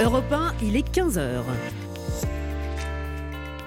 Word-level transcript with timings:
Europe 0.00 0.32
1, 0.32 0.52
il 0.62 0.76
est 0.76 0.88
15h. 0.96 1.42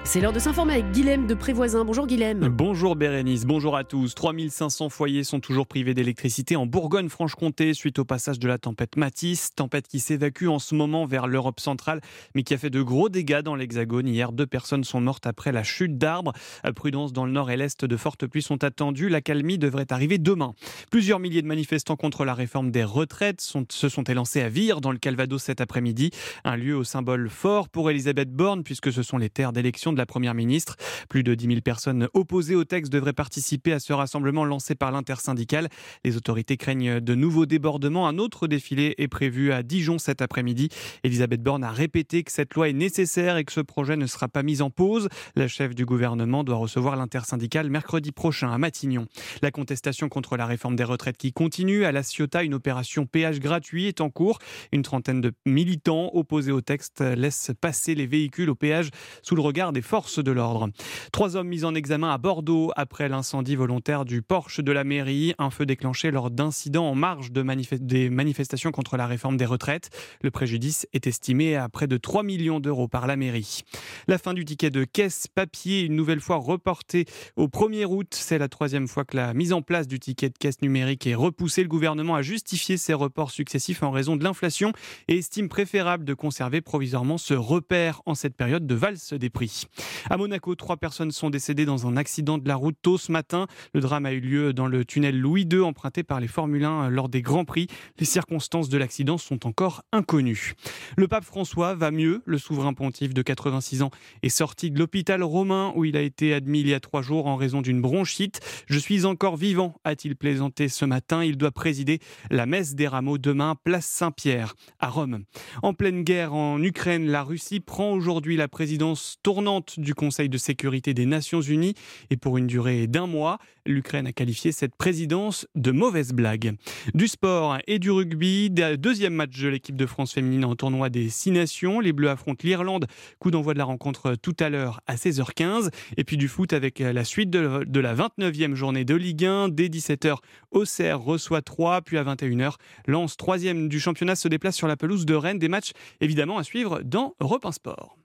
C'est 0.04 0.20
l'heure 0.20 0.32
de 0.32 0.40
s'informer 0.40 0.74
avec 0.74 0.90
Guilhem 0.90 1.28
de 1.28 1.34
Prévoisin. 1.34 1.84
Bonjour 1.84 2.08
Guilhem. 2.08 2.48
Bonjour 2.48 2.96
Bérénice, 2.96 3.46
bonjour 3.46 3.76
à 3.76 3.84
tous. 3.84 4.16
3500 4.16 4.88
foyers 4.88 5.22
sont 5.22 5.38
toujours 5.38 5.68
privés 5.68 5.94
d'électricité 5.94 6.56
en 6.56 6.66
Bourgogne-Franche-Comté 6.66 7.72
suite 7.72 8.00
au 8.00 8.04
passage 8.04 8.40
de 8.40 8.48
la 8.48 8.58
tempête 8.58 8.96
Matisse. 8.96 9.54
Tempête 9.54 9.86
qui 9.86 10.00
s'évacue 10.00 10.48
en 10.48 10.58
ce 10.58 10.74
moment 10.74 11.06
vers 11.06 11.28
l'Europe 11.28 11.60
centrale, 11.60 12.00
mais 12.34 12.42
qui 12.42 12.52
a 12.52 12.58
fait 12.58 12.68
de 12.68 12.82
gros 12.82 13.10
dégâts 13.10 13.42
dans 13.42 13.54
l'Hexagone. 13.54 14.08
Hier, 14.08 14.32
deux 14.32 14.44
personnes 14.44 14.82
sont 14.82 15.00
mortes 15.00 15.28
après 15.28 15.52
la 15.52 15.62
chute 15.62 15.96
d'arbres. 15.98 16.32
Prudence 16.74 17.12
dans 17.12 17.24
le 17.24 17.32
nord 17.32 17.52
et 17.52 17.56
l'est, 17.56 17.84
de 17.84 17.96
fortes 17.96 18.26
pluies 18.26 18.42
sont 18.42 18.64
attendues. 18.64 19.08
La 19.08 19.20
calmie 19.20 19.56
devrait 19.56 19.90
arriver 19.90 20.18
demain. 20.18 20.54
Plusieurs 20.90 21.20
milliers 21.20 21.42
de 21.42 21.48
manifestants 21.48 21.96
contre 21.96 22.24
la 22.24 22.34
réforme 22.34 22.72
des 22.72 22.84
retraites 22.84 23.40
se 23.40 23.88
sont 23.88 24.04
élancés 24.04 24.42
à 24.42 24.48
Vire, 24.48 24.80
dans 24.80 24.90
le 24.90 24.98
Calvados 24.98 25.44
cet 25.44 25.60
après-midi. 25.60 26.10
Un 26.42 26.56
lieu 26.56 26.76
au 26.76 26.84
symbole 26.84 27.30
fort 27.30 27.68
pour 27.68 27.88
Elisabeth 27.88 28.32
Borne, 28.32 28.64
puisque 28.64 28.92
ce 28.92 29.04
sont 29.04 29.16
les 29.16 29.30
terres 29.30 29.52
d'élection 29.52 29.91
de 29.92 29.98
la 29.98 30.06
Première 30.06 30.34
ministre. 30.34 30.76
Plus 31.08 31.22
de 31.22 31.34
10 31.34 31.46
000 31.46 31.60
personnes 31.60 32.08
opposées 32.14 32.54
au 32.54 32.64
texte 32.64 32.92
devraient 32.92 33.12
participer 33.12 33.72
à 33.72 33.80
ce 33.80 33.92
rassemblement 33.92 34.44
lancé 34.44 34.74
par 34.74 34.92
l'intersyndicale. 34.92 35.68
Les 36.04 36.16
autorités 36.16 36.56
craignent 36.56 37.00
de 37.00 37.14
nouveaux 37.14 37.46
débordements. 37.46 38.08
Un 38.08 38.18
autre 38.18 38.46
défilé 38.46 38.94
est 38.98 39.08
prévu 39.08 39.52
à 39.52 39.62
Dijon 39.62 39.98
cet 39.98 40.22
après-midi. 40.22 40.68
Elisabeth 41.04 41.42
Borne 41.42 41.64
a 41.64 41.70
répété 41.70 42.22
que 42.22 42.32
cette 42.32 42.54
loi 42.54 42.68
est 42.68 42.72
nécessaire 42.72 43.36
et 43.36 43.44
que 43.44 43.52
ce 43.52 43.60
projet 43.60 43.96
ne 43.96 44.06
sera 44.06 44.28
pas 44.28 44.42
mis 44.42 44.62
en 44.62 44.70
pause. 44.70 45.08
La 45.36 45.48
chef 45.48 45.74
du 45.74 45.84
gouvernement 45.84 46.44
doit 46.44 46.56
recevoir 46.56 46.96
l'intersyndicale 46.96 47.70
mercredi 47.70 48.12
prochain 48.12 48.52
à 48.52 48.58
Matignon. 48.58 49.06
La 49.42 49.50
contestation 49.50 50.08
contre 50.08 50.36
la 50.36 50.46
réforme 50.46 50.76
des 50.76 50.84
retraites 50.84 51.16
qui 51.16 51.32
continue. 51.32 51.84
À 51.84 51.92
La 51.92 52.02
Ciotat, 52.02 52.44
une 52.44 52.54
opération 52.54 53.06
péage 53.06 53.40
gratuit 53.40 53.86
est 53.86 54.00
en 54.00 54.10
cours. 54.10 54.38
Une 54.72 54.82
trentaine 54.82 55.20
de 55.20 55.32
militants 55.46 56.10
opposés 56.14 56.52
au 56.52 56.60
texte 56.60 57.00
laissent 57.00 57.50
passer 57.60 57.94
les 57.94 58.06
véhicules 58.06 58.50
au 58.50 58.54
péage 58.54 58.90
sous 59.22 59.34
le 59.34 59.42
regard 59.42 59.72
des 59.72 59.81
forces 59.82 60.22
de 60.22 60.32
l'ordre. 60.32 60.70
Trois 61.12 61.36
hommes 61.36 61.48
mis 61.48 61.64
en 61.64 61.74
examen 61.74 62.10
à 62.10 62.18
Bordeaux 62.18 62.72
après 62.76 63.08
l'incendie 63.08 63.56
volontaire 63.56 64.04
du 64.04 64.22
Porsche 64.22 64.60
de 64.60 64.72
la 64.72 64.84
mairie, 64.84 65.34
un 65.38 65.50
feu 65.50 65.66
déclenché 65.66 66.10
lors 66.10 66.30
d'incidents 66.30 66.88
en 66.88 66.94
marge 66.94 67.30
de 67.30 67.42
des 67.80 68.10
manifestations 68.10 68.70
contre 68.70 68.96
la 68.96 69.06
réforme 69.06 69.36
des 69.36 69.44
retraites. 69.44 69.90
Le 70.22 70.30
préjudice 70.30 70.86
est 70.92 71.06
estimé 71.06 71.56
à 71.56 71.68
près 71.68 71.86
de 71.86 71.96
3 71.96 72.22
millions 72.22 72.60
d'euros 72.60 72.88
par 72.88 73.06
la 73.06 73.16
mairie. 73.16 73.62
La 74.08 74.18
fin 74.18 74.34
du 74.34 74.44
ticket 74.44 74.70
de 74.70 74.84
caisse 74.84 75.26
papier, 75.26 75.82
une 75.82 75.96
nouvelle 75.96 76.20
fois 76.20 76.36
reportée 76.36 77.04
au 77.36 77.48
1er 77.48 77.84
août. 77.84 78.08
C'est 78.12 78.38
la 78.38 78.48
troisième 78.48 78.88
fois 78.88 79.04
que 79.04 79.16
la 79.16 79.34
mise 79.34 79.52
en 79.52 79.62
place 79.62 79.86
du 79.86 79.98
ticket 79.98 80.30
de 80.30 80.38
caisse 80.38 80.62
numérique 80.62 81.06
est 81.06 81.14
repoussée. 81.14 81.62
Le 81.62 81.68
gouvernement 81.68 82.14
a 82.14 82.22
justifié 82.22 82.76
ces 82.76 82.94
reports 82.94 83.30
successifs 83.30 83.82
en 83.82 83.90
raison 83.90 84.16
de 84.16 84.24
l'inflation 84.24 84.72
et 85.08 85.18
estime 85.18 85.48
préférable 85.48 86.04
de 86.04 86.14
conserver 86.14 86.60
provisoirement 86.60 87.18
ce 87.18 87.34
repère 87.34 88.02
en 88.06 88.14
cette 88.14 88.36
période 88.36 88.66
de 88.66 88.74
valse 88.74 89.12
des 89.12 89.30
prix. 89.30 89.66
À 90.10 90.16
Monaco, 90.16 90.54
trois 90.54 90.76
personnes 90.76 91.10
sont 91.10 91.30
décédées 91.30 91.64
dans 91.64 91.86
un 91.86 91.96
accident 91.96 92.38
de 92.38 92.46
la 92.48 92.56
route 92.56 92.76
tôt 92.82 92.98
ce 92.98 93.12
matin. 93.12 93.46
Le 93.74 93.80
drame 93.80 94.06
a 94.06 94.12
eu 94.12 94.20
lieu 94.20 94.52
dans 94.52 94.66
le 94.66 94.84
tunnel 94.84 95.18
Louis 95.18 95.46
II 95.50 95.60
emprunté 95.60 96.02
par 96.02 96.20
les 96.20 96.28
Formule 96.28 96.64
1 96.64 96.90
lors 96.90 97.08
des 97.08 97.22
Grands 97.22 97.44
Prix. 97.44 97.66
Les 97.98 98.04
circonstances 98.04 98.68
de 98.68 98.78
l'accident 98.78 99.18
sont 99.18 99.46
encore 99.46 99.82
inconnues. 99.92 100.54
Le 100.96 101.08
pape 101.08 101.24
François 101.24 101.74
va 101.74 101.90
mieux. 101.90 102.22
Le 102.26 102.38
souverain 102.38 102.74
pontife 102.74 103.14
de 103.14 103.22
86 103.22 103.82
ans 103.82 103.90
est 104.22 104.28
sorti 104.28 104.70
de 104.70 104.78
l'hôpital 104.78 105.22
romain 105.22 105.72
où 105.76 105.84
il 105.84 105.96
a 105.96 106.02
été 106.02 106.34
admis 106.34 106.60
il 106.60 106.68
y 106.68 106.74
a 106.74 106.80
trois 106.80 107.02
jours 107.02 107.26
en 107.26 107.36
raison 107.36 107.62
d'une 107.62 107.80
bronchite. 107.80 108.40
Je 108.66 108.78
suis 108.78 109.04
encore 109.04 109.36
vivant, 109.36 109.74
a-t-il 109.84 110.16
plaisanté 110.16 110.68
ce 110.68 110.84
matin. 110.84 111.24
Il 111.24 111.36
doit 111.36 111.50
présider 111.50 112.00
la 112.30 112.46
messe 112.46 112.74
des 112.74 112.88
rameaux 112.88 113.18
demain, 113.18 113.56
place 113.64 113.86
Saint-Pierre, 113.86 114.54
à 114.78 114.88
Rome. 114.88 115.24
En 115.62 115.74
pleine 115.74 116.02
guerre 116.02 116.34
en 116.34 116.62
Ukraine, 116.62 117.06
la 117.06 117.22
Russie 117.22 117.60
prend 117.60 117.92
aujourd'hui 117.92 118.36
la 118.36 118.48
présidence 118.48 119.16
tournante 119.22 119.61
du 119.78 119.94
Conseil 119.94 120.28
de 120.28 120.38
sécurité 120.38 120.94
des 120.94 121.06
Nations 121.06 121.40
Unies 121.40 121.74
et 122.10 122.16
pour 122.16 122.38
une 122.38 122.46
durée 122.46 122.86
d'un 122.86 123.06
mois. 123.06 123.38
L'Ukraine 123.64 124.06
a 124.06 124.12
qualifié 124.12 124.50
cette 124.50 124.74
présidence 124.74 125.46
de 125.54 125.70
mauvaise 125.70 126.12
blague. 126.12 126.56
Du 126.94 127.06
sport 127.06 127.58
et 127.66 127.78
du 127.78 127.90
rugby, 127.90 128.50
deuxième 128.50 129.14
match 129.14 129.38
de 129.38 129.48
l'équipe 129.48 129.76
de 129.76 129.86
France 129.86 130.12
féminine 130.12 130.44
en 130.44 130.56
tournoi 130.56 130.90
des 130.90 131.08
Six 131.08 131.30
Nations. 131.30 131.80
Les 131.80 131.92
Bleus 131.92 132.10
affrontent 132.10 132.42
l'Irlande. 132.44 132.86
Coup 133.18 133.30
d'envoi 133.30 133.52
de 133.54 133.58
la 133.58 133.64
rencontre 133.64 134.16
tout 134.16 134.36
à 134.40 134.48
l'heure 134.48 134.80
à 134.86 134.96
16h15. 134.96 135.70
Et 135.96 136.04
puis 136.04 136.16
du 136.16 136.28
foot 136.28 136.52
avec 136.52 136.80
la 136.80 137.04
suite 137.04 137.30
de, 137.30 137.80
la 137.80 137.94
29e 137.94 138.54
journée 138.54 138.84
de 138.84 138.94
Ligue 138.94 139.24
1. 139.24 139.48
Dès 139.48 139.68
17h, 139.68 140.16
Auxerre 140.50 141.00
reçoit 141.00 141.42
3, 141.42 141.82
puis 141.82 141.98
à 141.98 142.04
21h, 142.04 142.54
Lens, 142.86 143.16
troisième 143.16 143.68
du 143.68 143.80
championnat, 143.80 144.16
se 144.16 144.28
déplace 144.28 144.56
sur 144.56 144.66
la 144.66 144.76
pelouse 144.76 145.06
de 145.06 145.14
Rennes. 145.14 145.38
Des 145.38 145.48
matchs 145.48 145.72
évidemment 146.00 146.38
à 146.38 146.44
suivre 146.44 146.80
dans 146.82 147.14
Europe 147.20 147.46
1 147.46 147.52
Sport. 147.52 147.96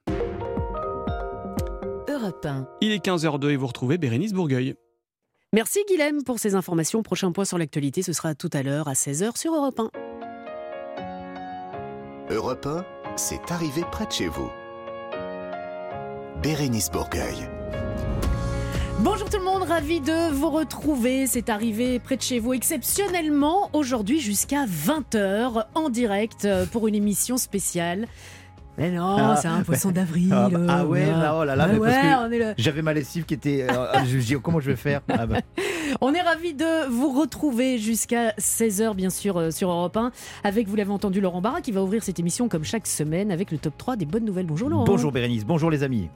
Il 2.81 2.91
est 2.91 3.03
15h02 3.03 3.49
et 3.49 3.55
vous 3.55 3.67
retrouvez 3.67 3.97
Bérénice 3.97 4.33
Bourgueil. 4.33 4.75
Merci 5.53 5.79
Guilhem 5.87 6.23
pour 6.23 6.39
ces 6.39 6.55
informations. 6.55 7.03
Prochain 7.03 7.31
point 7.31 7.45
sur 7.45 7.57
l'actualité, 7.57 8.01
ce 8.01 8.13
sera 8.13 8.35
tout 8.35 8.49
à 8.51 8.63
l'heure 8.63 8.87
à 8.87 8.93
16h 8.93 9.37
sur 9.37 9.55
Europe 9.55 9.79
1. 9.79 9.89
Europe 12.29 12.65
1, 12.65 12.85
c'est 13.15 13.51
arrivé 13.51 13.83
près 13.91 14.05
de 14.05 14.11
chez 14.11 14.27
vous. 14.27 14.49
Bérénice 16.43 16.91
Bourgueil. 16.91 17.49
Bonjour 18.99 19.29
tout 19.29 19.37
le 19.37 19.43
monde, 19.43 19.63
ravi 19.63 20.01
de 20.01 20.31
vous 20.33 20.49
retrouver. 20.49 21.27
C'est 21.27 21.49
arrivé 21.49 21.99
près 21.99 22.17
de 22.17 22.21
chez 22.21 22.39
vous 22.39 22.53
exceptionnellement 22.53 23.69
aujourd'hui 23.73 24.19
jusqu'à 24.19 24.65
20h 24.65 25.65
en 25.75 25.89
direct 25.89 26.47
pour 26.71 26.87
une 26.87 26.95
émission 26.95 27.37
spéciale 27.37 28.07
mais 28.77 28.91
non, 28.91 29.17
ah. 29.17 29.35
c'est 29.41 29.47
un 29.47 29.63
poisson 29.63 29.91
d'avril. 29.91 30.29
Ah, 30.31 30.49
bah, 30.51 30.59
ah 30.69 30.85
ouais, 30.85 31.07
oh 31.09 31.43
là 31.43 31.55
là, 31.55 31.67
bah 31.67 32.53
j'avais 32.57 32.81
ma 32.83 32.93
lessive 32.93 33.25
qui 33.25 33.33
était. 33.33 33.65
Euh, 33.69 34.05
je 34.05 34.17
me 34.17 34.21
dis 34.21 34.35
comment 34.41 34.59
je 34.59 34.69
vais 34.69 34.75
faire? 34.75 35.01
Ah 35.09 35.25
ravis 36.27 36.53
de 36.53 36.89
vous 36.89 37.17
retrouver 37.17 37.77
jusqu'à 37.77 38.31
16h, 38.31 38.95
bien 38.95 39.09
sûr, 39.09 39.37
euh, 39.37 39.49
sur 39.49 39.69
Europe 39.69 39.95
1, 39.95 40.11
avec, 40.43 40.67
vous 40.67 40.75
l'avez 40.75 40.91
entendu, 40.91 41.21
Laurent 41.21 41.39
Barra, 41.39 41.61
qui 41.61 41.71
va 41.71 41.81
ouvrir 41.81 42.03
cette 42.03 42.19
émission 42.19 42.49
comme 42.49 42.65
chaque 42.65 42.85
semaine 42.85 43.31
avec 43.31 43.49
le 43.49 43.57
top 43.57 43.77
3 43.77 43.95
des 43.95 44.05
bonnes 44.05 44.25
nouvelles. 44.25 44.45
Bonjour 44.45 44.67
Laurent. 44.67 44.83
Bonjour 44.83 45.13
Bérénice, 45.13 45.45
bonjour 45.45 45.71
les 45.71 45.83
amis. 45.83 46.09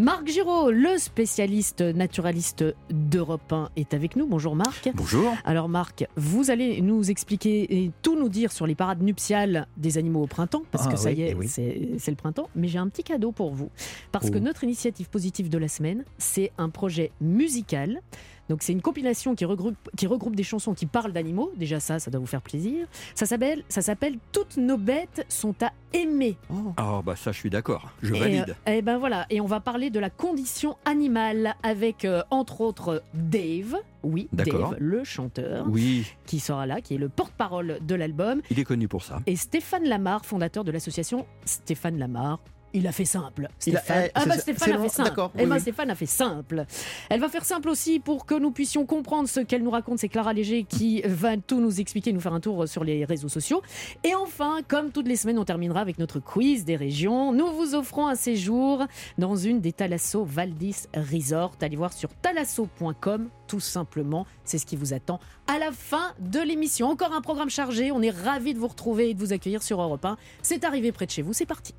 Marc 0.00 0.26
Giraud, 0.26 0.72
le 0.72 0.98
spécialiste 0.98 1.80
naturaliste 1.80 2.64
d'Europe 2.90 3.52
1, 3.52 3.68
est 3.76 3.94
avec 3.94 4.16
nous. 4.16 4.26
Bonjour 4.26 4.56
Marc. 4.56 4.90
Bonjour. 4.96 5.32
Alors 5.44 5.68
Marc, 5.68 6.06
vous 6.16 6.50
allez 6.50 6.80
nous 6.80 7.12
expliquer 7.12 7.84
et 7.84 7.92
tout 8.02 8.18
nous 8.18 8.28
dire 8.28 8.50
sur 8.50 8.66
les 8.66 8.74
parades 8.74 9.02
nuptiales 9.02 9.68
des 9.76 9.96
animaux 9.96 10.24
au 10.24 10.26
printemps, 10.26 10.64
parce 10.72 10.88
que 10.88 10.96
ça 10.96 11.12
y 11.12 11.22
est, 11.22 11.36
eh 11.40 11.98
c'est 11.98 12.10
le 12.10 12.16
printemps. 12.16 12.48
Mais 12.56 12.66
j'ai 12.66 12.78
un 12.78 12.88
petit 12.88 13.04
cadeau 13.04 13.30
pour 13.30 13.52
vous, 13.52 13.70
parce 14.10 14.28
que 14.28 14.38
oh. 14.38 14.40
notre 14.40 14.64
initiative 14.64 15.08
positive 15.08 15.48
de 15.48 15.58
la 15.58 15.68
semaine, 15.68 16.04
c'est 16.18 16.50
un 16.58 16.68
projet 16.68 17.12
musical 17.20 18.00
donc 18.48 18.62
c'est 18.62 18.72
une 18.72 18.82
compilation 18.82 19.34
qui 19.34 19.44
regroupe, 19.44 19.76
qui 19.96 20.06
regroupe 20.06 20.36
des 20.36 20.42
chansons 20.42 20.74
qui 20.74 20.86
parlent 20.86 21.12
d'animaux. 21.12 21.52
Déjà 21.56 21.80
ça, 21.80 21.98
ça 21.98 22.10
doit 22.10 22.20
vous 22.20 22.26
faire 22.26 22.42
plaisir. 22.42 22.86
Ça 23.14 23.26
s'appelle, 23.26 23.62
ça 23.68 23.82
s'appelle 23.82 24.18
Toutes 24.32 24.56
nos 24.56 24.76
bêtes 24.76 25.24
sont 25.28 25.54
à 25.62 25.72
aimer. 25.92 26.36
Oh, 26.50 26.74
oh 26.78 27.02
bah 27.04 27.16
ça 27.16 27.32
je 27.32 27.38
suis 27.38 27.50
d'accord, 27.50 27.90
je 28.02 28.14
valide. 28.14 28.56
et 28.66 28.78
eh 28.78 28.82
ben 28.82 28.98
voilà, 28.98 29.26
et 29.30 29.40
on 29.40 29.46
va 29.46 29.60
parler 29.60 29.90
de 29.90 30.00
la 30.00 30.10
condition 30.10 30.76
animale 30.84 31.54
avec 31.62 32.04
euh, 32.04 32.22
entre 32.30 32.60
autres 32.60 33.02
Dave. 33.14 33.76
Oui, 34.02 34.28
Dave, 34.32 34.76
le 34.78 35.04
chanteur, 35.04 35.64
oui. 35.68 36.04
qui 36.26 36.40
sera 36.40 36.66
là, 36.66 36.80
qui 36.80 36.94
est 36.94 36.98
le 36.98 37.08
porte-parole 37.08 37.78
de 37.82 37.94
l'album. 37.94 38.42
Il 38.50 38.58
est 38.58 38.64
connu 38.64 38.88
pour 38.88 39.04
ça. 39.04 39.20
Et 39.26 39.36
Stéphane 39.36 39.84
Lamar, 39.84 40.26
fondateur 40.26 40.64
de 40.64 40.72
l'association 40.72 41.24
Stéphane 41.44 41.98
Lamar, 41.98 42.40
il 42.72 42.86
a 42.86 42.92
fait 42.92 43.04
simple. 43.04 43.48
Stéphane. 43.58 44.08
ah 44.14 44.26
bah 44.26 44.38
Stéphane 44.38 44.72
a 44.72 44.78
fait 44.78 44.88
simple. 44.88 45.28
Eh 45.38 45.46
ben, 45.46 45.58
Stéphane 45.58 45.90
a 45.90 45.94
fait 45.94 46.06
simple. 46.06 46.64
Elle 47.08 47.20
va 47.20 47.28
faire 47.28 47.44
simple 47.44 47.68
aussi 47.68 48.00
pour 48.00 48.26
que 48.26 48.34
nous 48.34 48.50
puissions 48.50 48.86
comprendre 48.86 49.28
ce 49.28 49.40
qu'elle 49.40 49.62
nous 49.62 49.70
raconte. 49.70 49.98
C'est 49.98 50.08
Clara 50.08 50.32
Léger 50.32 50.64
qui 50.64 51.02
va 51.02 51.36
tout 51.36 51.60
nous 51.60 51.80
expliquer, 51.80 52.12
nous 52.12 52.20
faire 52.20 52.34
un 52.34 52.40
tour 52.40 52.66
sur 52.68 52.84
les 52.84 53.04
réseaux 53.04 53.28
sociaux. 53.28 53.62
Et 54.04 54.14
enfin, 54.14 54.60
comme 54.66 54.90
toutes 54.90 55.08
les 55.08 55.16
semaines, 55.16 55.38
on 55.38 55.44
terminera 55.44 55.80
avec 55.80 55.98
notre 55.98 56.20
quiz 56.20 56.64
des 56.64 56.76
régions. 56.76 57.32
Nous 57.32 57.50
vous 57.52 57.74
offrons 57.74 58.06
un 58.06 58.14
séjour 58.14 58.86
dans 59.18 59.36
une 59.36 59.60
des 59.60 59.72
Thalasso 59.72 60.24
Valdis 60.24 60.86
Resort. 60.94 61.52
Allez 61.60 61.76
voir 61.76 61.92
sur 61.92 62.08
thalasso.com 62.22 63.28
tout 63.46 63.60
simplement. 63.60 64.26
C'est 64.44 64.58
ce 64.58 64.64
qui 64.64 64.76
vous 64.76 64.94
attend 64.94 65.20
à 65.46 65.58
la 65.58 65.72
fin 65.72 66.14
de 66.20 66.40
l'émission. 66.40 66.88
Encore 66.88 67.12
un 67.12 67.20
programme 67.20 67.50
chargé. 67.50 67.92
On 67.92 68.00
est 68.00 68.10
ravis 68.10 68.54
de 68.54 68.58
vous 68.58 68.68
retrouver 68.68 69.10
et 69.10 69.14
de 69.14 69.20
vous 69.20 69.32
accueillir 69.32 69.62
sur 69.62 69.80
Europe 69.80 70.04
1. 70.04 70.16
C'est 70.42 70.64
arrivé 70.64 70.90
près 70.90 71.06
de 71.06 71.10
chez 71.10 71.22
vous. 71.22 71.32
C'est 71.32 71.46
parti. 71.46 71.74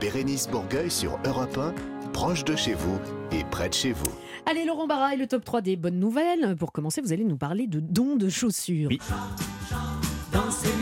Bérénice 0.00 0.48
Bourgueil 0.48 0.90
sur 0.90 1.18
Europe 1.24 1.58
1, 1.58 1.74
proche 2.12 2.44
de 2.44 2.54
chez 2.54 2.74
vous 2.74 2.98
et 3.32 3.44
près 3.50 3.68
de 3.68 3.74
chez 3.74 3.92
vous. 3.92 4.10
Allez, 4.46 4.64
Laurent 4.64 4.86
Barra 4.86 5.14
et 5.14 5.16
le 5.16 5.26
top 5.26 5.44
3 5.44 5.60
des 5.60 5.76
bonnes 5.76 5.98
nouvelles. 5.98 6.56
Pour 6.56 6.72
commencer, 6.72 7.00
vous 7.00 7.12
allez 7.12 7.24
nous 7.24 7.36
parler 7.36 7.66
de 7.66 7.80
dons 7.80 8.16
de 8.16 8.28
chaussures. 8.28 8.88
Oui. 8.90 9.00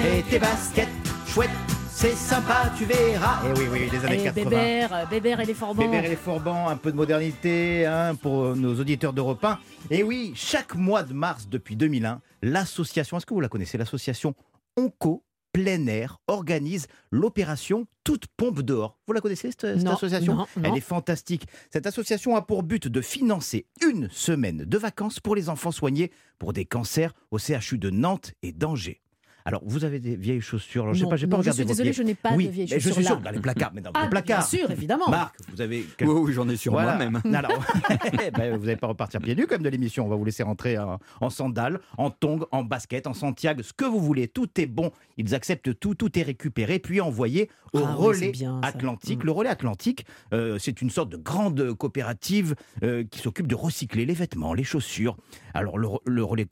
Et 0.04 0.22
tes 0.30 0.38
baskets, 0.38 0.88
chouette, 1.26 1.50
c'est 1.88 2.14
sympa, 2.14 2.70
tu 2.76 2.84
verras. 2.84 3.42
Et 3.46 3.52
eh 3.56 3.58
oui, 3.58 3.66
oui, 3.72 3.88
les 3.90 4.04
années 4.04 4.20
et 4.20 4.24
80. 4.24 4.50
Bébert, 4.50 5.08
Bébert 5.08 5.40
et 5.40 5.46
les 5.46 5.54
Forbans. 5.54 5.82
Bébert 5.82 6.04
et 6.04 6.08
les 6.10 6.16
Forbans, 6.16 6.68
un 6.68 6.76
peu 6.76 6.92
de 6.92 6.96
modernité 6.96 7.86
hein, 7.86 8.14
pour 8.14 8.54
nos 8.54 8.78
auditeurs 8.78 9.14
d'Europe 9.14 9.42
1. 9.42 9.58
Et 9.90 10.02
oui, 10.02 10.32
chaque 10.36 10.74
mois 10.74 11.02
de 11.02 11.14
mars 11.14 11.48
depuis 11.48 11.74
2001, 11.74 12.20
l'association, 12.42 13.16
est-ce 13.16 13.26
que 13.26 13.34
vous 13.34 13.40
la 13.40 13.48
connaissez, 13.48 13.78
l'association 13.78 14.34
Onco 14.76 15.22
plein 15.56 15.86
air 15.86 16.18
organise 16.26 16.86
l'opération 17.10 17.86
Toute 18.04 18.26
pompe 18.26 18.60
dehors. 18.60 18.98
Vous 19.06 19.14
la 19.14 19.22
connaissez 19.22 19.50
cette, 19.50 19.64
association 19.64 20.46
Elle 20.62 20.76
est 20.76 20.80
fantastique. 20.80 21.46
Cette 21.72 21.86
association 21.86 22.36
a 22.36 22.42
pour 22.42 22.62
but 22.62 22.88
de 22.88 23.00
financer 23.00 23.66
une 23.82 24.10
semaine 24.10 24.66
de 24.66 24.78
vacances 24.78 25.18
pour 25.18 25.34
les 25.34 25.48
enfants 25.48 25.72
soignés 25.72 26.12
pour 26.38 26.52
des 26.52 26.66
cancers 26.66 27.14
au 27.30 27.38
CHU 27.38 27.78
de 27.78 27.88
Nantes 27.88 28.34
et 28.42 28.52
d'Angers. 28.52 29.00
Alors, 29.46 29.62
vous 29.64 29.84
avez 29.84 30.00
des 30.00 30.16
vieilles 30.16 30.40
chaussures. 30.40 30.82
Alors, 30.82 30.94
je 30.94 31.04
sais 31.04 31.08
pas, 31.08 31.14
j'ai 31.14 31.28
pas 31.28 31.36
regardé. 31.36 31.62
Je 31.62 31.62
suis 31.62 31.68
désolée, 31.68 31.92
je 31.92 32.02
n'ai 32.02 32.16
pas 32.16 32.32
de 32.32 32.36
vieilles 32.36 32.66
chaussures. 32.66 32.80
Je 32.80 32.90
suis 32.90 33.04
sûr, 33.04 33.20
dans 33.20 33.30
les 33.30 33.38
placards. 33.38 33.70
Mais 33.72 33.80
dans 33.80 33.92
ah, 33.94 34.02
les 34.02 34.10
placards. 34.10 34.38
Bien 34.38 34.58
sûr, 34.58 34.68
évidemment. 34.72 35.08
Marc, 35.08 35.36
vous 35.52 35.60
avez. 35.60 35.86
Oui, 36.00 36.08
oui 36.08 36.32
j'en 36.32 36.48
ai 36.48 36.56
sur 36.56 36.72
moi-même. 36.72 37.20
Alors, 37.32 37.52
ben, 38.36 38.56
vous 38.56 38.66
n'allez 38.66 38.76
pas 38.76 38.88
repartir 38.88 39.20
pieds 39.20 39.36
nus 39.36 39.46
comme 39.46 39.62
de 39.62 39.68
l'émission. 39.68 40.04
On 40.04 40.08
va 40.08 40.16
vous 40.16 40.24
laisser 40.24 40.42
rentrer 40.42 40.76
en, 40.78 41.30
sandales, 41.30 41.80
en 41.96 42.10
tongs, 42.10 42.44
en 42.50 42.64
basket, 42.64 43.06
en 43.06 43.14
Santiago, 43.14 43.62
ce 43.62 43.72
que 43.72 43.84
vous 43.84 44.00
voulez. 44.00 44.26
Tout 44.26 44.48
est 44.60 44.66
bon. 44.66 44.90
Ils 45.16 45.32
acceptent 45.34 45.78
tout. 45.78 45.94
Tout 45.94 46.18
est 46.18 46.22
récupéré, 46.22 46.80
puis 46.80 47.00
envoyé 47.00 47.48
au 47.72 47.80
ah 47.84 47.94
relais 47.94 48.32
atlantique. 48.62 49.22
Mm. 49.22 49.26
Le 49.26 49.32
relais 49.32 49.50
atlantique, 49.50 50.06
euh, 50.32 50.58
c'est 50.58 50.82
une 50.82 50.90
sorte 50.90 51.10
de 51.10 51.16
grande 51.16 51.72
coopérative 51.74 52.56
euh, 52.82 53.04
qui 53.04 53.20
s'occupe 53.20 53.46
de 53.46 53.54
recycler 53.54 54.06
les 54.06 54.14
vêtements, 54.14 54.54
les 54.54 54.64
chaussures. 54.64 55.16
Alors, 55.54 55.78
le, 55.78 55.88
le 56.04 56.24
relais 56.24 56.46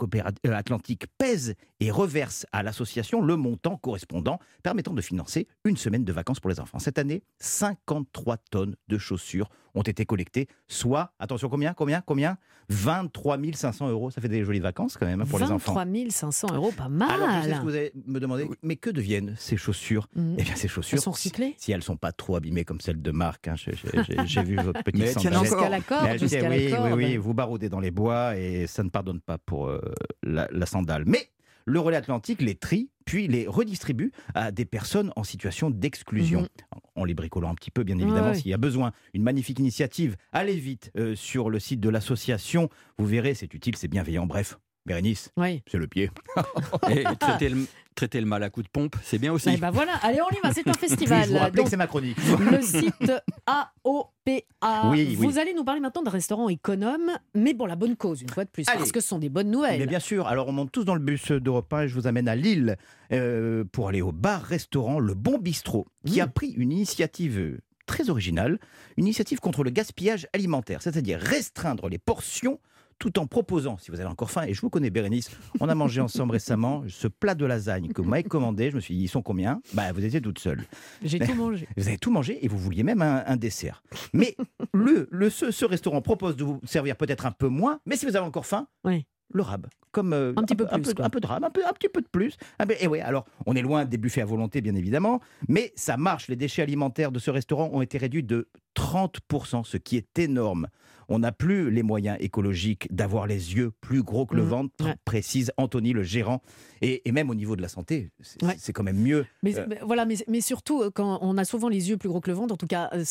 euh, 0.46 0.52
atlantique 0.54 1.06
pèse 1.18 1.54
et 1.80 1.90
reverse 1.90 2.46
à 2.52 2.62
l'association 2.62 2.83
le 3.20 3.36
montant 3.36 3.76
correspondant 3.76 4.38
permettant 4.62 4.92
de 4.92 5.00
financer 5.00 5.46
une 5.64 5.76
semaine 5.76 6.04
de 6.04 6.12
vacances 6.12 6.40
pour 6.40 6.50
les 6.50 6.60
enfants. 6.60 6.78
Cette 6.78 6.98
année, 6.98 7.22
53 7.38 8.36
tonnes 8.50 8.76
de 8.88 8.98
chaussures 8.98 9.48
ont 9.74 9.82
été 9.82 10.06
collectées, 10.06 10.48
soit, 10.68 11.12
attention, 11.18 11.48
combien, 11.48 11.74
combien, 11.74 12.00
combien? 12.00 12.38
23 12.68 13.38
500 13.52 13.88
euros. 13.90 14.10
Ça 14.10 14.20
fait 14.20 14.28
des 14.28 14.44
jolies 14.44 14.60
vacances 14.60 14.96
quand 14.96 15.06
même 15.06 15.20
hein, 15.20 15.26
pour 15.28 15.38
les 15.38 15.50
enfants. 15.50 15.74
23 15.74 16.10
500 16.10 16.54
euros, 16.54 16.72
pas 16.72 16.88
mal. 16.88 17.10
Alors, 17.10 17.42
je 17.42 17.48
sais 17.48 17.54
ce 17.54 17.60
que 17.60 17.64
vous 17.64 17.76
allez 17.76 17.92
me 18.06 18.20
demander, 18.20 18.48
mais 18.62 18.76
que 18.76 18.90
deviennent 18.90 19.34
ces 19.36 19.56
chaussures? 19.56 20.08
Mmh. 20.14 20.36
Eh 20.38 20.42
bien, 20.42 20.54
ces 20.54 20.68
chaussures. 20.68 20.96
Elles 20.96 21.02
sont 21.02 21.10
recyclées? 21.10 21.54
Si, 21.58 21.72
elles 21.72 21.78
ne 21.78 21.82
sont 21.82 21.96
pas 21.96 22.12
trop 22.12 22.36
abîmées 22.36 22.64
comme 22.64 22.80
celles 22.80 23.02
de 23.02 23.10
Marc. 23.10 23.48
Hein, 23.48 23.54
j'ai 23.56 24.42
vu 24.42 24.56
votre 24.56 24.82
petite 24.84 25.00
mais 25.00 25.40
Jusqu'à 25.42 25.68
la 25.68 25.80
corde. 25.80 26.08
oui, 26.20 26.72
oui, 26.72 26.92
oui, 26.92 27.16
vous 27.16 27.34
baroudez 27.34 27.68
dans 27.68 27.80
les 27.80 27.90
bois 27.90 28.36
et 28.36 28.66
ça 28.66 28.82
ne 28.82 28.90
pardonne 28.90 29.20
pas 29.20 29.38
pour 29.38 29.68
euh, 29.68 29.80
la, 30.22 30.48
la 30.50 30.66
sandale. 30.66 31.04
Mais 31.06 31.28
le 31.64 31.80
relais 31.80 31.96
atlantique 31.96 32.42
les 32.42 32.54
trie, 32.54 32.90
puis 33.04 33.26
les 33.28 33.46
redistribue 33.46 34.12
à 34.34 34.50
des 34.50 34.64
personnes 34.64 35.12
en 35.16 35.24
situation 35.24 35.70
d'exclusion. 35.70 36.42
Mhm. 36.42 36.48
En 36.96 37.04
les 37.04 37.14
bricolant 37.14 37.50
un 37.50 37.54
petit 37.54 37.70
peu, 37.70 37.82
bien 37.82 37.98
évidemment, 37.98 38.34
s'il 38.34 38.50
y 38.50 38.54
a 38.54 38.58
besoin. 38.58 38.92
Une 39.14 39.22
magnifique 39.22 39.58
initiative. 39.58 40.16
Allez 40.32 40.56
vite 40.56 40.92
euh, 40.96 41.14
sur 41.16 41.50
le 41.50 41.58
site 41.58 41.80
de 41.80 41.88
l'association. 41.88 42.68
Vous 42.98 43.06
verrez, 43.06 43.34
c'est 43.34 43.52
utile, 43.52 43.76
c'est 43.76 43.88
bienveillant. 43.88 44.26
Bref, 44.26 44.58
Bérénice, 44.86 45.30
c'est 45.66 45.78
le 45.78 45.86
pied. 45.86 46.10
Et 46.90 47.04
traiter 47.18 47.48
le, 47.48 47.66
traiter 47.94 48.20
le 48.20 48.26
mal 48.26 48.42
à 48.42 48.50
coup 48.50 48.62
de 48.62 48.68
pompe, 48.68 48.96
c'est 49.02 49.18
bien 49.18 49.32
aussi. 49.32 49.48
Et 49.48 49.54
eh 49.54 49.56
ben 49.56 49.70
voilà, 49.70 49.94
allez, 50.02 50.20
on 50.20 50.28
y 50.28 50.40
va, 50.42 50.52
c'est 50.52 50.68
un 50.68 50.72
festival. 50.78 51.28
vous 51.54 51.66
c'est 51.66 51.76
ma 51.76 51.86
chronique. 51.86 52.18
le 52.38 52.60
site 52.60 53.12
AOPA. 53.46 54.90
Oui, 54.90 55.14
vous 55.14 55.38
allez 55.38 55.54
nous 55.54 55.64
parler 55.64 55.80
maintenant 55.80 56.02
d'un 56.02 56.10
restaurant 56.10 56.50
économe, 56.50 57.12
mais 57.34 57.54
pour 57.54 57.66
la 57.66 57.76
bonne 57.76 57.96
cause, 57.96 58.20
une 58.20 58.28
fois 58.28 58.44
de 58.44 58.50
plus, 58.50 58.64
parce 58.64 58.92
que 58.92 59.00
ce 59.00 59.08
sont 59.08 59.18
des 59.18 59.30
bonnes 59.30 59.50
nouvelles. 59.50 59.78
Mais 59.78 59.86
bien 59.86 60.00
sûr, 60.00 60.26
alors 60.26 60.48
on 60.48 60.52
monte 60.52 60.70
tous 60.70 60.84
dans 60.84 60.94
le 60.94 61.00
bus 61.00 61.32
d'Europe 61.32 61.72
1 61.72 61.82
et 61.82 61.88
je 61.88 61.94
vous 61.94 62.06
amène 62.06 62.28
à 62.28 62.36
Lille 62.36 62.76
euh, 63.12 63.64
pour 63.72 63.88
aller 63.88 64.02
au 64.02 64.12
bar-restaurant 64.12 64.98
Le 64.98 65.14
Bon 65.14 65.38
Bistrot, 65.38 65.86
qui 66.04 66.20
a 66.20 66.26
mmh. 66.26 66.32
pris 66.32 66.50
une 66.50 66.72
initiative 66.72 67.38
euh, 67.38 67.58
très 67.86 68.10
originale, 68.10 68.58
une 68.98 69.04
initiative 69.04 69.40
contre 69.40 69.64
le 69.64 69.70
gaspillage 69.70 70.26
alimentaire, 70.34 70.82
c'est-à-dire 70.82 71.18
restreindre 71.20 71.88
les 71.88 71.98
portions 71.98 72.60
tout 72.98 73.18
en 73.18 73.26
proposant, 73.26 73.78
si 73.78 73.90
vous 73.90 74.00
avez 74.00 74.08
encore 74.08 74.30
faim, 74.30 74.44
et 74.46 74.54
je 74.54 74.60
vous 74.60 74.70
connais 74.70 74.90
Bérénice, 74.90 75.30
on 75.60 75.68
a 75.68 75.74
mangé 75.74 76.00
ensemble 76.00 76.32
récemment 76.32 76.84
ce 76.88 77.08
plat 77.08 77.34
de 77.34 77.44
lasagne 77.44 77.88
que 77.88 78.02
vous 78.02 78.08
m'avez 78.08 78.22
commandé, 78.24 78.70
je 78.70 78.76
me 78.76 78.80
suis 78.80 78.94
dit, 78.94 79.04
ils 79.04 79.08
sont 79.08 79.22
combien? 79.22 79.60
Bah 79.72 79.92
vous 79.92 80.04
étiez 80.04 80.20
toute 80.20 80.38
seule. 80.38 80.64
J'ai 81.02 81.18
tout 81.18 81.34
mangé. 81.34 81.68
Vous 81.76 81.88
avez 81.88 81.98
tout 81.98 82.10
mangé 82.10 82.44
et 82.44 82.48
vous 82.48 82.58
vouliez 82.58 82.82
même 82.82 83.02
un, 83.02 83.36
dessert. 83.36 83.82
Mais 84.12 84.36
le, 84.72 85.08
le 85.10 85.30
ce, 85.30 85.64
restaurant 85.64 86.00
propose 86.02 86.36
de 86.36 86.44
vous 86.44 86.60
servir 86.64 86.96
peut-être 86.96 87.26
un 87.26 87.32
peu 87.32 87.48
moins, 87.48 87.80
mais 87.86 87.96
si 87.96 88.06
vous 88.06 88.16
avez 88.16 88.26
encore 88.26 88.46
faim, 88.46 88.66
oui 88.84 89.06
le 89.32 89.42
rab. 89.42 89.66
Comme, 89.92 90.12
euh, 90.12 90.32
un 90.36 90.42
petit 90.42 90.56
peu 90.56 90.66
plus. 90.66 90.74
Un 90.74 91.10
peu, 91.10 91.20
de 91.20 91.26
rab, 91.26 91.44
un, 91.44 91.50
peu, 91.50 91.64
un 91.64 91.72
petit 91.72 91.88
peu 91.88 92.00
de 92.00 92.08
plus. 92.08 92.36
Ah 92.58 92.64
et 92.80 92.88
ouais, 92.88 93.00
alors, 93.00 93.26
on 93.46 93.54
est 93.54 93.62
loin 93.62 93.84
des 93.84 93.96
buffets 93.96 94.22
à 94.22 94.24
volonté, 94.24 94.60
bien 94.60 94.74
évidemment, 94.74 95.20
mais 95.48 95.72
ça 95.76 95.96
marche. 95.96 96.28
Les 96.28 96.36
déchets 96.36 96.62
alimentaires 96.62 97.12
de 97.12 97.18
ce 97.18 97.30
restaurant 97.30 97.70
ont 97.72 97.80
été 97.80 97.98
réduits 97.98 98.24
de 98.24 98.48
30%, 98.76 99.64
ce 99.64 99.76
qui 99.76 99.96
est 99.96 100.18
énorme 100.18 100.68
on 101.08 101.20
n'a 101.20 101.32
plus 101.32 101.70
les 101.70 101.82
moyens 101.82 102.16
écologiques 102.20 102.88
d'avoir 102.94 103.26
les 103.26 103.54
yeux 103.54 103.72
plus 103.80 104.02
gros 104.02 104.26
que 104.26 104.34
le 104.34 104.44
mmh. 104.44 104.48
ventre, 104.48 104.94
précise 105.04 105.52
Anthony, 105.56 105.92
le 105.92 106.02
gérant. 106.02 106.42
Et, 106.82 107.12
même 107.12 107.30
au 107.30 107.34
niveau 107.34 107.56
de 107.56 107.62
la 107.62 107.68
santé, 107.68 108.10
c'est 108.58 108.72
quand 108.72 108.82
même 108.82 108.98
mieux. 108.98 109.24
Mais, 109.42 109.56
euh, 109.56 109.66
voilà, 109.82 110.04
mais, 110.04 110.40
surtout, 110.40 110.82
euh, 110.82 110.90
quand 110.90 111.18
on 111.22 111.38
a 111.38 111.44
souvent 111.44 111.68
les 111.68 111.88
yeux 111.88 111.96
plus 111.96 112.08
gros 112.08 112.20
que 112.20 112.30
le 112.30 112.36
ventre, 112.36 112.52
en 112.52 112.56
tout 112.56 112.66
cas, 112.66 112.90
euh, 112.92 113.04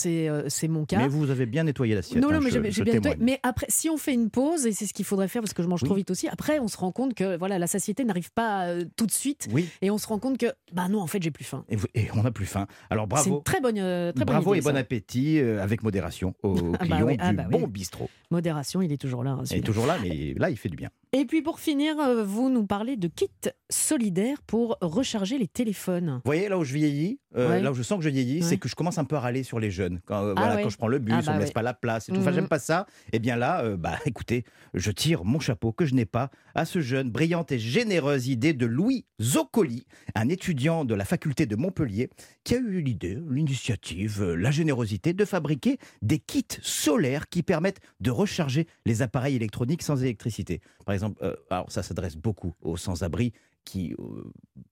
c'est 0.47 0.67
mon 0.67 0.85
cas. 0.85 0.97
Mais 0.97 1.07
vous 1.07 1.31
avez 1.31 1.45
bien 1.45 1.63
nettoyé 1.63 1.95
l'assiette. 1.95 2.21
Non, 2.21 2.29
non, 2.29 2.35
hein, 2.35 2.39
mais 2.43 2.51
j'ai 2.51 2.83
bien 2.83 2.93
nettoyé. 2.93 3.17
Mais 3.19 3.39
après, 3.41 3.65
si 3.69 3.89
on 3.89 3.97
fait 3.97 4.13
une 4.13 4.29
pause, 4.29 4.67
et 4.67 4.73
c'est 4.73 4.85
ce 4.85 4.93
qu'il 4.93 5.05
faudrait 5.05 5.27
faire 5.27 5.41
parce 5.41 5.53
que 5.53 5.63
je 5.63 5.67
mange 5.67 5.83
trop 5.83 5.95
vite 5.95 6.11
aussi, 6.11 6.27
après, 6.27 6.59
on 6.59 6.67
se 6.67 6.77
rend 6.77 6.91
compte 6.91 7.15
que 7.15 7.35
voilà, 7.37 7.57
la 7.57 7.67
satiété 7.67 8.03
n'arrive 8.03 8.31
pas 8.31 8.67
tout 8.95 9.07
de 9.07 9.11
suite. 9.11 9.47
Oui. 9.51 9.67
Et 9.81 9.89
on 9.89 9.97
se 9.97 10.07
rend 10.07 10.19
compte 10.19 10.37
que, 10.37 10.47
bah 10.71 10.87
non, 10.87 11.01
en 11.01 11.07
fait, 11.07 11.23
j'ai 11.23 11.31
plus 11.31 11.45
faim. 11.45 11.65
Et, 11.69 12.07
on 12.13 12.23
n'a 12.23 12.31
plus 12.31 12.45
faim. 12.45 12.67
Alors 12.89 13.07
bravo. 13.07 13.23
C'est 13.23 13.29
une 13.31 13.43
très 13.43 13.59
bonne, 13.59 14.13
très 14.13 14.25
bravo 14.25 14.53
et 14.53 14.61
bon 14.61 14.75
appétit 14.75 15.39
avec 15.39 15.81
modération 15.81 16.35
aux 16.43 16.55
ah 16.79 16.85
bah 16.85 16.85
clients 16.85 17.17
ah 17.19 17.33
bah 17.33 17.43
du 17.43 17.49
bon 17.49 17.67
bistrot. 17.83 18.09
Modération, 18.31 18.81
il 18.81 18.91
est 18.91 18.97
toujours 18.97 19.23
là. 19.23 19.31
Hein, 19.31 19.43
il 19.51 19.57
est 19.57 19.61
toujours 19.61 19.85
là, 19.85 19.97
mais 20.01 20.33
là, 20.37 20.49
il 20.49 20.57
fait 20.57 20.69
du 20.69 20.77
bien. 20.77 20.89
Et 21.15 21.25
puis 21.25 21.43
pour 21.43 21.59
finir, 21.59 21.99
euh, 21.99 22.23
vous 22.23 22.49
nous 22.49 22.65
parlez 22.65 22.97
de 22.97 23.07
kit 23.07 23.29
solidaire 23.69 24.41
pour 24.41 24.77
recharger 24.81 25.37
les 25.37 25.47
téléphones. 25.47 26.13
Vous 26.15 26.21
voyez, 26.25 26.49
là 26.49 26.57
où 26.57 26.63
je 26.63 26.73
vieillis, 26.73 27.19
euh, 27.37 27.61
là 27.61 27.71
où 27.71 27.75
je 27.75 27.83
sens 27.83 27.99
que 27.99 28.03
je 28.03 28.09
vieillis, 28.09 28.41
c'est 28.41 28.57
que 28.57 28.67
je 28.67 28.73
commence 28.73 28.97
un 28.97 29.03
peu 29.03 29.15
à 29.15 29.19
râler 29.19 29.43
sur 29.43 29.59
les 29.59 29.69
jeunes. 29.69 29.99
Quand, 30.07 30.23
euh, 30.23 30.33
ah 30.35 30.41
voilà, 30.41 30.63
quand 30.63 30.69
je 30.69 30.77
prends 30.77 30.87
le 30.87 30.97
bus, 30.97 31.13
ah 31.15 31.19
on 31.19 31.33
ne 31.33 31.37
bah 31.37 31.43
laisse 31.43 31.51
pas 31.51 31.61
la 31.61 31.75
place. 31.75 32.09
Et 32.09 32.13
tout. 32.13 32.19
Enfin, 32.19 32.31
mhm. 32.31 32.35
j'aime 32.35 32.47
pas 32.47 32.57
ça. 32.57 32.87
Et 33.07 33.17
eh 33.17 33.19
bien 33.19 33.35
là, 33.35 33.77
bah, 33.77 33.99
écoutez, 34.07 34.43
je 34.73 34.89
tire 34.89 35.23
mon 35.23 35.39
chapeau 35.39 35.71
que 35.71 35.85
je 35.85 35.93
n'ai 35.93 36.07
pas 36.07 36.31
à 36.55 36.65
ce 36.65 36.81
jeune, 36.81 37.11
brillante 37.11 37.51
et 37.51 37.59
généreuse 37.59 38.27
idée 38.27 38.53
de 38.53 38.65
Louis 38.65 39.05
Zoccoli, 39.21 39.85
un 40.15 40.29
étudiant 40.29 40.83
de 40.83 40.95
la 40.95 41.05
faculté 41.05 41.45
de 41.45 41.55
Montpellier, 41.55 42.09
qui 42.43 42.55
a 42.55 42.57
eu 42.57 42.81
l'idée, 42.81 43.19
l'initiative, 43.29 44.23
la 44.23 44.49
générosité 44.49 45.13
de 45.13 45.25
fabriquer 45.25 45.77
des 46.01 46.17
kits 46.17 46.45
solaires 46.63 47.29
qui 47.29 47.43
permettent 47.43 47.81
de 47.99 48.09
recharger 48.09 48.67
les 48.87 49.03
appareils 49.03 49.35
électroniques 49.35 49.83
sans 49.83 50.01
électricité. 50.01 50.59
Par 50.83 50.93
exemple, 50.93 51.23
euh, 51.23 51.35
alors 51.49 51.71
ça 51.71 51.83
s'adresse 51.83 52.15
beaucoup 52.15 52.53
aux 52.61 52.77
sans-abri 52.77 53.33
qui 53.63 53.93
euh, 53.93 54.23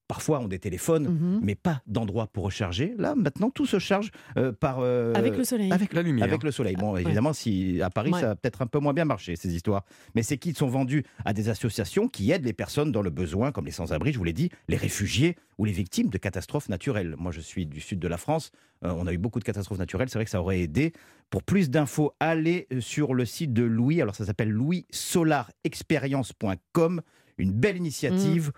parfois 0.07 0.39
ont 0.39 0.47
des 0.47 0.59
téléphones, 0.59 1.07
mhm. 1.07 1.39
mais 1.43 1.55
pas 1.55 1.81
d'endroit 1.87 2.27
pour 2.27 2.43
recharger. 2.43 2.93
Là, 2.97 3.15
maintenant, 3.15 3.49
tout 3.49 3.65
se 3.65 3.79
charge 3.79 4.11
euh, 4.37 4.51
par... 4.51 4.81
avec 4.81 5.37
le 5.37 5.43
soleil. 5.43 5.71
Avec 5.71 5.93
la 5.93 6.01
lumière. 6.01 6.25
Avec 6.25 6.43
le 6.43 6.51
soleil. 6.51 6.75
Bon, 6.75 6.97
évidemment, 6.97 7.33
si, 7.33 7.81
à 7.81 7.89
Paris, 7.89 8.11
ça 8.13 8.27
va 8.27 8.35
peut-être 8.35 8.61
un 8.61 8.67
peu 8.67 8.79
moins 8.79 8.93
bien 8.93 9.05
marché, 9.05 9.35
ces 9.35 9.53
histoires. 9.53 9.83
Mais 10.15 10.23
ces 10.23 10.37
kits 10.37 10.53
sont 10.53 10.67
vendus 10.67 11.03
à 11.25 11.33
des 11.33 11.49
associations 11.49 12.07
qui 12.07 12.31
aident 12.31 12.45
les 12.45 12.53
personnes 12.53 12.91
dans 12.91 13.01
le 13.01 13.09
besoin, 13.09 13.51
comme 13.51 13.65
les 13.65 13.71
sans-abri, 13.71 14.13
je 14.13 14.17
vous 14.17 14.23
l'ai 14.23 14.33
dit, 14.33 14.49
les 14.67 14.77
réfugiés 14.77 15.35
ou 15.57 15.65
les 15.65 15.71
victimes 15.71 16.09
de 16.09 16.17
catastrophes 16.17 16.69
naturelles. 16.69 17.15
Moi, 17.17 17.31
je 17.31 17.39
suis 17.39 17.65
du 17.65 17.79
sud 17.79 17.99
de 17.99 18.07
la 18.07 18.17
France. 18.17 18.51
on 18.81 19.07
a 19.07 19.13
eu 19.13 19.17
beaucoup 19.17 19.39
de 19.39 19.45
catastrophes 19.45 19.79
naturelles. 19.79 20.09
C'est 20.09 20.17
vrai 20.17 20.25
que 20.25 20.31
ça 20.31 20.41
aurait 20.41 20.61
aidé. 20.61 20.91
Pour 21.29 21.43
plus 21.43 21.69
d'infos, 21.69 22.13
allez 22.19 22.67
sur 22.79 23.13
le 23.13 23.25
site 23.25 23.53
de 23.53 23.63
Louis. 23.63 24.01
Alors, 24.01 24.15
ça 24.15 24.25
s'appelle 24.25 24.49
louissolarexperience.com. 24.49 27.01
Une 27.37 27.53
belle 27.53 27.77
initiative. 27.77 28.49
Mm. 28.49 28.51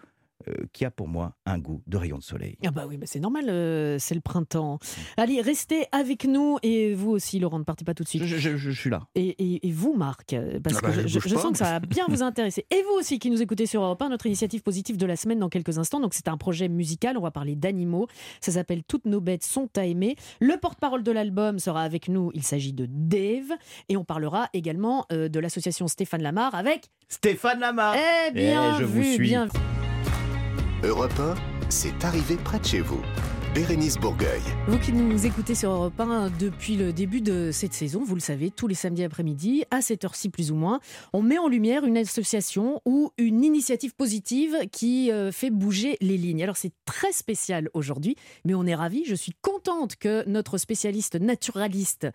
Euh, 0.49 0.65
qui 0.73 0.83
a 0.83 0.91
pour 0.91 1.07
moi 1.07 1.35
un 1.45 1.57
goût 1.57 1.81
de 1.87 1.95
rayon 1.95 2.17
de 2.17 2.23
soleil. 2.23 2.57
Ah 2.65 2.71
bah 2.71 2.85
oui, 2.87 2.99
c'est 3.05 3.19
normal, 3.19 3.45
euh, 3.47 3.97
c'est 3.99 4.15
le 4.15 4.19
printemps. 4.19 4.79
Allez, 5.15 5.39
restez 5.39 5.85
avec 5.91 6.25
nous 6.25 6.57
et 6.63 6.93
vous 6.93 7.11
aussi, 7.11 7.39
Laurent, 7.39 7.59
ne 7.59 7.63
partez 7.63 7.85
pas 7.85 7.93
tout 7.93 8.03
de 8.03 8.09
suite. 8.09 8.23
Je, 8.25 8.71
suis 8.71 8.89
là. 8.89 9.07
Et, 9.15 9.59
vous, 9.71 9.93
Marc, 9.93 10.35
parce 10.63 10.77
ah 10.77 10.81
que 10.81 10.85
bah, 10.87 11.03
je, 11.05 11.19
sens 11.19 11.51
que 11.51 11.57
ça 11.57 11.65
va 11.65 11.79
bien 11.79 12.05
vous 12.09 12.23
intéresser. 12.23 12.65
Et 12.71 12.83
vous 12.83 12.99
aussi 12.99 13.19
qui 13.19 13.29
nous 13.29 13.41
écoutez 13.41 13.65
sur 13.67 13.83
Europe 13.83 14.01
1, 14.01 14.09
notre 14.09 14.25
initiative 14.25 14.63
positive 14.63 14.97
de 14.97 15.05
la 15.05 15.15
semaine 15.15 15.39
dans 15.39 15.49
quelques 15.49 15.77
instants. 15.77 16.01
Donc 16.01 16.13
c'est 16.13 16.27
un 16.27 16.37
projet 16.37 16.67
musical, 16.67 17.17
on 17.17 17.21
va 17.21 17.31
parler 17.31 17.55
d'animaux. 17.55 18.07
Ça 18.41 18.51
s'appelle 18.51 18.83
Toutes 18.83 19.05
nos 19.05 19.21
bêtes 19.21 19.43
sont 19.43 19.69
à 19.77 19.85
aimer. 19.85 20.17
Le 20.41 20.57
porte-parole 20.57 21.03
de 21.03 21.11
l'album 21.11 21.59
sera 21.59 21.83
avec 21.83 22.09
nous, 22.09 22.31
il 22.33 22.43
s'agit 22.43 22.73
de 22.73 22.87
Dave. 22.89 23.53
Et 23.87 23.95
on 23.95 24.03
parlera 24.03 24.49
également 24.53 25.05
euh, 25.11 25.29
de 25.29 25.39
l'association 25.39 25.87
Stéphane 25.87 26.21
Lamar 26.21 26.53
avec... 26.55 26.89
Stéphane 27.07 27.59
Lamar 27.59 27.95
Eh 27.95 28.31
bien, 28.31 28.79
je 28.79 28.85
vous 28.85 29.03
suis. 29.03 29.19
bien 29.19 29.47
Europe 30.85 31.17
1, 31.17 31.35
c'est 31.69 32.03
arrivé 32.03 32.35
près 32.35 32.59
de 32.59 32.65
chez 32.65 32.81
vous. 32.81 33.01
Bérénice 33.55 33.97
Bourgueil. 33.97 34.41
Vous 34.67 34.77
qui 34.79 34.91
nous 34.91 35.25
écoutez 35.25 35.55
sur 35.55 35.71
Europe 35.71 35.97
1 35.97 36.29
depuis 36.31 36.75
le 36.75 36.91
début 36.91 37.21
de 37.21 37.51
cette 37.53 37.73
saison, 37.73 38.03
vous 38.03 38.15
le 38.15 38.19
savez, 38.19 38.51
tous 38.51 38.67
les 38.67 38.75
samedis 38.75 39.05
après-midi, 39.05 39.63
à 39.71 39.81
cette 39.81 40.03
heure-ci 40.03 40.27
plus 40.27 40.51
ou 40.51 40.55
moins, 40.55 40.81
on 41.13 41.21
met 41.21 41.37
en 41.37 41.47
lumière 41.47 41.85
une 41.85 41.97
association 41.97 42.81
ou 42.85 43.11
une 43.17 43.45
initiative 43.45 43.95
positive 43.95 44.57
qui 44.73 45.09
euh, 45.09 45.31
fait 45.31 45.51
bouger 45.51 45.95
les 46.01 46.17
lignes. 46.17 46.43
Alors 46.43 46.57
c'est 46.57 46.73
très 46.83 47.13
spécial 47.13 47.69
aujourd'hui, 47.73 48.17
mais 48.43 48.53
on 48.53 48.65
est 48.65 48.75
ravis. 48.75 49.05
Je 49.05 49.15
suis 49.15 49.33
contente 49.41 49.95
que 49.95 50.27
notre 50.27 50.57
spécialiste 50.57 51.15
naturaliste 51.15 52.09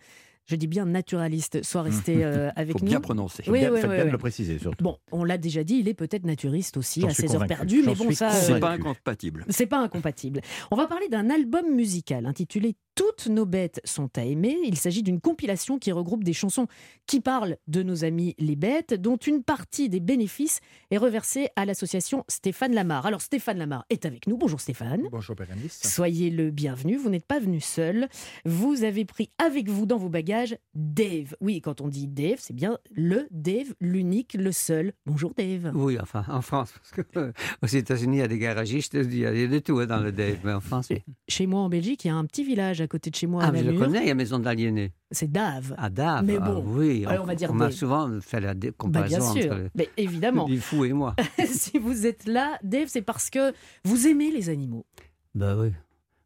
Je 0.49 0.55
dis 0.55 0.65
bien 0.65 0.85
naturaliste. 0.85 1.63
Soit 1.63 1.83
resté 1.83 2.17
euh, 2.23 2.49
avec 2.55 2.73
Faut 2.73 2.83
nous. 2.83 2.89
bien 2.89 2.99
prononcer. 2.99 3.43
Oui, 3.47 3.59
bien, 3.59 3.71
oui, 3.71 3.81
faites 3.81 3.89
oui, 3.89 3.95
bien 3.95 4.05
de 4.05 4.09
oui. 4.09 4.13
le 4.13 4.17
préciser 4.17 4.57
surtout. 4.57 4.83
Bon, 4.83 4.97
on 5.11 5.23
l'a 5.23 5.37
déjà 5.37 5.63
dit, 5.63 5.75
il 5.75 5.87
est 5.87 5.93
peut-être 5.93 6.25
naturiste 6.25 6.75
aussi 6.77 7.05
à 7.05 7.11
ses 7.11 7.35
heures 7.35 7.45
perdues, 7.45 7.83
mais 7.85 7.93
bon, 7.93 8.09
ça. 8.11 8.31
C'est 8.31 8.53
euh, 8.53 8.59
pas 8.59 8.71
incompatible. 8.71 9.45
c'est 9.49 9.67
pas 9.67 9.79
incompatible. 9.79 10.41
On 10.71 10.75
va 10.75 10.87
parler 10.87 11.07
d'un 11.07 11.29
album 11.29 11.71
musical 11.73 12.25
intitulé 12.25 12.75
Toutes 12.99 13.27
nos 13.27 13.45
bêtes 13.45 13.79
sont 13.85 14.09
à 14.17 14.25
aimer. 14.25 14.57
Il 14.65 14.75
s'agit 14.75 15.03
d'une 15.03 15.21
compilation 15.21 15.79
qui 15.79 15.93
regroupe 15.93 16.25
des 16.25 16.33
chansons 16.33 16.67
qui 17.07 17.21
parlent 17.21 17.55
de 17.69 17.81
nos 17.81 18.03
amis 18.03 18.35
les 18.39 18.57
bêtes, 18.57 18.93
dont 18.93 19.15
une 19.15 19.41
partie 19.41 19.87
des 19.87 20.01
bénéfices 20.01 20.59
est 20.91 20.97
reversée 20.97 21.47
à 21.55 21.63
l'association 21.63 22.25
Stéphane 22.27 22.73
Lamar. 22.73 23.05
Alors 23.05 23.21
Stéphane 23.21 23.57
Lamar 23.57 23.85
est 23.89 24.05
avec 24.05 24.27
nous. 24.27 24.35
Bonjour 24.35 24.59
Stéphane. 24.59 25.03
Bonjour 25.13 25.33
Bérénice. 25.33 25.79
Soyez 25.81 26.29
le 26.29 26.51
bienvenu, 26.51 26.97
vous 26.97 27.09
n'êtes 27.09 27.25
pas 27.25 27.39
venu 27.39 27.61
seul. 27.61 28.09
Vous 28.43 28.83
avez 28.83 29.05
pris 29.05 29.29
avec 29.37 29.69
vous 29.69 29.85
dans 29.85 29.97
vos 29.97 30.09
bagages 30.09 30.57
Dave. 30.75 31.37
Oui, 31.39 31.61
quand 31.61 31.79
on 31.79 31.87
dit 31.87 32.09
Dave, 32.09 32.39
c'est 32.39 32.53
bien 32.53 32.79
le 32.91 33.29
Dave, 33.31 33.75
l'unique, 33.79 34.33
le 34.33 34.51
seul. 34.51 34.91
Bonjour 35.05 35.33
Dave. 35.37 35.71
Oui, 35.73 35.97
enfin, 36.01 36.25
en 36.27 36.41
France, 36.41 36.73
parce 36.73 36.91
que 36.91 37.17
euh, 37.17 37.31
aux 37.63 37.67
États-Unis, 37.67 38.17
il 38.17 38.19
y 38.19 38.23
a 38.23 38.27
des 38.27 38.39
garagistes, 38.39 38.95
il 38.95 39.17
y 39.17 39.25
a 39.25 39.31
de 39.31 39.59
tout 39.59 39.79
hein, 39.79 39.85
dans 39.85 40.01
le 40.01 40.11
Dave, 40.11 40.39
mais 40.43 40.51
en 40.51 40.59
France, 40.59 40.87
oui. 40.91 41.01
Chez 41.29 41.47
moi 41.47 41.61
en 41.61 41.69
Belgique, 41.69 42.03
il 42.03 42.09
y 42.09 42.11
a 42.11 42.15
un 42.15 42.25
petit 42.25 42.43
village 42.43 42.81
à 42.81 42.88
côté 42.89 43.09
de 43.09 43.15
chez 43.15 43.27
moi 43.27 43.43
à 43.43 43.47
Ah, 43.47 43.51
mais 43.53 43.63
je 43.63 43.71
connais, 43.71 44.01
il 44.01 44.07
y 44.07 44.11
a 44.11 44.15
Maison 44.15 44.39
d'Aliénés. 44.39 44.91
C'est 45.11 45.31
Dave. 45.31 45.73
À 45.77 45.89
Dave. 45.89 46.25
Mais 46.25 46.35
ah 46.41 46.49
bon, 46.51 46.61
oui, 46.65 47.05
allez, 47.05 47.19
on 47.19 47.23
va 47.25 47.35
dire 47.35 47.53
m'a 47.53 47.65
Dave. 47.67 47.73
souvent 47.73 48.19
fait 48.19 48.41
la 48.41 48.53
Bah, 48.53 48.67
comparaison 48.77 49.33
bien 49.33 49.41
sûr, 49.43 49.53
entre 49.53 49.69
mais 49.75 49.89
évidemment. 49.95 50.47
les 50.49 50.57
fous 50.57 50.83
et 50.83 50.91
moi. 50.93 51.15
si 51.45 51.77
vous 51.79 52.05
êtes 52.05 52.25
là, 52.27 52.57
Dave, 52.63 52.87
c'est 52.89 53.01
parce 53.01 53.29
que 53.29 53.53
vous 53.85 54.07
aimez 54.07 54.31
les 54.31 54.49
animaux. 54.49 54.85
bah 55.33 55.55
oui. 55.57 55.71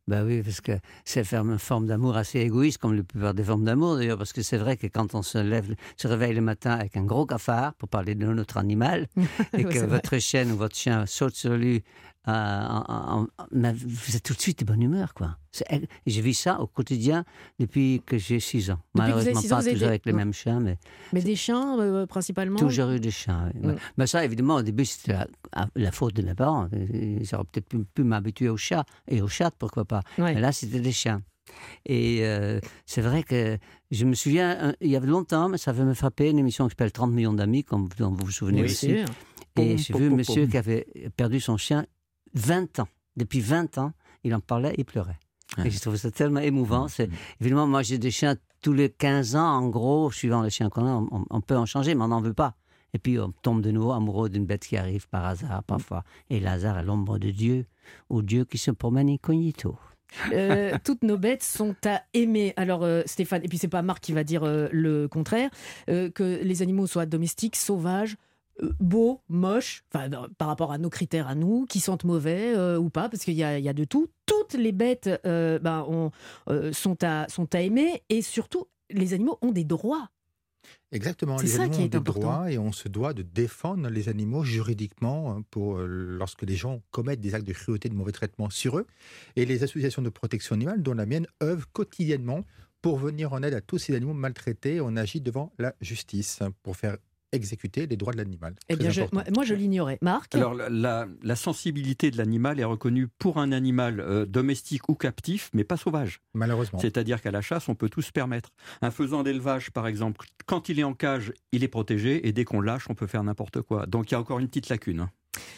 Bah 0.06 0.24
oui, 0.26 0.44
parce 0.44 0.60
que 0.60 0.74
c'est 1.06 1.24
faire 1.24 1.44
une 1.46 1.58
forme 1.58 1.88
d'amour 1.88 2.18
assez 2.18 2.40
égoïste, 2.42 2.78
comme 2.78 2.94
la 2.94 3.04
plupart 3.04 3.34
des 3.34 3.44
formes 3.46 3.64
d'amour 3.64 3.96
d'ailleurs, 3.96 4.18
parce 4.18 4.34
que 4.34 4.42
c'est 4.42 4.58
vrai 4.58 4.76
que 4.76 4.88
quand 4.88 5.16
on 5.16 5.22
se 5.22 5.38
lève, 5.38 5.74
se 5.96 6.10
réveille 6.10 6.34
le 6.34 6.42
matin 6.42 6.72
avec 6.72 6.98
un 6.98 7.06
gros 7.06 7.26
cafard, 7.26 7.74
pour 7.76 7.88
parler 7.88 8.14
de 8.14 8.26
notre 8.26 8.58
animal, 8.58 9.08
et 9.58 9.64
que 9.64 9.80
votre 9.86 10.18
chienne 10.18 10.52
ou 10.52 10.58
votre 10.58 10.76
chien 10.76 11.06
saute 11.06 11.36
sur 11.36 11.54
lui, 11.56 11.86
euh, 12.28 13.26
vous 13.52 14.16
êtes 14.16 14.24
tout 14.24 14.34
de 14.34 14.40
suite 14.40 14.60
de 14.60 14.66
bonne 14.66 14.82
humeur, 14.82 15.14
quoi. 15.14 15.38
J'ai 16.08 16.22
vu 16.22 16.34
ça 16.34 16.60
au 16.62 16.68
quotidien 16.68 17.26
depuis 17.60 18.02
que 18.06 18.18
j'ai 18.18 18.40
6 18.40 18.72
ans. 18.72 18.80
Depuis 18.96 19.12
Malheureusement, 19.12 19.42
six 19.42 19.54
ans, 19.54 19.58
pas 19.58 19.64
toujours 19.64 19.80
des- 19.80 19.86
avec 19.86 20.06
les 20.06 20.14
mêmes 20.14 20.34
chiens, 20.34 20.60
mais 20.60 20.78
Mais 21.12 21.22
des 21.22 21.36
chiens, 21.36 21.80
euh, 21.80 22.06
principalement 22.08 22.58
toujours 22.58 22.90
eu 22.90 23.00
des 23.00 23.12
chiens. 23.12 23.52
oui. 23.62 23.74
Mm. 23.74 23.76
Mais 23.98 24.08
ça, 24.08 24.24
évidemment, 24.26 24.56
au 24.56 24.62
début, 24.62 24.86
c'était 24.86 25.14
la, 25.14 25.28
la 25.76 25.92
faute 25.92 26.14
de 26.16 26.22
mes 26.24 26.34
parents. 26.34 26.68
Ils 26.74 27.28
auraient 27.36 27.44
peut-être 27.52 27.68
pu, 27.68 27.84
pu 27.84 28.04
m'habituer 28.04 28.50
aux 28.50 28.58
chats, 28.58 28.86
et 29.08 29.22
aux 29.22 29.28
chats, 29.28 29.52
pourquoi 29.52 29.86
pas. 29.86 30.02
Ouais. 30.18 30.34
Mais 30.34 30.42
là, 30.42 30.52
c'était 30.52 30.80
des 30.80 30.92
chiens. 30.92 31.22
Et 31.86 32.20
euh, 32.22 32.60
c'est 32.86 33.02
vrai 33.02 33.22
que 33.22 33.58
je 33.92 34.06
me 34.06 34.16
souviens, 34.16 34.74
il 34.82 34.90
y 34.90 34.96
avait 34.96 35.08
longtemps, 35.08 35.50
mais 35.50 35.58
ça 35.58 35.72
avait 35.72 35.84
me 35.84 35.94
frapper, 35.94 36.30
une 36.30 36.40
émission 36.40 36.66
qui 36.66 36.72
s'appelle 36.72 36.92
30 36.94 37.12
millions 37.12 37.34
d'amis, 37.34 37.64
comme 37.64 37.90
dont 38.00 38.10
vous 38.12 38.26
vous 38.26 38.32
souvenez 38.32 38.62
Oui, 38.62 38.66
aussi. 38.68 38.88
sûr. 38.88 39.06
Et 39.58 39.78
j'ai 39.78 39.94
vu 39.94 40.08
un 40.08 40.16
monsieur 40.16 40.44
pom. 40.44 40.50
qui 40.52 40.58
avait 40.58 40.88
perdu 41.16 41.40
son 41.40 41.58
chien 41.58 41.86
20 42.34 42.80
ans. 42.80 42.88
Depuis 43.16 43.42
20 43.42 43.78
ans, 43.78 43.94
il 44.24 44.34
en 44.34 44.40
parlait, 44.40 44.74
il 44.78 44.86
pleurait. 44.86 45.20
Et 45.64 45.70
je 45.70 45.80
trouve 45.80 45.96
ça 45.98 46.10
tellement 46.10 46.40
émouvant. 46.40 46.88
C'est, 46.88 47.10
évidemment, 47.40 47.68
moi, 47.68 47.84
j'ai 47.84 48.00
des 48.00 48.10
chiens 48.10 48.36
tous 48.62 48.74
les 48.74 48.90
15 48.90 49.36
ans, 49.36 49.46
en 49.46 49.68
gros, 49.70 50.12
suivant 50.12 50.42
les 50.42 50.50
chiens 50.50 50.70
qu'on 50.70 50.86
a, 50.86 50.92
on, 51.12 51.26
on 51.30 51.42
peut 51.42 51.58
en 51.58 51.66
changer, 51.66 51.94
mais 51.94 52.04
on 52.04 52.08
n'en 52.08 52.22
veut 52.22 52.34
pas. 52.34 52.56
Et 52.94 53.00
puis, 53.00 53.20
on 53.20 53.32
tombe 53.42 53.62
de 53.62 53.72
nouveau 53.72 53.92
amoureux 53.92 54.30
d'une 54.30 54.46
bête 54.46 54.66
qui 54.66 54.78
arrive 54.78 55.08
par 55.10 55.26
hasard, 55.26 55.64
parfois. 55.64 56.04
Et 56.30 56.40
le 56.40 56.48
hasard 56.48 56.78
est 56.80 56.84
l'ombre 56.84 57.18
de 57.18 57.32
Dieu, 57.32 57.66
ou 58.10 58.22
Dieu 58.22 58.46
qui 58.46 58.58
se 58.58 58.72
promène 58.72 59.10
incognito. 59.10 59.78
Euh, 60.32 60.78
toutes 60.84 61.04
nos 61.04 61.18
bêtes 61.18 61.44
sont 61.44 61.76
à 61.86 62.04
aimer. 62.14 62.54
Alors 62.56 62.84
euh, 62.84 63.02
Stéphane, 63.06 63.44
et 63.44 63.48
puis 63.48 63.58
c'est 63.58 63.68
pas 63.68 63.82
Marc 63.82 64.04
qui 64.04 64.14
va 64.14 64.24
dire 64.24 64.44
euh, 64.44 64.68
le 64.72 65.08
contraire, 65.08 65.50
euh, 65.90 66.10
que 66.12 66.40
les 66.44 66.62
animaux 66.62 66.88
soient 66.88 67.08
domestiques, 67.08 67.56
sauvages, 67.56 68.16
beaux, 68.80 69.22
moches, 69.30 69.84
enfin 69.94 70.10
par 70.38 70.48
rapport 70.48 70.72
à 70.72 70.78
nos 70.78 70.90
critères 70.90 71.28
à 71.28 71.36
nous, 71.36 71.66
qui 71.66 71.80
sentent 71.80 72.04
mauvais 72.04 72.54
euh, 72.56 72.78
ou 72.78 72.90
pas, 72.90 73.10
parce 73.10 73.24
qu'il 73.24 73.34
y 73.34 73.38
y 73.38 73.44
a 73.70 73.74
de 73.74 73.84
tout. 73.84 74.08
Toutes 74.26 74.54
les 74.54 74.72
bêtes 74.72 75.10
euh, 75.26 75.60
ben, 75.60 75.86
ont- 75.88 76.12
euh, 76.50 76.72
sont, 76.74 76.98
à, 77.04 77.28
sont 77.30 77.54
à 77.56 77.62
aimer 77.62 78.04
et 78.10 78.22
surtout 78.22 78.68
les 78.90 79.14
animaux 79.14 79.38
ont 79.42 79.52
des 79.52 79.64
droits. 79.64 80.10
Exactement, 80.92 81.38
C'est 81.40 81.46
les 81.46 81.50
ça 81.50 81.62
animaux 81.64 81.76
qui 81.76 81.82
est 81.82 81.86
ont 81.86 81.88
des 81.90 81.98
important. 81.98 82.20
droits 82.22 82.52
et 82.52 82.58
on 82.58 82.72
se 82.72 82.88
doit 82.88 83.14
de 83.14 83.22
défendre 83.24 83.90
les 83.90 84.08
animaux 84.10 84.44
juridiquement 84.44 85.32
hein, 85.32 85.44
pour 85.50 85.78
euh, 85.80 85.88
lorsque 85.88 86.44
les 86.44 86.56
gens 86.56 86.82
commettent 86.92 87.20
des 87.20 87.34
actes 87.36 87.48
de 87.48 87.54
cruauté, 87.54 87.90
de 87.90 87.96
mauvais 87.96 88.12
traitement 88.12 88.50
sur 88.50 88.78
eux. 88.78 88.86
Et 89.36 89.46
les 89.46 89.64
associations 89.64 90.02
de 90.02 90.10
protection 90.10 90.54
animale, 90.56 90.82
dont 90.84 90.94
la 90.94 91.06
mienne, 91.06 91.28
œuvrent 91.42 91.70
quotidiennement 91.74 92.42
pour 92.82 92.98
venir 92.98 93.34
en 93.34 93.42
aide 93.44 93.56
à 93.56 93.62
tous 93.62 93.78
ces 93.80 93.96
animaux 93.96 94.14
maltraités. 94.14 94.80
On 94.82 94.96
agit 94.96 95.20
devant 95.22 95.52
la 95.58 95.74
justice 95.82 96.40
pour 96.62 96.78
faire 96.78 96.98
exécuter 97.34 97.88
les 97.88 97.98
droits 97.98 98.14
de 98.14 98.18
l'animal. 98.18 98.56
Eh 98.70 98.76
bien, 98.76 98.90
je- 98.90 99.02
moi, 99.12 99.24
moi, 99.36 99.44
je 99.44 99.54
l'ignorais. 99.54 99.98
Marc 100.02 100.34
Alors, 100.36 100.54
la, 100.56 101.08
sensibilité 101.36 102.12
de 102.12 102.18
l'animal 102.18 102.60
est 102.60 102.64
reconnue 102.64 103.08
pour 103.20 103.38
un 103.40 103.52
animal 103.52 104.00
euh, 104.00 104.26
domestique 104.26 104.88
ou 104.90 104.96
captif, 104.96 105.50
mais 105.54 105.64
pas 105.64 105.76
sauvage. 105.78 106.22
Malheureusement. 106.34 106.80
C'est-à-dire 106.80 107.22
qu'à 107.22 107.32
la 107.32 107.42
chasse, 107.42 107.68
on 107.70 107.76
peut 107.76 107.90
tout 107.90 108.02
se 108.02 108.12
permettre. 108.12 108.52
Un 108.82 108.92
faisan 108.92 109.24
d'élevage, 109.24 109.72
par 109.72 109.88
exemple, 109.88 110.26
quand 110.46 110.70
il 110.70 110.80
est 110.80 110.84
en 110.84 110.94
cage, 110.94 111.34
il 111.52 111.64
est 111.64 111.68
protégé, 111.68 112.28
et 112.28 112.32
dès 112.32 112.46
qu'on 112.46 112.62
lâche, 112.62 112.90
on 112.90 112.96
peut 112.96 113.08
faire 113.08 113.24
n'importe 113.24 113.62
quoi. 113.62 113.86
Donc 113.88 114.12
il 114.12 114.14
y 114.14 114.16
a 114.16 114.20
encore 114.20 114.40
une 114.40 114.48
petite 114.48 114.70
lacune. 114.70 115.02
hein. 115.02 115.10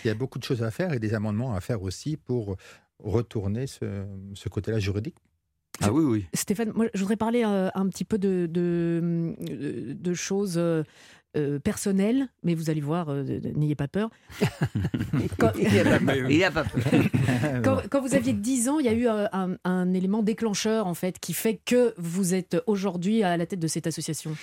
Il 0.03 0.08
y 0.08 0.12
a 0.12 0.15
beaucoup 0.15 0.39
de 0.39 0.44
choses 0.46 0.63
à 0.63 0.72
faire 0.72 0.94
et 0.94 1.00
des 1.00 1.13
amendements 1.13 1.53
à 1.53 1.60
faire 1.62 1.82
aussi 1.82 2.15
pour 2.15 2.55
retourner 3.00 3.67
ce, 3.67 4.05
ce 4.34 4.50
côté-là 4.50 4.79
juridique. 4.79 5.15
Ah 5.82 5.91
oui, 5.91 6.05
oui. 6.05 6.25
Stéphane, 6.34 6.72
moi, 6.74 6.86
je 6.94 7.00
voudrais 7.01 7.17
parler 7.17 7.44
euh, 7.46 7.70
un 7.75 7.89
petit 7.89 8.05
peu 8.05 8.17
de, 8.17 8.48
de, 8.50 9.36
de- 9.41 9.91
de 9.94 10.13
choses 10.13 10.55
euh, 10.58 10.84
euh, 11.35 11.59
personnelles, 11.59 12.27
mais 12.43 12.53
vous 12.55 12.69
allez 12.69 12.81
voir, 12.81 13.09
euh, 13.09 13.23
n'ayez 13.55 13.75
pas 13.75 13.87
peur. 13.87 14.09
quand, 15.39 15.51
Il 15.59 15.71
n'y 15.71 15.79
a 15.79 15.83
pas 15.83 15.99
peur. 15.99 16.29
Il 16.29 16.37
y 16.37 16.43
a 16.43 16.51
pas 16.51 16.63
peur. 16.63 16.83
quand- 17.63 17.81
quand 17.89 18.01
vous 18.01 18.15
aviez 18.15 18.33
10 18.33 18.69
ans, 18.69 18.79
il 18.79 18.85
y 18.85 18.89
a 18.89 18.93
eu 18.93 19.07
euh, 19.07 19.25
un, 19.33 19.55
un 19.63 19.93
élément 19.93 20.23
déclencheur, 20.23 20.87
en 20.87 20.93
fait, 20.93 21.19
qui 21.19 21.33
fait 21.33 21.59
que 21.65 21.93
vous 21.97 22.33
êtes 22.33 22.57
aujourd'hui 22.67 23.23
à 23.23 23.37
la 23.37 23.45
tête 23.45 23.59
de 23.59 23.67
cette 23.67 23.87
association? 23.87 24.35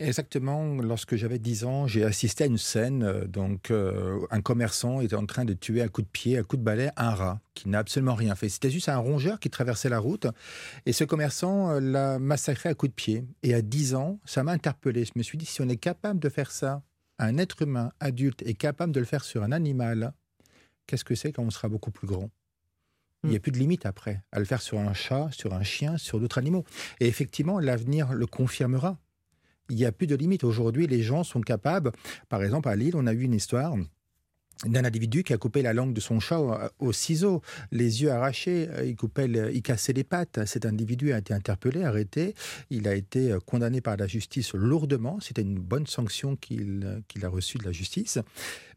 Exactement, 0.00 0.76
lorsque 0.76 1.16
j'avais 1.16 1.40
10 1.40 1.64
ans, 1.64 1.88
j'ai 1.88 2.04
assisté 2.04 2.44
à 2.44 2.46
une 2.46 2.56
scène. 2.56 3.02
euh, 3.02 3.26
Donc, 3.26 3.72
euh, 3.72 4.20
un 4.30 4.40
commerçant 4.40 5.00
était 5.00 5.16
en 5.16 5.26
train 5.26 5.44
de 5.44 5.54
tuer 5.54 5.82
à 5.82 5.88
coup 5.88 6.02
de 6.02 6.06
pied, 6.06 6.38
à 6.38 6.44
coup 6.44 6.56
de 6.56 6.62
balai, 6.62 6.90
un 6.96 7.10
rat 7.10 7.40
qui 7.54 7.68
n'a 7.68 7.80
absolument 7.80 8.14
rien 8.14 8.36
fait. 8.36 8.48
C'était 8.48 8.70
juste 8.70 8.88
un 8.88 8.98
rongeur 8.98 9.40
qui 9.40 9.50
traversait 9.50 9.88
la 9.88 9.98
route. 9.98 10.28
Et 10.86 10.92
ce 10.92 11.02
commerçant 11.02 11.70
euh, 11.72 11.80
l'a 11.80 12.20
massacré 12.20 12.68
à 12.68 12.74
coup 12.74 12.86
de 12.86 12.92
pied. 12.92 13.24
Et 13.42 13.54
à 13.54 13.60
10 13.60 13.96
ans, 13.96 14.20
ça 14.24 14.44
m'a 14.44 14.52
interpellé. 14.52 15.04
Je 15.04 15.10
me 15.16 15.24
suis 15.24 15.36
dit, 15.36 15.46
si 15.46 15.62
on 15.62 15.68
est 15.68 15.76
capable 15.76 16.20
de 16.20 16.28
faire 16.28 16.52
ça, 16.52 16.82
un 17.18 17.36
être 17.36 17.62
humain 17.62 17.90
adulte 17.98 18.42
est 18.42 18.54
capable 18.54 18.92
de 18.92 19.00
le 19.00 19.06
faire 19.06 19.24
sur 19.24 19.42
un 19.42 19.50
animal, 19.50 20.12
qu'est-ce 20.86 21.04
que 21.04 21.16
c'est 21.16 21.32
quand 21.32 21.42
on 21.42 21.50
sera 21.50 21.68
beaucoup 21.68 21.90
plus 21.90 22.06
grand? 22.06 22.30
Il 23.24 23.30
n'y 23.30 23.36
a 23.36 23.40
plus 23.40 23.50
de 23.50 23.58
limite 23.58 23.84
après 23.84 24.22
à 24.30 24.38
le 24.38 24.44
faire 24.44 24.62
sur 24.62 24.78
un 24.78 24.94
chat, 24.94 25.28
sur 25.32 25.52
un 25.52 25.64
chien, 25.64 25.98
sur 25.98 26.20
d'autres 26.20 26.38
animaux. 26.38 26.64
Et 27.00 27.08
effectivement, 27.08 27.58
l'avenir 27.58 28.12
le 28.12 28.26
confirmera 28.26 28.96
il 29.70 29.76
n'y 29.76 29.84
a 29.84 29.92
plus 29.92 30.06
de 30.06 30.14
limite. 30.16 30.44
Aujourd'hui, 30.44 30.86
les 30.86 31.02
gens 31.02 31.24
sont 31.24 31.40
capables. 31.40 31.92
Par 32.28 32.42
exemple, 32.42 32.68
à 32.68 32.76
Lille, 32.76 32.94
on 32.96 33.06
a 33.06 33.12
eu 33.12 33.22
une 33.22 33.34
histoire 33.34 33.76
d'un 34.66 34.84
individu 34.84 35.22
qui 35.22 35.32
a 35.32 35.38
coupé 35.38 35.62
la 35.62 35.72
langue 35.72 35.92
de 35.92 36.00
son 36.00 36.18
chat 36.18 36.40
au, 36.40 36.52
au 36.80 36.92
ciseau, 36.92 37.42
les 37.70 38.02
yeux 38.02 38.10
arrachés, 38.10 38.68
euh, 38.70 38.84
il, 38.84 38.96
coupait 38.96 39.28
le- 39.28 39.54
il 39.54 39.62
cassait 39.62 39.92
les 39.92 40.02
pattes. 40.04 40.44
Cet 40.46 40.66
individu 40.66 41.12
a 41.12 41.18
été 41.18 41.32
interpellé, 41.32 41.84
arrêté. 41.84 42.34
Il 42.70 42.88
a 42.88 42.94
été 42.94 43.30
euh, 43.30 43.38
condamné 43.38 43.80
par 43.80 43.96
la 43.96 44.08
justice 44.08 44.54
lourdement. 44.54 45.20
C'était 45.20 45.42
une 45.42 45.58
bonne 45.60 45.86
sanction 45.86 46.34
qu'il 46.34 46.82
euh, 46.84 47.26
a 47.26 47.28
reçue 47.28 47.58
de 47.58 47.64
la 47.64 47.72
justice. 47.72 48.18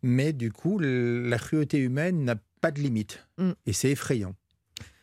Mais 0.04 0.34
du 0.34 0.52
coup, 0.52 0.78
la 0.80 1.38
cruauté 1.40 1.80
humaine 1.80 2.26
n'a 2.26 2.36
pas 2.62 2.70
de 2.72 2.80
limite. 2.80 3.26
Mm. 3.40 3.52
Et 3.66 3.74
c'est 3.74 3.90
effrayant. 3.90 4.36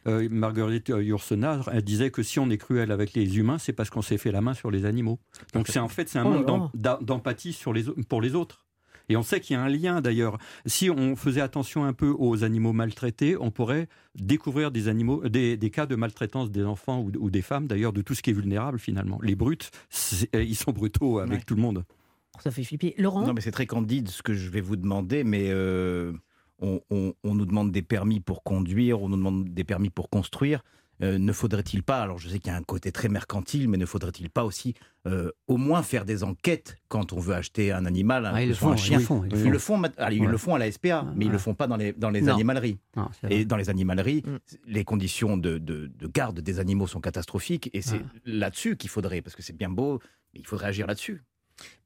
Euh, 0.08 0.28
Marguerite 0.30 0.90
euh, 0.90 1.02
Yourcenar, 1.02 1.68
elle 1.72 1.82
disait 1.82 2.10
que 2.10 2.22
si 2.22 2.38
on 2.38 2.48
est 2.50 2.58
cruel 2.58 2.90
avec 2.90 3.12
les 3.14 3.38
humains, 3.38 3.58
c'est 3.58 3.72
parce 3.72 3.90
qu'on 3.90 4.02
s'est 4.02 4.18
fait 4.18 4.32
la 4.32 4.40
main 4.40 4.54
sur 4.54 4.70
les 4.70 4.84
animaux. 4.84 5.18
Donc 5.54 5.68
c'est 5.68 5.78
en 5.78 5.88
fait 5.88 6.08
c'est 6.08 6.18
un 6.18 6.24
Oh 6.24 6.42
manque 6.46 6.70
d'empathie 7.02 7.52
sur 7.52 7.72
les, 7.72 7.84
pour 8.08 8.20
les 8.20 8.34
autres. 8.34 8.64
Et 9.10 9.16
on 9.16 9.22
sait 9.22 9.40
qu'il 9.40 9.54
y 9.54 9.56
a 9.56 9.62
un 9.62 9.70
lien 9.70 10.02
d'ailleurs. 10.02 10.36
Si 10.66 10.90
on 10.90 11.16
faisait 11.16 11.40
attention 11.40 11.84
un 11.84 11.94
peu 11.94 12.14
aux 12.18 12.44
animaux 12.44 12.74
maltraités, 12.74 13.36
on 13.40 13.50
pourrait 13.50 13.88
découvrir 14.14 14.70
des, 14.70 14.86
animaux, 14.88 15.26
des, 15.26 15.56
des 15.56 15.70
cas 15.70 15.86
de 15.86 15.96
maltraitance 15.96 16.50
des 16.50 16.62
enfants 16.64 17.00
ou, 17.00 17.10
ou 17.18 17.30
des 17.30 17.40
femmes, 17.40 17.66
d'ailleurs, 17.66 17.94
de 17.94 18.02
tout 18.02 18.14
ce 18.14 18.20
qui 18.22 18.30
est 18.30 18.34
vulnérable 18.34 18.78
finalement. 18.78 19.18
Les 19.22 19.34
brutes, 19.34 19.70
c'est- 19.88 20.28
ils 20.34 20.54
sont 20.56 20.72
brutaux 20.72 21.20
avec 21.20 21.38
Ouais. 21.38 21.44
tout 21.46 21.54
le 21.54 21.62
monde. 21.62 21.84
Ça 22.40 22.50
fait 22.50 22.62
flipper. 22.64 22.94
Laurent? 22.98 23.26
Non, 23.26 23.32
mais 23.32 23.40
c'est 23.40 23.50
très 23.50 23.66
candide 23.66 24.08
ce 24.10 24.22
que 24.22 24.34
je 24.34 24.50
vais 24.50 24.60
vous 24.60 24.76
demander, 24.76 25.24
mais 25.24 25.46
euh, 25.48 26.12
on, 26.60 26.80
on- 26.90 27.14
on 27.24 27.34
nous 27.34 27.46
demande 27.46 27.72
des 27.72 27.82
permis 27.82 28.20
pour 28.20 28.42
conduire, 28.42 29.00
on 29.02 29.08
nous 29.08 29.16
demande 29.16 29.48
des 29.48 29.64
permis 29.64 29.90
pour 29.90 30.08
construire. 30.10 30.62
euh, 31.00 31.16
ne 31.16 31.32
faudrait-il 31.32 31.84
pas, 31.84 32.02
alors 32.02 32.18
je 32.18 32.28
sais 32.28 32.40
qu'il 32.40 32.50
y 32.50 32.54
a 32.54 32.58
un 32.58 32.64
côté 32.64 32.90
très 32.90 33.08
mercantile, 33.08 33.68
mais 33.68 33.76
ne 33.78 33.86
faudrait-il 33.86 34.30
pas 34.30 34.44
aussi 34.44 34.74
euh, 35.06 35.30
au 35.46 35.56
moins 35.56 35.82
faire 35.84 36.04
des 36.04 36.24
enquêtes 36.24 36.76
quand 36.88 37.12
on 37.12 37.20
veut 37.20 37.34
acheter 37.36 37.70
un 37.70 37.86
animal, 37.86 38.26
un, 38.26 38.34
ah, 38.34 38.42
ils, 38.42 38.48
le 38.48 38.54
font, 38.54 38.76
chien. 38.76 38.98
Ils, 38.98 39.02
le 39.02 39.06
font, 39.06 39.24
ils, 39.24 39.50
le 39.52 39.58
font, 39.60 39.80
ils 40.10 40.24
le 40.32 40.38
font 40.38 40.54
à 40.56 40.58
la 40.58 40.72
SPA, 40.72 41.06
mais 41.14 41.26
ils 41.26 41.28
ne 41.28 41.32
le 41.34 41.38
font 41.38 41.54
pas 41.54 41.68
dans 41.68 41.76
les, 41.76 41.92
dans 41.92 42.10
les 42.10 42.22
animaleries. 42.32 42.78
et 43.30 43.44
dans 43.44 43.56
les 43.56 43.70
animaleries, 43.70 44.24
mm. 44.26 44.36
les 44.66 44.84
conditions 44.84 45.36
de, 45.36 45.58
de, 45.58 45.88
garde 46.12 46.40
des 46.40 46.58
animaux 46.58 46.88
sont 46.88 47.00
catastrophiques, 47.00 47.70
et 47.72 47.80
c'est 47.80 48.00
là-dessus 48.24 48.76
qu'il 48.76 48.90
faudrait, 48.90 49.22
parce 49.22 49.36
que 49.36 49.42
c'est 49.44 49.56
bien 49.56 49.70
beau, 49.70 50.00
mais 50.34 50.40
il 50.40 50.46
faudrait 50.48 50.66
agir 50.66 50.88
là-dessus. 50.88 51.22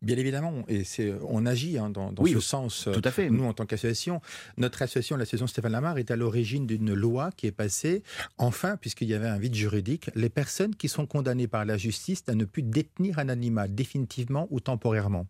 Bien 0.03 0.17
évidemment, 0.17 0.65
et 0.69 0.85
c'est, 0.85 1.13
on 1.29 1.47
agit 1.47 1.79
hein, 1.79 1.91
dans, 1.91 2.13
ce 2.25 2.41
sens. 2.41 2.89
Tout 2.93 3.03
à 3.05 3.11
fait. 3.11 3.31
Nous, 3.31 3.45
en 3.45 3.53
tant 3.53 3.67
qu'association, 3.67 4.21
notre 4.57 4.83
association, 4.83 5.17
l'association 5.17 5.47
Stéphane 5.47 5.73
Lamar, 5.73 5.99
est 5.99 6.11
à 6.11 6.17
l'origine 6.17 6.67
d'une 6.67 6.93
loi 6.93 7.31
qui 7.37 7.47
est 7.47 7.53
passée, 7.53 8.03
enfin, 8.39 8.77
puisqu'il 8.77 9.09
y 9.09 9.15
avait 9.15 9.29
un 9.29 9.39
vide 9.39 9.55
juridique, 9.55 10.11
les 10.15 10.29
personnes 10.29 10.75
qui 10.75 10.89
sont 10.89 11.07
condamnées 11.07 11.49
par 11.49 11.65
la 11.65 11.77
justice 11.77 12.25
à 12.29 12.35
ne 12.35 12.45
plus 12.45 12.63
détenir 12.63 13.19
un 13.19 13.29
animal 13.29 13.75
définitivement 13.75 14.49
ou 14.51 14.61
temporairement 14.61 15.27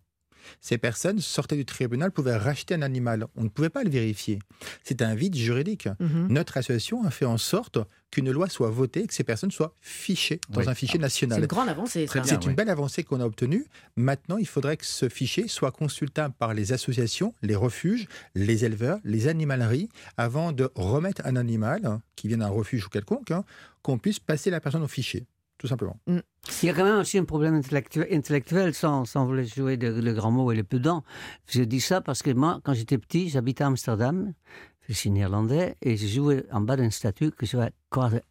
ces 0.61 0.77
personnes 0.77 1.19
sortaient 1.19 1.55
du 1.55 1.65
tribunal, 1.65 2.11
pouvaient 2.11 2.37
racheter 2.37 2.75
un 2.75 2.81
animal. 2.81 3.27
On 3.35 3.43
ne 3.43 3.49
pouvait 3.49 3.69
pas 3.69 3.83
le 3.83 3.89
vérifier. 3.89 4.39
C'est 4.83 5.01
un 5.01 5.15
vide 5.15 5.35
juridique. 5.35 5.87
Mhm. 5.99 6.27
Notre 6.29 6.57
association 6.57 7.03
a 7.05 7.11
fait 7.11 7.25
en 7.25 7.37
sorte 7.37 7.79
qu'une 8.11 8.31
loi 8.31 8.47
soit 8.47 8.69
votée, 8.69 9.07
que 9.07 9.13
ces 9.13 9.23
personnes 9.23 9.49
soient 9.49 9.73
fichées 9.81 10.39
dans 10.49 10.69
un 10.69 10.75
fichier 10.75 10.99
national. 10.99 11.37
C'est 11.37 11.41
une 11.41 11.47
grande 11.47 11.69
avancée. 11.69 12.07
C'est 12.23 12.45
une 12.45 12.53
belle 12.53 12.69
avancée 12.69 13.03
qu'on 13.03 13.19
a 13.19 13.25
obtenue. 13.25 13.65
Maintenant, 13.95 14.37
il 14.37 14.47
faudrait 14.47 14.77
que 14.77 14.85
ce 14.85 15.09
fichier 15.09 15.47
soit 15.47 15.71
consultable 15.71 16.35
par 16.37 16.53
les 16.53 16.73
associations, 16.73 17.33
les 17.41 17.55
refuges, 17.55 18.07
les 18.35 18.65
éleveurs, 18.65 18.99
les 19.03 19.27
animaleries, 19.27 19.89
avant 20.17 20.51
de 20.51 20.69
remettre 20.75 21.23
un 21.25 21.35
animal 21.35 21.99
qui 22.15 22.27
vient 22.27 22.37
d'un 22.37 22.49
refuge 22.49 22.85
ou 22.85 22.89
quelconque, 22.89 23.31
hein, 23.31 23.43
qu'on 23.81 23.97
puisse 23.97 24.19
passer 24.19 24.51
la 24.51 24.61
personne 24.61 24.83
au 24.83 24.87
fichier 24.87 25.25
tout 25.57 25.67
simplement. 25.67 25.97
Mm. 26.07 26.19
Il 26.61 26.65
y 26.65 26.69
a 26.69 26.73
quand 26.73 26.83
même 26.83 26.99
aussi 26.99 27.17
un 27.17 27.25
problème 27.25 27.55
intellectuel, 27.55 28.73
sans, 28.73 29.05
sans 29.05 29.25
vouloir 29.25 29.45
jouer 29.45 29.77
le, 29.77 30.13
grand 30.13 30.31
mot 30.31 30.51
et 30.51 30.55
le 30.55 30.63
pedant. 30.63 31.03
Je 31.47 31.63
dis 31.63 31.79
ça 31.79 32.01
parce 32.01 32.21
que 32.21 32.31
moi, 32.31 32.59
quand 32.63 32.73
j'étais 32.73 32.97
petit, 32.97 33.29
j'habitais 33.29 33.63
à 33.63 33.67
Amsterdam, 33.67 34.33
je 34.89 34.93
suis 34.93 35.09
néerlandais, 35.09 35.75
et 35.81 35.95
je 35.95 36.07
jouais 36.07 36.45
en 36.51 36.61
bas 36.61 36.75
d'une 36.75 36.91
statue 36.91 37.31
que 37.31 37.45
je, 37.45 37.57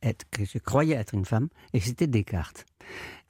être, 0.02 0.24
que 0.30 0.44
je 0.44 0.58
croyais 0.58 0.94
être 0.94 1.14
une 1.14 1.24
femme, 1.24 1.48
et 1.72 1.80
c'était 1.80 2.06
Descartes. 2.06 2.66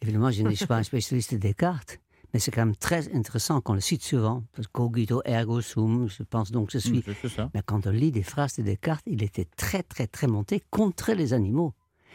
Évidemment, 0.01 0.31
je 0.31 0.43
ne 0.43 0.51
suis 0.55 0.67
pas 0.67 0.77
un 0.77 0.83
spécialiste 0.83 1.35
de 1.35 1.39
Descartes, 1.39 2.01
mais 2.33 2.41
c'est 2.41 2.51
quand 2.51 2.65
même 2.65 2.77
très 2.77 3.15
intéressant 3.15 3.61
qu'on 3.61 3.75
le 3.75 3.81
cite 3.81 4.03
souvent, 4.03 4.43
cogito 4.73 5.23
ergo 5.25 5.61
sum, 5.61 6.09
je 6.09 6.23
pense 6.23 6.51
donc 6.51 6.69
que 6.69 6.73
je 6.73 6.79
suis. 6.79 6.99
Mm, 6.99 7.51
mais 7.55 7.63
quand 7.65 7.87
on 7.87 7.91
lit 7.91 8.11
des 8.11 8.23
phrases 8.23 8.57
de 8.57 8.63
Descartes, 8.63 9.05
il 9.07 9.23
était 9.23 9.47
très, 9.57 9.83
très, 9.83 10.07
très 10.07 10.27
monté 10.27 10.63
contre 10.71 11.13
les 11.13 11.35
animaux. 11.35 11.75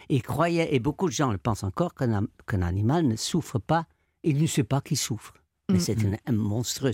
Il 0.10 0.22
croyait, 0.22 0.74
et 0.74 0.80
beaucoup 0.80 1.08
de 1.08 1.12
gens 1.12 1.32
le 1.32 1.38
pensent 1.38 1.63
encore, 1.63 1.94
qu'un 1.94 2.62
animal 2.62 3.08
ne 3.08 3.16
souffre 3.16 3.60
pas, 3.60 3.86
il 4.24 4.42
ne 4.42 4.48
sait 4.48 4.63
pas 4.63 4.82
qu'il 4.82 4.98
souffre. 4.98 5.34
Mais 5.70 5.77
mm, 5.77 5.80
c'est 5.80 6.04
mm. 6.04 6.18
un 6.25 6.32
monstrueux, 6.32 6.92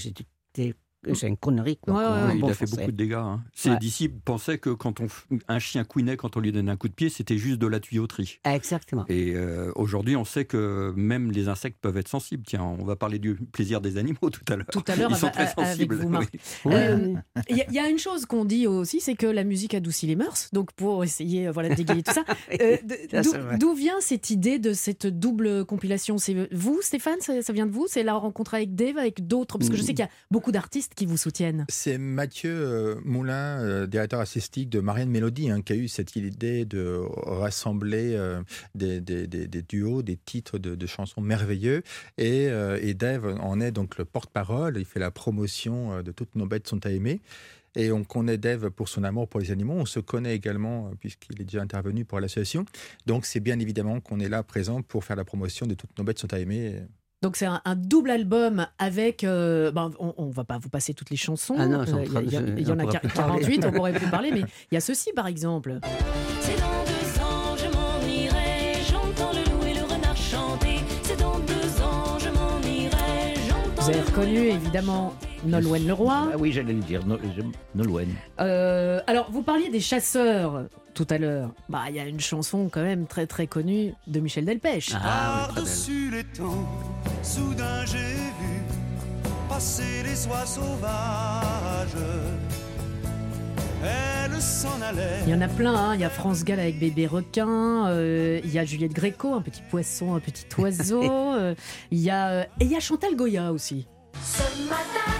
c'est 1.14 1.28
une 1.28 1.38
connerie. 1.38 1.78
Quoi, 1.78 2.32
il 2.36 2.44
a 2.46 2.54
fait 2.54 2.70
beaucoup 2.70 2.92
de 2.92 2.98
dégâts. 2.98 3.14
Hein. 3.14 3.44
Ses 3.54 3.76
disciples 3.78 4.20
pensaient 4.24 4.58
que 4.58 4.70
quand 4.70 5.02
on, 5.02 5.08
un 5.48 5.60
chien 5.60 5.84
couinait 5.84 6.18
quand 6.18 6.38
on 6.38 6.40
lui 6.40 6.52
donnait 6.52 6.72
un 6.72 6.78
coup 6.78 6.88
de 6.88 6.94
pied, 6.94 7.10
c'était 7.10 7.38
juste 7.38 7.60
de 7.60 7.68
la 7.68 7.80
tuyauterie. 7.80 8.40
Exactement. 8.46 9.06
Et 9.10 9.34
euh, 9.36 9.72
aujourd'hui, 9.76 10.16
on 10.16 10.26
sait 10.26 10.46
que 10.46 10.94
même 10.96 11.32
les 11.32 11.48
insectes 11.48 11.78
peuvent 11.82 11.98
être 11.98 12.08
sensibles. 12.08 12.44
Tiens, 12.46 12.64
on 12.64 12.84
va 12.84 12.96
parler 12.96 13.20
du 13.20 13.36
plaisir 13.36 13.82
des 13.82 13.98
animaux 13.98 14.30
tout 14.32 14.46
à 14.50 14.56
l'heure. 14.56 14.68
Tout 14.72 14.84
à 14.88 14.96
l'heure, 14.96 15.12
ils 15.12 15.18
sont 15.18 15.30
très 15.30 15.48
sensibles. 15.48 16.00
Euh, 16.66 17.16
il 17.50 17.66
y, 17.72 17.80
a 17.80 17.90
une 17.90 18.00
chose 18.00 18.26
qu'on 18.26 18.46
dit 18.46 18.68
aussi, 18.68 19.00
c'est 19.00 19.16
que 19.16 19.28
la 19.28 19.44
musique 19.44 19.74
adoucit 19.74 20.08
les 20.08 20.16
mœurs. 20.16 20.50
Donc 20.54 20.72
pour 20.74 21.04
essayer, 21.04 21.48
euh, 21.48 21.52
voilà, 21.52 21.70
de 21.70 21.76
dégayer 21.76 22.04
tout 22.04 22.14
ça, 22.14 22.24
d'où 23.60 23.74
vient 23.74 24.00
cette 24.00 24.30
idée 24.30 24.60
de 24.60 24.74
cette 24.74 25.08
double 25.08 25.66
compilation? 25.66 26.18
C'est 26.18 26.50
vous, 26.52 26.82
Stéphane? 26.82 27.20
Ça, 27.20 27.54
vient 27.54 27.66
de 27.66 27.72
vous? 27.72 27.88
C'est 27.88 28.04
la 28.04 28.14
rencontre 28.14 28.54
avec 28.54 28.76
Dave, 28.76 28.98
avec 28.98 29.28
d'autres? 29.28 29.58
Parce 29.58 29.70
que 29.70 29.76
je 29.76 29.82
sais 29.82 29.94
qu'il 29.94 30.06
y 30.06 30.08
a 30.08 30.12
beaucoup 30.32 30.52
d'artistes 30.52 30.93
qui 30.94 31.06
vous 31.06 31.18
soutiennent 31.18 31.66
C'est 31.70 31.98
Mathieu 31.98 32.52
euh, 32.52 32.96
Moulin, 33.04 33.60
euh, 33.62 33.88
directeur 33.88 34.20
artistique 34.20 34.70
de 34.70 34.80
Marianne 34.80 35.10
Mélodie, 35.10 35.50
hein, 35.50 35.62
qui 35.62 35.74
a 35.74 35.76
eu 35.76 35.88
cette 35.88 36.16
idée 36.16 36.66
de 36.66 37.02
rassembler 37.26 38.14
euh, 38.16 38.42
des, 38.76 39.02
duos, 39.68 40.02
des 40.02 40.18
titres 40.18 40.58
de, 40.58 40.88
chansons 40.88 41.22
merveilleux. 41.22 41.84
Et, 42.18 42.50
Dave 42.94 43.38
en 43.42 43.60
est 43.60 43.72
donc 43.72 43.98
le 43.98 44.06
porte-parole. 44.06 44.78
Il 44.78 44.86
fait 44.86 45.00
la 45.00 45.12
promotion 45.12 46.02
de 46.04 46.12
Toutes 46.12 46.36
nos 46.36 46.46
bêtes 46.46 46.68
sont 46.68 46.86
à 46.86 46.92
aimer. 46.92 47.22
Et 47.76 47.92
on 47.92 48.04
connaît 48.04 48.38
Dave 48.38 48.70
pour 48.70 48.88
son 48.88 49.04
amour 49.04 49.28
pour 49.28 49.40
les 49.40 49.52
animaux. 49.52 49.74
On 49.74 49.86
se 49.86 50.00
connaît 50.00 50.36
également 50.36 50.92
puisqu'il 51.00 51.42
est 51.42 51.46
déjà 51.46 51.62
intervenu 51.62 52.06
pour 52.06 52.20
l'association. 52.20 52.66
Donc 53.08 53.26
c'est 53.26 53.40
bien 53.40 53.60
évidemment 53.60 54.00
qu'on 54.00 54.20
est 54.20 54.30
là 54.30 54.44
présent 54.44 54.84
pour 54.84 55.04
faire 55.04 55.16
la 55.16 55.26
promotion 55.26 55.66
de 55.66 55.74
Toutes 55.74 55.98
nos 55.98 56.04
bêtes 56.04 56.20
sont 56.20 56.34
à 56.34 56.40
aimer. 56.40 56.84
Donc 57.24 57.38
c'est 57.38 57.46
un, 57.46 57.62
double 57.78 58.12
album 58.12 58.68
avec. 58.78 59.24
Euh, 59.24 59.72
ben, 59.72 59.92
on, 59.98 60.26
ne 60.26 60.34
va 60.34 60.44
pas 60.44 60.58
vous 60.58 60.68
passer 60.68 60.94
toutes 60.94 61.10
les 61.10 61.16
chansons. 61.16 61.56
Ah 61.58 61.68
non, 61.68 61.80
euh, 61.80 62.04
il 62.22 62.68
y, 62.68 62.70
en 62.70 62.78
a 62.80 62.86
48, 62.86 63.64
on 63.66 63.72
pourrait 63.72 63.94
plus 63.94 64.10
parler, 64.10 64.30
mais 64.34 64.42
il 64.72 64.74
y 64.74 64.78
a 64.78 64.82
ceci 64.82 65.14
par 65.14 65.28
exemple. 65.28 65.80
C'est 66.42 66.58
dans 66.58 66.84
deux 66.84 67.22
ans, 67.22 67.56
je 67.56 67.70
m'en 67.74 68.14
irai, 68.14 68.74
j'entends 68.92 69.32
le 69.32 69.50
loup 69.50 69.66
et 69.66 69.74
le 69.74 69.84
renard 69.84 70.18
chanter. 70.18 70.84
C'est 71.04 71.18
dans 71.18 71.40
deux 71.40 71.82
ans, 71.82 72.20
je 72.20 72.28
m'en 72.28 72.60
irai, 72.70 73.36
Vous 73.78 73.90
avez 73.90 74.02
reconnu 74.02 74.40
évidemment 74.50 75.14
Nolwenn 75.46 75.88
Leroy. 75.88 76.30
Ah 76.34 76.38
oui, 76.38 76.52
j'allais 76.52 76.74
le 76.74 76.82
dire, 76.82 77.02
Nolwenn. 77.76 78.10
Euh, 78.40 79.00
alors, 79.08 79.30
vous 79.32 79.44
parliez 79.44 79.70
des 79.70 79.80
chasseurs 79.80 80.66
tout 80.94 81.08
à 81.10 81.18
l'heure. 81.18 81.52
Bah, 81.70 81.84
il 81.90 81.96
y 81.96 82.00
a 82.00 82.06
une 82.06 82.20
chanson 82.20 82.70
quand 82.72 82.84
même 82.84 83.08
très 83.08 83.28
très 83.28 83.48
connue 83.48 83.94
de 84.08 84.20
Michel 84.20 84.46
Delpech. 84.46 84.92
Ah, 84.96 85.50
Par-dessus 85.54 86.12
les 86.12 86.24
temps, 86.24 86.68
soudain 87.22 87.86
j'ai 87.86 87.98
vu 87.98 88.62
passer 89.50 90.04
les 90.04 90.28
oies 90.28 90.46
sauvages. 90.46 91.98
Elle 93.84 94.42
s'en 94.42 94.82
allait. 94.82 95.20
Il 95.26 95.32
y 95.32 95.36
en 95.36 95.42
a 95.42 95.48
plein, 95.50 95.76
hein. 95.76 95.96
il 95.96 96.02
y 96.02 96.06
a 96.06 96.10
France 96.10 96.46
Gall 96.46 96.60
avec 96.60 96.80
bébé 96.80 97.06
requin, 97.06 97.88
euh, 97.88 98.40
il 98.44 98.52
y 98.52 98.58
a 98.58 98.64
Juliette 98.64 98.94
Gréco, 98.94 99.34
un 99.34 99.42
petit 99.42 99.62
poisson, 99.70 100.16
un 100.16 100.20
petit 100.22 100.46
oiseau, 100.58 101.04
euh, 101.34 101.54
il 101.92 102.00
y 102.00 102.10
a 102.10 102.44
et 102.44 102.48
il 102.62 102.72
y 102.72 102.76
a 102.76 102.80
Chantal 102.80 103.16
Goya 103.16 103.52
aussi. 103.52 103.86
Ce 104.24 104.44
matin, 104.70 105.12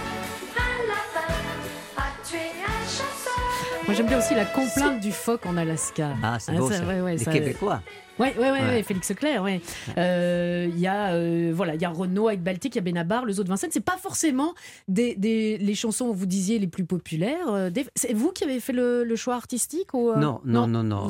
Moi 3.86 3.94
j'aime 3.94 4.06
bien 4.06 4.18
aussi 4.18 4.34
la 4.34 4.46
complainte 4.46 5.00
du 5.00 5.12
phoque 5.12 5.44
en 5.44 5.58
Alaska. 5.58 6.16
Ah, 6.22 6.38
c'est 6.38 6.56
beau, 6.56 6.70
ça. 6.70 6.84
Ouais, 6.84 7.16
Les 7.16 7.24
Québécois. 7.24 7.82
Oui, 8.18 8.28
ouais, 8.38 8.50
ouais, 8.50 8.82
Félix 8.82 9.10
Leclerc, 9.10 9.42
ouais. 9.42 9.60
Euh, 9.98 10.68
il 10.70 10.78
y 10.78 10.86
a, 10.86 11.14
euh, 11.14 11.52
voilà, 11.54 11.74
il 11.74 11.82
y 11.82 11.84
a 11.84 11.90
Renault 11.90 12.28
avec 12.28 12.42
Baltic, 12.42 12.74
il 12.74 12.78
y 12.78 12.78
a 12.78 12.82
Benabar, 12.82 13.24
le 13.24 13.32
zoo 13.32 13.42
de 13.42 13.48
Vincennes. 13.48 13.70
C'est 13.72 13.84
pas 13.84 13.96
forcément 13.96 14.54
des, 14.86 15.16
des, 15.16 15.58
les 15.58 15.74
chansons, 15.74 16.12
vous 16.12 16.24
disiez, 16.24 16.58
les 16.58 16.68
plus 16.68 16.84
populaires. 16.84 17.48
Euh, 17.48 17.70
c'est 17.96 18.14
vous 18.14 18.30
qui 18.30 18.44
avez 18.44 18.60
fait 18.60 18.72
le, 18.72 19.16
choix 19.16 19.34
artistique 19.34 19.94
ou 19.94 20.14
non, 20.14 20.40
non, 20.44 20.66
non, 20.66 20.82
non, 20.82 21.08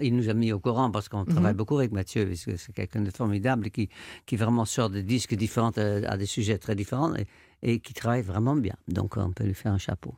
il 0.00 0.16
nous 0.16 0.28
a 0.28 0.34
mis 0.34 0.52
au 0.52 0.60
courant 0.60 0.90
parce 0.90 1.08
qu'on 1.08 1.24
travaille 1.24 1.52
mhm. 1.52 1.58
beaucoup 1.58 1.78
avec 1.78 1.92
Mathieu, 1.92 2.24
puisque 2.24 2.56
c'est 2.58 2.72
quelqu'un 2.72 3.02
de 3.02 3.10
formidable 3.10 3.70
qui, 3.70 3.88
qui 4.26 4.36
vraiment 4.36 4.64
sort 4.64 4.90
des 4.90 5.02
disques 5.02 5.34
différents 5.34 5.72
à, 5.76 6.16
des 6.16 6.26
sujets 6.26 6.58
très 6.58 6.74
différents 6.74 7.14
et, 7.16 7.26
et 7.62 7.80
qui 7.80 7.92
travaille 7.94 8.22
vraiment 8.22 8.56
bien. 8.56 8.74
Donc 8.88 9.16
on 9.16 9.32
peut 9.32 9.44
lui 9.44 9.54
faire 9.54 9.72
un 9.72 9.78
chapeau. 9.78 10.14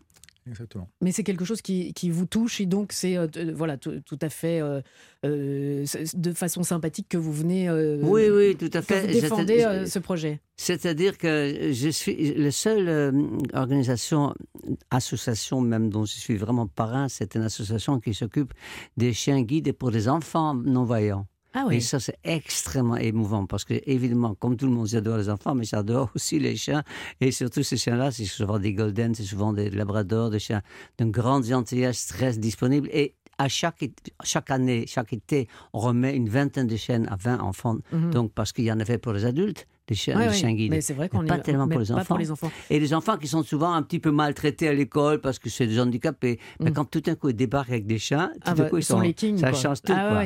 Exactement. 0.48 0.88
Mais 1.00 1.10
c'est 1.10 1.24
quelque 1.24 1.44
chose 1.44 1.60
qui, 1.60 1.92
qui, 1.92 2.10
vous 2.10 2.26
touche 2.26 2.60
et 2.60 2.66
donc 2.66 2.92
c'est 2.92 3.16
euh, 3.16 3.26
voilà 3.54 3.76
tout, 3.76 4.00
à 4.22 4.28
fait 4.28 4.60
euh, 4.60 4.80
euh, 5.24 5.84
de 6.14 6.32
façon 6.32 6.62
sympathique 6.62 7.08
que 7.08 7.16
vous 7.16 7.32
venez 7.32 7.70
oui 8.02 8.28
oui 8.30 8.56
tout 8.56 8.70
à 8.72 8.82
fait 8.82 9.06
défendez 9.08 9.84
ce 9.86 9.98
projet. 9.98 10.40
C'est-à-dire 10.56 11.18
que 11.18 11.70
je 11.72 11.88
suis 11.88 12.34
la 12.34 12.50
seule 12.50 13.12
organisation 13.52 14.34
association 14.90 15.60
même 15.60 15.90
dont 15.90 16.04
je 16.04 16.14
suis 16.14 16.36
vraiment 16.36 16.66
parrain, 16.66 17.08
c'est 17.08 17.34
une 17.34 17.42
association 17.42 17.98
qui 17.98 18.14
s'occupe 18.14 18.54
des 18.96 19.12
chiens 19.12 19.42
guides 19.42 19.72
pour 19.72 19.90
les 19.90 20.08
enfants 20.08 20.54
non 20.54 20.84
voyants. 20.84 21.26
Ah 21.58 21.64
et 21.70 21.80
ça, 21.80 21.98
c'est 21.98 22.18
extrêmement 22.22 22.96
émouvant 22.96 23.46
parce 23.46 23.64
que, 23.64 23.72
évidemment, 23.86 24.34
comme 24.34 24.58
tout 24.58 24.66
le 24.66 24.72
monde, 24.72 24.88
j'adore 24.88 25.16
les 25.16 25.30
enfants, 25.30 25.54
mais 25.54 25.64
j'adore 25.64 26.10
aussi 26.14 26.38
les 26.38 26.54
chiens. 26.54 26.82
Et 27.18 27.30
surtout, 27.32 27.62
ces 27.62 27.78
chiens-là, 27.78 28.10
c'est 28.10 28.26
souvent 28.26 28.58
des 28.58 28.74
golden, 28.74 29.14
c'est 29.14 29.24
souvent 29.24 29.54
des 29.54 29.70
labradors, 29.70 30.28
des 30.28 30.38
chiens 30.38 30.60
d'une 30.98 31.10
grande 31.10 31.46
gentillesse, 31.46 32.08
très 32.08 32.36
disponibles. 32.36 32.90
Et 32.92 33.14
à 33.38 33.48
chaque, 33.48 33.82
chaque 34.22 34.50
année, 34.50 34.84
chaque 34.86 35.14
été, 35.14 35.48
on 35.72 35.78
remet 35.78 36.14
une 36.14 36.28
vingtaine 36.28 36.66
de 36.66 36.76
chiens 36.76 37.04
à 37.06 37.16
20 37.16 37.40
enfants. 37.40 37.78
Mhm. 37.90 38.10
Donc, 38.10 38.32
parce 38.34 38.52
qu'il 38.52 38.66
y 38.66 38.72
en 38.72 38.78
avait 38.78 38.98
pour 38.98 39.14
les 39.14 39.24
adultes 39.24 39.66
des 39.86 39.94
chiens, 39.94 40.32
chiens 40.32 40.52
guides. 40.52 40.70
Mais 40.70 40.80
c'est 40.80 40.94
vrai 40.94 41.08
qu'on 41.08 41.24
pas 41.24 41.38
tellement 41.38 41.68
pour 41.68 41.80
les, 41.80 41.92
enfants. 41.92 42.16
les, 42.16 42.30
enfants. 42.30 42.50
Et 42.70 42.80
les 42.80 42.94
enfants 42.94 43.16
qui 43.16 43.28
sont 43.28 43.42
souvent 43.42 43.72
un 43.72 43.82
petit 43.82 44.00
peu 44.00 44.10
maltraités 44.10 44.68
à 44.68 44.72
l'école 44.72 45.20
parce 45.20 45.38
que 45.38 45.48
c'est 45.48 45.66
des 45.66 45.80
handicapés. 45.80 46.38
Mais 46.60 46.70
mm. 46.70 46.74
quand 46.74 46.84
tout 46.84 47.00
d'un 47.00 47.14
coup 47.14 47.28
ils 47.28 47.36
débarquent 47.36 47.70
avec 47.70 47.86
des 47.86 47.98
chiens, 47.98 48.30
tout 48.34 48.40
ah 48.44 48.54
d'un 48.54 48.64
bah, 48.64 48.70
coup 48.70 48.78
ils 48.78 48.84
sont, 48.84 49.00
les 49.00 49.14
kings, 49.14 49.38
ça 49.38 49.52
change 49.52 49.82
tout. 49.82 49.92
Ah 49.94 50.24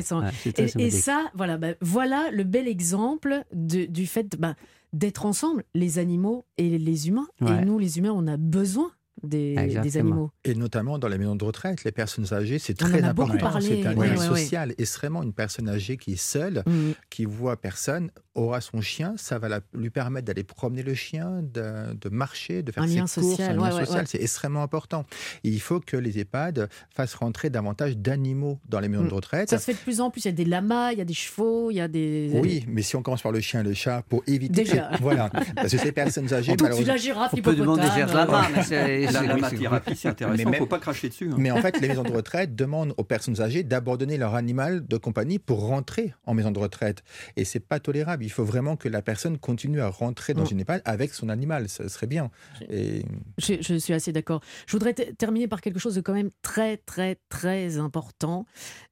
et, 0.79 0.90
ça, 0.90 1.31
voilà, 1.35 1.59
bah, 1.59 1.68
voilà 1.81 2.31
le 2.33 2.44
bel 2.44 2.68
exemple 2.68 3.44
du 3.53 4.07
fait 4.07 4.37
bah, 4.38 4.55
d'être 4.92 5.27
ensemble, 5.27 5.64
les 5.75 5.99
animaux 5.99 6.46
et 6.59 6.79
les 6.79 7.09
humains. 7.09 7.29
Et 7.40 7.64
nous, 7.64 7.79
les 7.79 7.99
humains, 7.99 8.12
on 8.14 8.27
a 8.27 8.37
besoin 8.37 8.90
des, 9.23 9.57
animaux. 9.97 10.31
Et 10.45 10.55
notamment 10.55 10.99
dans 10.99 11.09
les 11.09 11.19
maisons 11.19 11.37
de 11.37 11.45
retraite, 11.45 11.85
les 11.85 11.93
personnes 11.93 12.33
âgées, 12.33 12.59
c'est 12.59 12.75
très 12.75 13.03
important. 13.03 13.61
C'est 13.61 13.87
un 13.87 13.95
lien 13.95 14.17
social. 14.17 14.75
Extrêmement, 14.79 15.23
une 15.23 15.33
personne 15.33 15.69
âgée 15.69 15.97
qui 15.97 16.13
est 16.13 16.21
seule, 16.21 16.63
mm. 16.67 16.93
qui 17.11 17.25
voit 17.25 17.57
personne, 17.57 18.11
aura 18.35 18.61
son 18.61 18.81
chien, 18.81 19.15
ça 19.17 19.39
va 19.39 19.61
lui 19.75 19.91
permettre 19.91 20.27
d'aller 20.27 20.45
promener 20.45 20.83
le 20.83 20.95
chien, 20.95 21.43
de, 21.43 22.09
marcher, 22.11 22.63
de 22.63 22.73
faire 22.73 22.87
ses 22.89 22.99
courses. 22.99 23.13
Social, 23.13 23.59
un 23.59 23.71
lien 23.71 23.85
social, 23.85 24.07
c'est 24.07 24.23
extrêmement 24.23 24.63
important. 24.63 25.05
il 25.43 25.61
faut 25.61 25.81
que 25.81 25.97
les 25.97 26.19
EHPAD 26.19 26.69
fassent 26.95 27.15
rentrer 27.15 27.51
davantage 27.51 27.97
d'animaux 27.97 28.59
dans 28.69 28.81
les 28.81 28.89
maisons 28.89 29.05
de 29.05 29.11
mm. 29.11 29.15
retraite. 29.15 29.51
Ça 29.51 29.59
se 29.59 29.65
fait 29.65 29.75
de 29.75 29.79
plus 29.79 30.01
en 30.01 30.11
plus. 30.11 30.25
Il 30.25 30.27
y 30.27 30.29
a 30.29 30.33
des 30.33 30.45
lamas, 30.45 30.93
il 30.93 30.99
y 30.99 31.03
a 31.03 31.05
des 31.05 31.15
chevaux, 31.15 31.71
il 31.71 31.75
y 31.75 31.81
a 31.81 31.89
des. 31.89 32.31
Oui, 32.35 32.65
mais 32.69 32.83
si 32.83 32.97
on 32.97 33.03
commence 33.03 33.23
par 33.23 33.33
le 33.33 33.41
chien 33.41 33.61
et 33.61 33.65
le 33.65 33.75
chat, 33.75 34.03
pour 34.09 34.23
éviter. 34.27 34.65
Déjà. 34.65 34.91
Voilà. 35.01 35.31
Parce 35.55 35.73
que 35.73 35.79
ces 35.79 35.93
personnes 35.93 36.33
âgées. 36.33 36.57
la 36.57 36.97
girafe, 36.97 37.33
on 37.35 37.41
peut 37.41 37.55
demander 37.55 37.83
lama, 38.13 38.49
mais 38.71 39.10
La, 39.12 39.51
thérapie, 39.51 39.96
c'est 39.96 40.09
intéressant. 40.09 40.42
Il 40.42 40.49
ne 40.49 40.57
faut 40.57 40.66
pas 40.66 40.79
cracher 40.79 41.09
dessus. 41.09 41.31
Hein. 41.33 41.37
Mais 41.38 41.51
en 41.51 41.61
fait, 41.61 41.79
les 41.81 41.88
maisons 41.88 42.03
de 42.03 42.12
retraite 42.12 42.55
demandent 42.55 42.94
aux 42.96 43.05
personnes 43.05 43.40
âgées 43.40 43.62
d'abandonner 43.62 44.16
leur 44.16 44.35
animal 44.35 44.87
de 44.87 44.96
compagnie 44.96 45.38
pour 45.38 45.66
rentrer 45.66 46.14
en 46.27 46.35
maison 46.35 46.51
de 46.51 46.59
retraite. 46.59 47.03
Et 47.37 47.44
c'est 47.44 47.61
pas 47.61 47.81
tolérable. 47.81 48.25
Il 48.25 48.31
faut 48.31 48.44
vraiment 48.44 48.77
que 48.77 48.88
la 48.88 49.03
personne 49.03 49.38
continue 49.38 49.81
à 49.81 49.88
rentrer 49.88 50.35
dans 50.35 50.44
mm. 50.44 50.53
une 50.53 50.61
EHPAD 50.61 50.83
avec 50.85 51.14
son 51.14 51.29
animal. 51.29 51.68
Ça 51.68 51.88
serait 51.88 52.07
bien. 52.07 52.31
Et... 52.68 53.05
Je, 53.38 53.79
suis 53.79 53.92
assez 53.92 54.12
d'accord. 54.12 54.40
Je 54.66 54.73
voudrais 54.73 54.94
terminer 54.94 55.49
par 55.49 55.61
quelque 55.61 55.79
chose 55.79 55.94
de 55.94 56.01
quand 56.01 56.12
même 56.12 56.31
très, 56.42 56.77
très, 56.77 57.18
très 57.29 57.79
important. 57.79 58.46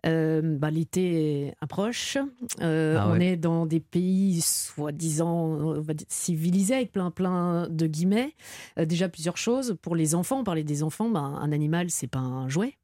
Euh, 0.07 0.41
bah, 0.43 0.71
L'été 0.71 1.53
approche. 1.61 2.19
Euh, 2.61 2.97
ah 2.99 3.09
on 3.11 3.21
est 3.21 3.37
dans 3.37 3.67
des 3.67 3.81
pays 3.81 4.41
soi-disant 4.41 5.83
civilisés 6.09 6.75
avec 6.75 6.93
plein, 6.93 7.11
plein 7.11 7.69
de 7.69 7.87
guillemets. 7.87 8.35
Euh, 8.79 8.85
déjà 8.85 9.09
plusieurs 9.09 9.37
choses. 9.37 9.77
Pour 9.83 9.97
les 9.97 10.08
enfants, 10.15 10.41
on 10.41 10.45
parlait 10.45 10.65
des 10.65 10.83
enfants, 10.83 11.09
bah, 11.11 11.21
un 11.21 11.53
animal, 11.53 11.91
c'est 11.91 12.07
pas 12.07 12.21
un 12.21 12.49
jouet 12.49 12.75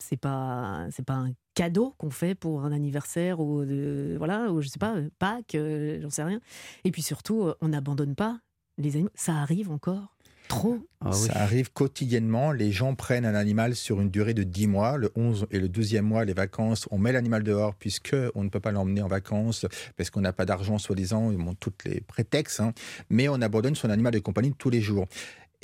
c'est 0.00 0.16
pas 0.16 0.86
c'est 0.90 1.04
pas 1.04 1.14
un 1.14 1.30
cadeau 1.54 1.94
qu'on 1.98 2.10
fait 2.10 2.34
pour 2.34 2.64
un 2.64 2.72
anniversaire 2.72 3.40
ou 3.40 3.64
de, 3.64 4.16
voilà 4.18 4.50
ou 4.50 4.60
je 4.60 4.68
sais 4.68 4.78
pas 4.78 4.96
Pâques 5.18 5.56
j'en 6.00 6.10
sais 6.10 6.24
rien 6.24 6.40
et 6.82 6.90
puis 6.90 7.00
surtout 7.00 7.52
on 7.60 7.68
n'abandonne 7.68 8.14
pas 8.14 8.40
les 8.76 8.96
animaux 8.96 9.10
ça 9.14 9.34
arrive 9.34 9.70
encore 9.70 10.14
Trop 10.48 10.78
ah 11.00 11.12
Ça 11.12 11.40
arrive 11.40 11.72
quotidiennement. 11.72 12.52
Les 12.52 12.70
gens 12.70 12.94
prennent 12.94 13.24
un 13.24 13.34
animal 13.34 13.74
sur 13.74 14.00
une 14.00 14.10
durée 14.10 14.34
de 14.34 14.42
10 14.42 14.66
mois. 14.66 14.98
Le 14.98 15.10
11 15.16 15.46
et 15.50 15.58
le 15.58 15.68
12e 15.68 16.02
mois, 16.02 16.24
les 16.24 16.34
vacances, 16.34 16.86
on 16.90 16.98
met 16.98 17.12
l'animal 17.12 17.42
dehors 17.42 17.74
puisque 17.74 18.14
on 18.34 18.44
ne 18.44 18.48
peut 18.50 18.60
pas 18.60 18.70
l'emmener 18.70 19.00
en 19.00 19.08
vacances 19.08 19.66
parce 19.96 20.10
qu'on 20.10 20.20
n'a 20.20 20.32
pas 20.32 20.44
d'argent, 20.44 20.78
soi-disant. 20.78 21.30
Ils 21.30 21.38
montrent 21.38 21.60
tous 21.60 21.88
les 21.88 22.00
prétextes. 22.02 22.60
Hein. 22.60 22.72
Mais 23.08 23.28
on 23.28 23.40
abandonne 23.40 23.74
son 23.74 23.88
animal 23.88 24.12
de 24.12 24.18
compagnie 24.18 24.52
tous 24.52 24.70
les 24.70 24.82
jours. 24.82 25.06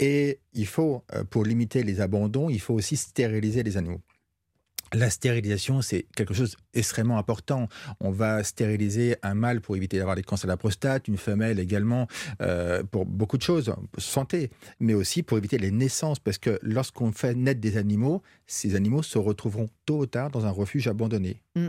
Et 0.01 0.41
il 0.55 0.67
faut, 0.67 1.05
euh, 1.15 1.25
pour 1.25 1.45
limiter 1.45 1.83
les 1.83 2.01
abandons, 2.01 2.49
il 2.49 2.61
faut 2.61 2.75
aussi 2.75 2.97
stériliser 2.97 3.63
les 3.63 3.77
animaux. 3.77 4.01
La 4.93 5.09
stérilisation, 5.09 5.83
c'est 5.83 6.07
quelque 6.17 6.35
chose 6.35 6.57
d'extrêmement 6.75 7.17
important. 7.17 7.69
On 8.01 8.11
va 8.11 8.43
stériliser 8.43 9.17
un 9.23 9.35
mâle 9.35 9.61
pour 9.61 9.77
éviter 9.77 9.99
d'avoir 9.99 10.17
des 10.17 10.25
cancers 10.25 10.49
de 10.49 10.53
la 10.53 10.57
prostate, 10.57 11.07
une 11.07 11.19
femelle 11.19 11.61
également 11.61 12.09
euh, 12.43 12.83
pour 12.83 13.07
beaucoup 13.07 13.37
de 13.37 13.43
choses, 13.43 13.73
santé, 13.99 14.51
mais 14.81 14.95
aussi 14.95 15.23
pour 15.23 15.39
éviter 15.39 15.59
les 15.59 15.71
naissances, 15.71 16.19
parce 16.19 16.39
que 16.39 16.59
lorsqu'on 16.63 17.13
fait 17.13 17.37
naître 17.37 17.61
des 17.61 17.77
animaux, 17.77 18.23
ces 18.49 18.75
animaux 18.75 19.05
se 19.05 19.19
retrouveront 19.19 19.69
tôt 19.87 19.99
ou 19.99 20.07
tard 20.07 20.31
dans 20.31 20.45
un 20.47 20.51
refuge 20.51 20.89
abandonné. 20.89 21.41
Mm 21.55 21.69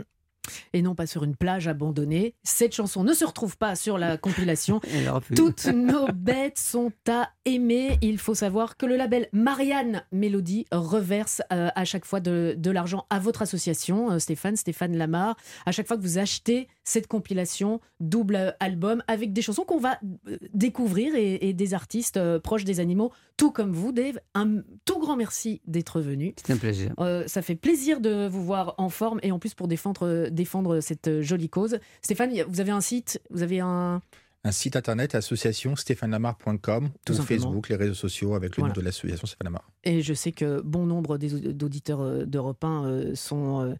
et 0.72 0.82
non 0.82 0.94
pas 0.94 1.06
sur 1.06 1.24
une 1.24 1.36
plage 1.36 1.68
abandonnée. 1.68 2.34
Cette 2.42 2.74
chanson 2.74 3.04
ne 3.04 3.12
se 3.12 3.24
retrouve 3.24 3.56
pas 3.56 3.76
sur 3.76 3.98
la 3.98 4.16
compilation. 4.16 4.80
Toutes 5.36 5.66
nos 5.66 6.08
bêtes 6.08 6.58
sont 6.58 6.92
à 7.08 7.30
aimer. 7.44 7.98
Il 8.02 8.18
faut 8.18 8.34
savoir 8.34 8.76
que 8.76 8.86
le 8.86 8.96
label 8.96 9.28
Marianne 9.32 10.04
Mélodie 10.12 10.66
reverse 10.72 11.42
euh, 11.52 11.68
à 11.74 11.84
chaque 11.84 12.04
fois 12.04 12.20
de, 12.20 12.56
l'argent 12.70 13.06
à 13.10 13.18
votre 13.18 13.42
association, 13.42 14.10
euh, 14.10 14.18
Stéphane, 14.18 14.56
Stéphane 14.56 14.96
Lamar. 14.96 15.36
À 15.66 15.72
chaque 15.72 15.86
fois 15.86 15.96
que 15.96 16.02
vous 16.02 16.18
achetez 16.18 16.68
cette 16.84 17.06
compilation, 17.06 17.80
double 18.00 18.56
album, 18.60 19.02
avec 19.06 19.32
des 19.32 19.42
chansons 19.42 19.64
qu'on 19.64 19.78
va 19.78 19.98
euh, 20.28 20.36
découvrir 20.54 21.14
et, 21.14 21.52
des 21.52 21.74
artistes 21.74 22.18
proches 22.38 22.64
des 22.64 22.80
animaux, 22.80 23.12
tout 23.36 23.50
comme 23.50 23.72
vous, 23.72 23.92
Dave. 23.92 24.18
Un 24.34 24.62
tout 24.84 24.98
grand 24.98 25.16
merci 25.16 25.60
d'être 25.66 26.00
venu. 26.00 26.34
C'est 26.36 26.52
un 26.52 26.56
plaisir. 26.56 26.94
ça 27.26 27.42
fait 27.42 27.54
plaisir 27.54 28.00
de 28.00 28.26
vous 28.26 28.44
voir 28.44 28.74
en 28.78 28.88
forme 28.88 29.20
et 29.22 29.32
en 29.32 29.38
plus 29.38 29.54
pour 29.54 29.68
défendre 29.68 30.28
défendre 30.30 30.80
cette 30.80 31.08
euh, 31.08 31.22
jolie 31.22 31.48
cause. 31.48 31.78
Stéphane, 32.02 32.32
vous 32.48 32.60
avez 32.60 32.70
un 32.70 32.80
site, 32.80 33.20
vous 33.30 33.42
avez 33.42 33.60
un 33.60 34.00
un 34.44 34.52
site 34.52 34.76
internet, 34.76 35.14
association 35.14 35.76
stéphanelamar.com, 35.76 36.90
ou 37.08 37.14
Facebook, 37.14 37.68
les 37.68 37.76
réseaux 37.76 37.94
sociaux 37.94 38.34
avec 38.34 38.56
le 38.56 38.64
nom 38.64 38.72
de 38.72 38.80
l'association 38.80 39.26
Stéphane 39.26 39.44
Lamar. 39.44 39.70
Et 39.84 40.02
je 40.02 40.14
sais 40.14 40.32
que 40.32 40.60
bon 40.62 40.86
nombre 40.86 41.16
d'auditeurs 41.18 42.00
euh, 42.00 42.24
d'Europe 42.24 42.64
1 42.64 42.84
euh, 42.84 43.14
sont, 43.14 43.76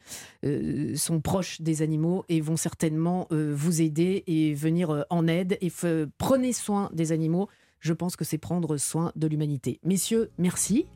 sont 0.94 1.20
proches 1.20 1.60
des 1.60 1.82
animaux 1.82 2.24
et 2.28 2.40
vont 2.40 2.56
certainement 2.56 3.28
vous 3.30 3.82
aider 3.82 4.24
et 4.26 4.54
venir 4.54 5.04
en 5.10 5.26
aide. 5.26 5.58
Et 5.60 5.72
prenez 6.18 6.52
soin 6.52 6.90
des 6.92 7.12
animaux. 7.12 7.48
Je 7.80 7.92
pense 7.92 8.14
que 8.14 8.24
c'est 8.24 8.38
prendre 8.38 8.76
soin 8.76 9.12
de 9.16 9.26
l'humanité. 9.26 9.80
Messieurs, 9.82 10.30
merci. 10.38 10.86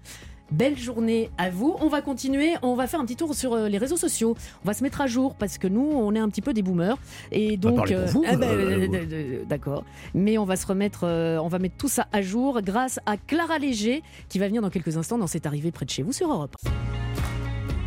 Belle 0.50 0.78
journée 0.78 1.30
à 1.38 1.50
vous. 1.50 1.76
On 1.80 1.88
va 1.88 2.02
continuer. 2.02 2.54
On 2.62 2.74
va 2.74 2.86
faire 2.86 3.00
un 3.00 3.04
petit 3.04 3.16
tour 3.16 3.34
sur 3.34 3.54
euh, 3.54 3.68
les 3.68 3.78
réseaux 3.78 3.96
sociaux. 3.96 4.36
On 4.64 4.68
va 4.68 4.74
se 4.74 4.82
mettre 4.82 5.00
à 5.00 5.06
jour 5.06 5.34
parce 5.34 5.58
que 5.58 5.66
nous, 5.66 5.82
on 5.82 6.14
est 6.14 6.18
un 6.18 6.28
petit 6.28 6.42
peu 6.42 6.52
des 6.52 6.62
boomers. 6.62 6.98
Et 7.32 7.56
donc, 7.56 7.90
euh, 7.90 8.06
ah 8.26 8.34
euh, 8.34 9.44
d'accord. 9.48 9.84
Mais 10.14 10.38
on 10.38 10.44
va 10.44 10.56
se 10.56 10.66
remettre, 10.66 11.04
on 11.04 11.48
va 11.48 11.58
mettre 11.58 11.76
tout 11.76 11.88
ça 11.88 12.06
à 12.12 12.22
jour 12.22 12.60
grâce 12.62 13.00
à 13.06 13.16
Clara 13.16 13.58
Léger 13.58 14.02
qui 14.28 14.38
va 14.38 14.46
venir 14.46 14.62
dans 14.62 14.70
quelques 14.70 14.96
instants 14.96 15.18
dans 15.18 15.26
cette 15.26 15.46
arrivée 15.46 15.72
près 15.72 15.84
de 15.84 15.90
chez 15.90 16.02
vous 16.02 16.12
sur 16.12 16.30
Europe. 16.30 16.56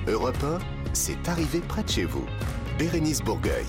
Europe 0.08 0.43
1, 0.43 0.60
c'est 0.93 1.30
arrivé 1.30 1.60
près 1.67 1.84
de 1.84 1.89
chez 1.89 2.06
vous. 2.06 2.26
Bérénice 2.78 3.22
Bourgueil. 3.22 3.65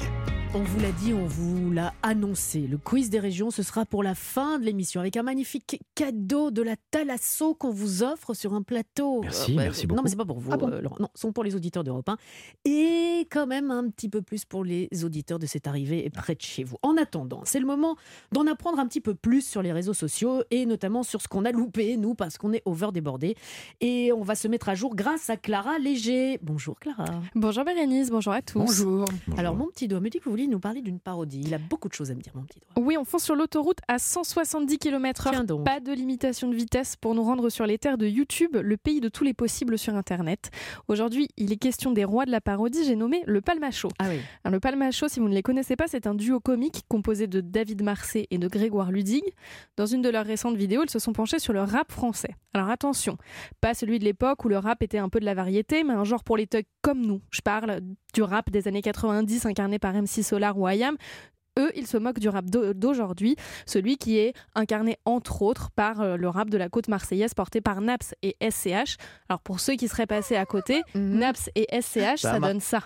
On 0.53 0.63
vous 0.65 0.81
l'a 0.81 0.91
dit, 0.91 1.15
on 1.15 1.27
vous 1.27 1.71
l'a 1.71 1.95
annoncé. 2.03 2.67
Le 2.67 2.77
quiz 2.77 3.09
des 3.09 3.21
régions, 3.21 3.53
ce 3.53 3.63
sera 3.63 3.87
pour 3.87 4.03
la 4.03 4.17
fin 4.17 4.59
de 4.59 4.65
l'émission 4.65 5.01
avec 5.01 5.17
un 5.17 5.23
magnifique 5.23 5.81
cadeau 5.95 6.51
de 6.51 6.61
la 6.61 6.75
Thalasso 6.91 7.55
qu'on 7.55 7.71
vous 7.71 8.03
offre 8.03 8.35
sur 8.35 8.53
un 8.55 8.63
plateau. 8.63 9.21
Merci, 9.23 9.53
euh, 9.53 9.57
merci 9.59 9.87
beaucoup. 9.87 9.99
Non, 9.99 10.03
mais 10.03 10.11
c'est 10.11 10.17
pas 10.17 10.25
pour 10.25 10.41
vous, 10.41 10.51
ah 10.53 10.59
euh, 10.61 10.83
Non, 10.83 11.09
ce 11.15 11.21
sont 11.21 11.33
pour 11.33 11.45
les 11.45 11.55
auditeurs 11.55 11.85
d'Europe 11.85 12.09
1 12.09 12.17
et 12.65 13.29
quand 13.31 13.47
même 13.47 13.71
un 13.71 13.89
petit 13.91 14.09
peu 14.09 14.23
plus 14.23 14.45
pour 14.45 14.65
les 14.65 14.89
auditeurs 15.05 15.39
de 15.39 15.47
cette 15.47 15.69
arrivée 15.69 16.11
près 16.11 16.35
de 16.35 16.41
chez 16.41 16.65
vous. 16.65 16.79
En 16.83 16.97
attendant, 16.97 17.43
c'est 17.45 17.61
le 17.61 17.67
moment 17.67 17.95
d'en 18.33 18.45
apprendre 18.49 18.81
un 18.81 18.89
petit 18.89 19.01
peu 19.01 19.15
plus 19.15 19.47
sur 19.47 19.63
les 19.63 19.71
réseaux 19.71 19.95
sociaux 19.95 20.43
et 20.51 20.67
notamment 20.67 21.05
sur 21.05 21.23
ce 21.23 21.29
qu'on 21.29 21.45
a 21.45 21.53
loupé, 21.53 21.97
nous, 21.97 22.17
parce 22.17 22.39
qu'on 22.39 22.53
est 22.53 22.63
over 22.65 22.89
débordé. 22.93 23.37
Et 23.81 24.11
on 24.13 24.23
va 24.23 24.35
se 24.35 24.49
mettre 24.49 24.69
à 24.69 24.75
jour 24.75 24.97
grâce 24.97 25.31
à 25.31 25.37
Clara 25.37 25.79
Léger. 25.79 26.41
Bonjour 26.43 26.81
Clara. 26.81 27.05
Bonjour 27.37 27.65
Bérénice, 27.65 28.11
bonjour 28.11 28.33
à 28.33 28.43
tous. 28.43 28.59
Bonjour. 28.59 29.05
Alors, 29.37 29.55
mon 29.55 29.69
petit 29.69 29.87
doigt 29.87 30.01
me 30.01 30.11
dit 30.11 30.19
que 30.19 30.29
vous 30.29 30.40
nous 30.47 30.61
parler 30.61 30.83
d'une 30.83 31.01
parodie. 31.01 31.43
Il 31.45 31.55
a 31.55 31.59
beaucoup 31.59 31.89
de 31.89 31.95
choses 31.95 32.11
à 32.11 32.15
me 32.15 32.21
dire, 32.21 32.33
mon 32.35 32.43
petit 32.43 32.61
doigt. 32.61 32.85
Oui, 32.85 32.97
on 32.99 33.05
fonce 33.05 33.25
sur 33.25 33.35
l'autoroute 33.35 33.79
à 33.89 33.99
170 33.99 34.79
km/h. 34.79 35.65
Pas 35.65 35.81
de 35.81 35.93
limitation 35.93 36.49
de 36.49 36.55
vitesse 36.55 36.97
pour 36.97 37.15
nous 37.15 37.23
rendre 37.23 37.49
sur 37.51 37.67
les 37.67 37.79
terres 37.79 37.99
de 37.99 38.07
YouTube, 38.07 38.57
le 38.57 38.77
pays 38.77 39.01
de 39.01 39.09
tous 39.09 39.25
les 39.25 39.35
possibles 39.35 39.79
sur 39.79 39.95
Internet. 39.95 40.51
Aujourd'hui, 40.89 41.29
il 41.37 41.53
est 41.53 41.57
question 41.57 41.93
des 41.93 42.05
rois 42.05 42.27
de 42.27 42.31
la 42.31 42.41
parodie. 42.41 42.85
J'ai 42.85 42.97
nommé 42.97 43.23
le 43.27 43.41
Palmacho. 43.41 43.89
Ah 43.99 44.07
oui. 44.09 44.21
le 44.51 44.61
Palmacho, 44.61 45.09
si 45.09 45.21
vous 45.21 45.29
ne 45.29 45.35
les 45.35 45.43
connaissez 45.43 45.77
pas, 45.77 45.87
c'est 45.89 46.07
un 46.07 46.15
duo 46.15 46.41
comique 46.41 46.83
composé 46.89 47.27
de 47.27 47.41
David 47.41 47.83
Marseille 47.83 48.27
et 48.31 48.39
de 48.39 48.49
Grégoire 48.49 48.91
Ludig. 48.91 49.23
Dans 49.77 49.87
une 49.87 50.03
de 50.03 50.09
leurs 50.09 50.27
récentes 50.27 50.57
vidéos, 50.57 50.83
ils 50.85 50.91
se 50.91 50.99
sont 50.99 51.13
penchés 51.13 51.39
sur 51.39 51.53
le 51.53 51.63
rap 51.63 51.91
français. 51.91 52.35
Alors 52.55 52.69
attention, 52.69 53.17
pas 53.61 53.75
celui 53.75 53.99
de 53.99 54.05
l'époque 54.05 54.45
où 54.45 54.49
le 54.49 54.59
rap 54.59 54.83
était 54.83 54.99
un 54.99 55.09
peu 55.09 55.21
de 55.21 55.25
la 55.25 55.35
variété, 55.35 55.85
mais 55.85 55.95
un 55.95 56.05
genre 56.05 56.25
pour 56.25 56.37
les 56.37 56.47
thugs 56.47 56.67
comme 56.83 57.01
nous. 57.01 57.21
Je 57.31 57.41
parle 57.43 57.81
du 58.13 58.23
rap 58.23 58.51
des 58.51 58.69
années 58.69 58.83
90 58.83 59.47
incarné 59.47 59.79
par 59.79 59.95
MC 59.95 60.23
Solar 60.23 60.59
ou 60.59 60.69
IAM. 60.69 60.97
Eux, 61.59 61.73
ils 61.75 61.87
se 61.87 61.97
moquent 61.97 62.21
du 62.21 62.29
rap 62.29 62.45
d'aujourd'hui, 62.47 63.37
celui 63.67 63.97
qui 63.97 64.19
est 64.19 64.35
incarné 64.55 64.99
entre 65.05 65.43
autres 65.43 65.71
par 65.71 66.01
euh, 66.01 66.17
le 66.17 66.29
rap 66.29 66.49
de 66.49 66.57
la 66.57 66.69
côte 66.69 66.89
marseillaise 66.89 67.35
porté 67.35 67.61
par 67.61 67.81
Naps 67.81 68.15
et 68.23 68.37
SCH. 68.41 68.97
Alors 69.29 69.41
pour 69.41 69.59
ceux 69.59 69.75
qui 69.75 69.89
seraient 69.89 70.07
passés 70.07 70.37
à 70.37 70.47
côté, 70.47 70.83
mhm. 70.95 71.19
Naps 71.19 71.51
et 71.57 71.67
SCH, 71.81 72.21
ça, 72.21 72.39
donne 72.39 72.61
ça. 72.61 72.83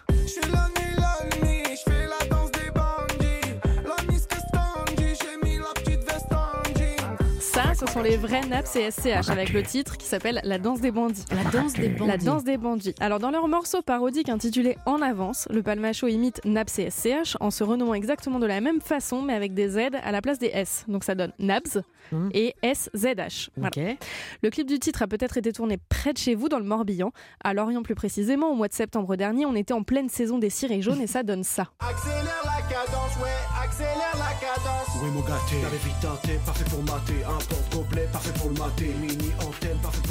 Ce 7.73 7.87
sont 7.87 8.03
les 8.03 8.17
vrais 8.17 8.43
Naps 8.43 8.77
et 8.77 8.91
SCH 8.91 9.31
avec 9.31 9.53
le 9.53 9.63
titre 9.63 9.97
qui 9.97 10.07
s'appelle 10.07 10.41
La 10.45 10.59
danse 10.59 10.81
des 10.81 10.91
bandits. 10.91 11.25
La 11.31 11.51
danse 11.51 11.73
des 11.73 11.89
bandits. 11.89 12.11
La 12.11 12.19
danse 12.19 12.45
des 12.45 12.59
bandits. 12.59 12.95
Alors 13.01 13.19
dans 13.19 13.31
leur 13.31 13.49
morceau 13.49 13.81
parodique 13.83 14.29
intitulé 14.29 14.77
En 14.87 15.01
avance, 15.01 15.49
le 15.51 15.63
Palmacho 15.63 16.07
imite 16.07 16.45
Naps 16.45 16.79
et 16.79 16.91
SCH 16.91 17.37
en 17.41 17.51
se 17.51 17.65
renommant 17.65 17.95
exactement 17.95 18.39
de 18.39 18.47
la 18.47 18.61
même 18.61 18.81
façon 18.81 19.23
mais 19.23 19.35
avec 19.35 19.55
des 19.55 19.69
Z 19.71 19.79
à 20.03 20.13
la 20.13 20.21
place 20.21 20.39
des 20.39 20.51
S. 20.53 20.85
Donc 20.89 21.05
ça 21.05 21.15
donne 21.15 21.33
Nabs 21.39 21.83
mmh. 22.13 22.29
et 22.33 22.55
SZH. 22.63 23.51
Voilà. 23.57 23.95
Le 24.43 24.51
clip 24.51 24.67
du 24.67 24.79
titre 24.79 25.03
a 25.03 25.07
peut-être 25.07 25.37
été 25.37 25.53
tourné 25.53 25.79
près 25.89 26.13
de 26.13 26.19
chez 26.19 26.35
vous 26.35 26.49
dans 26.49 26.59
le 26.59 26.65
Morbihan, 26.65 27.13
à 27.43 27.55
Lorient 27.55 27.83
plus 27.83 27.95
précisément 27.95 28.51
au 28.51 28.55
mois 28.55 28.69
de 28.69 28.75
septembre 28.75 29.17
dernier. 29.17 29.47
On 29.47 29.55
était 29.55 29.75
en 29.75 29.83
pleine 29.83 30.09
saison 30.09 30.39
des 30.39 30.51
cirés 30.51 30.83
jaunes 30.83 31.01
et 31.01 31.07
ça 31.07 31.23
donne 31.23 31.45
ça. 31.45 31.71
Accélère 31.81 32.43
la 32.45 32.64
cadence, 32.75 33.15
ouais, 33.23 33.39
accélère 33.63 34.17
la 34.19 34.35
cadence. 34.43 34.89
Oui 35.01 35.11
mon 35.11 35.21
gâté, 35.21 35.63
t'avais 35.63 35.77
vite 35.79 36.01
tenté, 36.01 36.35
parfait 36.45 36.65
pour 36.65 36.83
mater, 36.83 37.23
un 37.25 37.39
porte-gobelet, 37.49 38.09
parfait 38.13 38.33
pour 38.33 38.49
le 38.51 38.55
mater. 38.55 38.91
Mini 39.01 39.31
antenne, 39.47 39.79
parfait. 39.79 40.04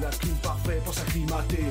La 0.00 0.08
clim 0.10 0.34
parfait 0.42 0.80
pour 0.84 0.92
s'acclimater. 0.94 1.64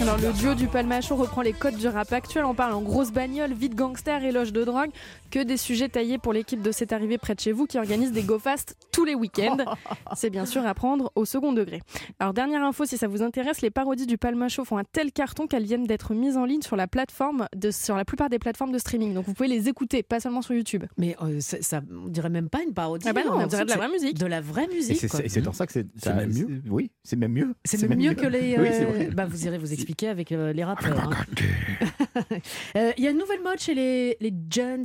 Alors 0.00 0.16
le 0.18 0.32
duo 0.32 0.54
du 0.54 0.66
Palmacho 0.66 1.14
reprend 1.14 1.42
les 1.42 1.52
codes 1.52 1.76
du 1.76 1.86
rap 1.86 2.12
actuel. 2.12 2.44
On 2.44 2.54
parle 2.54 2.72
en 2.72 2.80
grosse 2.80 3.12
bagnole, 3.12 3.52
vite 3.52 3.74
gangster, 3.74 4.24
éloge 4.24 4.52
de 4.52 4.64
drogue. 4.64 4.90
Que 5.30 5.42
des 5.44 5.56
sujets 5.56 5.88
taillés 5.88 6.18
pour 6.18 6.32
l'équipe 6.32 6.62
de 6.62 6.72
C'est 6.72 6.92
arrivé 6.92 7.18
près 7.18 7.34
de 7.34 7.40
chez 7.40 7.52
vous 7.52 7.66
qui 7.66 7.78
organise 7.78 8.10
des 8.10 8.22
go 8.22 8.38
fast 8.38 8.74
tous 8.92 9.04
les 9.04 9.14
week-ends. 9.14 9.58
C'est 10.16 10.30
bien 10.30 10.46
sûr 10.46 10.66
à 10.66 10.74
prendre 10.74 11.12
au 11.14 11.24
second 11.24 11.52
degré. 11.52 11.82
Alors 12.18 12.32
dernière 12.32 12.64
info, 12.64 12.84
si 12.86 12.96
ça 12.96 13.06
vous 13.08 13.22
intéresse, 13.22 13.60
les 13.60 13.70
parodies 13.70 14.06
du 14.06 14.16
Palmacho 14.18 14.64
font 14.64 14.78
un 14.78 14.84
tel 14.84 15.12
carton 15.12 15.46
qu'elles 15.46 15.64
viennent 15.64 15.86
d'être 15.86 16.14
mises 16.14 16.36
en 16.36 16.46
ligne 16.46 16.62
sur 16.62 16.76
la 16.76 16.86
plateforme, 16.88 17.46
de, 17.54 17.70
sur 17.70 17.96
la 17.96 18.04
plupart 18.04 18.28
des 18.30 18.38
plateformes 18.38 18.72
de 18.72 18.78
streaming. 18.78 19.12
Donc 19.14 19.26
vous 19.26 19.34
pouvez 19.34 19.48
les 19.48 19.68
écouter, 19.68 20.02
pas 20.02 20.18
seulement 20.18 20.42
sur 20.42 20.54
YouTube. 20.54 20.84
Mais 20.96 21.14
euh, 21.22 21.40
ça, 21.40 21.58
ça, 21.60 21.80
on 22.04 22.08
dirait 22.08 22.30
même 22.30 22.48
pas 22.48 22.62
une 22.62 22.72
parodie. 22.72 23.06
Ah 23.08 23.12
bah 23.12 23.22
non, 23.24 23.34
a 23.38 23.44
on 23.44 23.46
dirait 23.46 23.64
de 23.64 23.70
la 23.70 23.76
vraie 23.76 23.90
musique. 23.90 24.18
De 24.18 24.26
la 24.26 24.40
vraie 24.40 24.66
musique. 24.68 25.04
Et 25.04 25.28
c'est- 25.28 25.46
en 25.46 25.52
ça 25.52 25.66
que 25.66 25.72
c'est 25.72 25.86
C'est 25.96 26.14
même 26.14 26.32
mieux. 26.32 26.62
Oui, 26.70 26.90
c'est 27.04 27.16
même 27.20 27.32
mieux. 27.32 27.54
C'est 27.64 27.80
même 27.88 27.98
mieux 27.98 28.14
que 28.14 28.26
les. 28.26 28.58
Oui, 28.58 28.68
euh, 28.68 28.84
vrai. 28.86 29.08
bah, 29.12 29.26
vous 29.26 29.46
irez 29.46 29.58
vous 29.58 29.72
expliquer 29.72 30.08
avec 30.08 30.32
euh, 30.32 30.52
les 30.52 30.64
rappeurs. 30.64 30.98
hein. 31.12 31.24
Euh, 32.76 32.92
Il 32.98 33.04
y 33.04 33.06
a 33.06 33.10
une 33.10 33.18
nouvelle 33.18 33.42
mode 33.42 33.58
chez 33.58 33.74
les, 33.74 34.16
les 34.20 34.32
Jones. 34.50 34.84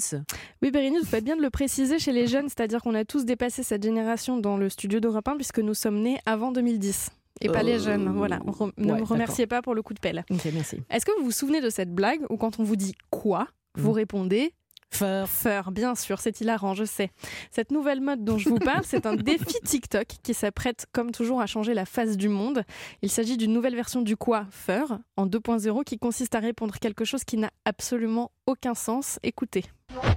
Oui, 0.62 0.71
Bérénice, 0.71 1.02
vous 1.02 1.08
faites 1.08 1.24
bien 1.24 1.36
de 1.36 1.41
le 1.41 1.50
préciser 1.50 2.00
chez 2.00 2.12
les 2.12 2.28
jeunes, 2.28 2.50
c'est-à-dire 2.50 2.82
qu'on 2.82 2.93
a 2.95 3.06
tous 3.06 3.26
dépassé 3.26 3.63
cette 3.63 3.84
génération 3.84 4.38
dans 4.38 4.58
le 4.58 4.69
studio 4.69 5.00
d'Europe 5.00 5.28
1 5.28 5.36
puisque 5.36 5.60
nous 5.60 5.74
sommes 5.74 6.02
nés 6.02 6.17
avant 6.26 6.52
2010. 6.52 7.10
Et 7.41 7.50
pas 7.50 7.63
les 7.63 7.80
jeunes, 7.80 8.10
voilà. 8.15 8.38
Re- 8.39 8.71
ne 8.78 8.93
me 8.93 9.04
remerciez 9.04 9.45
pas 9.48 9.62
pour 9.62 9.76
le 9.76 9.82
coup 9.82 9.93
de 9.93 10.00
pelle. 10.00 10.24
Ok, 10.30 10.48
merci. 10.54 10.78
Est-ce 10.89 11.06
que 11.06 11.12
vous 11.19 11.26
vous 11.26 11.32
souvenez 11.32 11.62
de 11.62 11.69
cette 11.69 11.93
blague 11.93 12.21
où 12.30 12.38
quand 12.38 12.60
on 12.60 12.63
vous 12.63 12.76
dit 12.78 12.95
quoi, 13.10 13.48
vous 13.78 13.91
Mm. 13.91 13.95
répondez 13.95 14.54
Feur. 14.91 15.28
Feur, 15.28 15.71
bien 15.71 15.93
sûr, 15.95 16.19
c'est 16.19 16.39
hilarant, 16.39 16.74
je 16.74 16.86
sais. 16.86 17.12
Cette 17.52 17.71
nouvelle 17.71 18.00
mode 18.02 18.24
dont 18.24 18.38
je 18.38 18.48
vous 18.50 18.60
parle, 18.60 18.84
c'est 18.86 19.06
un 19.06 19.15
défi 19.15 19.60
TikTok 19.65 20.08
qui 20.24 20.34
s'apprête, 20.34 20.86
comme 20.93 21.12
toujours, 21.12 21.41
à 21.41 21.48
changer 21.48 21.74
la 21.74 21.86
face 21.86 22.15
du 22.15 22.30
monde. 22.30 22.63
Il 23.02 23.10
s'agit 23.12 23.36
d'une 23.38 23.52
nouvelle 23.52 23.76
version 23.76 24.02
du 24.02 24.15
quoi 24.15 24.45
Feur 24.52 25.00
en 25.17 25.28
2.0 25.28 25.84
qui 25.84 25.98
consiste 25.98 26.36
à 26.36 26.39
répondre 26.39 26.76
quelque 26.80 27.04
chose 27.04 27.24
qui 27.24 27.38
n'a 27.38 27.50
absolument 27.65 28.32
aucun 28.45 28.74
sens. 28.74 29.19
Écoutez. 29.24 29.65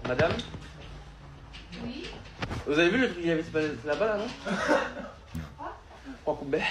Madame 0.06 0.32
Oui 1.84 2.04
Vous 2.66 2.78
avez 2.78 2.90
vu 2.90 2.98
le 2.98 3.06
truc 3.08 3.18
qu'il 3.18 3.28
y 3.28 3.32
avait 3.32 3.44
là-bas, 3.84 4.06
là, 4.06 4.18
non? 4.18 4.26
Coups 6.24 6.44
de 6.46 6.50
baie. 6.50 6.62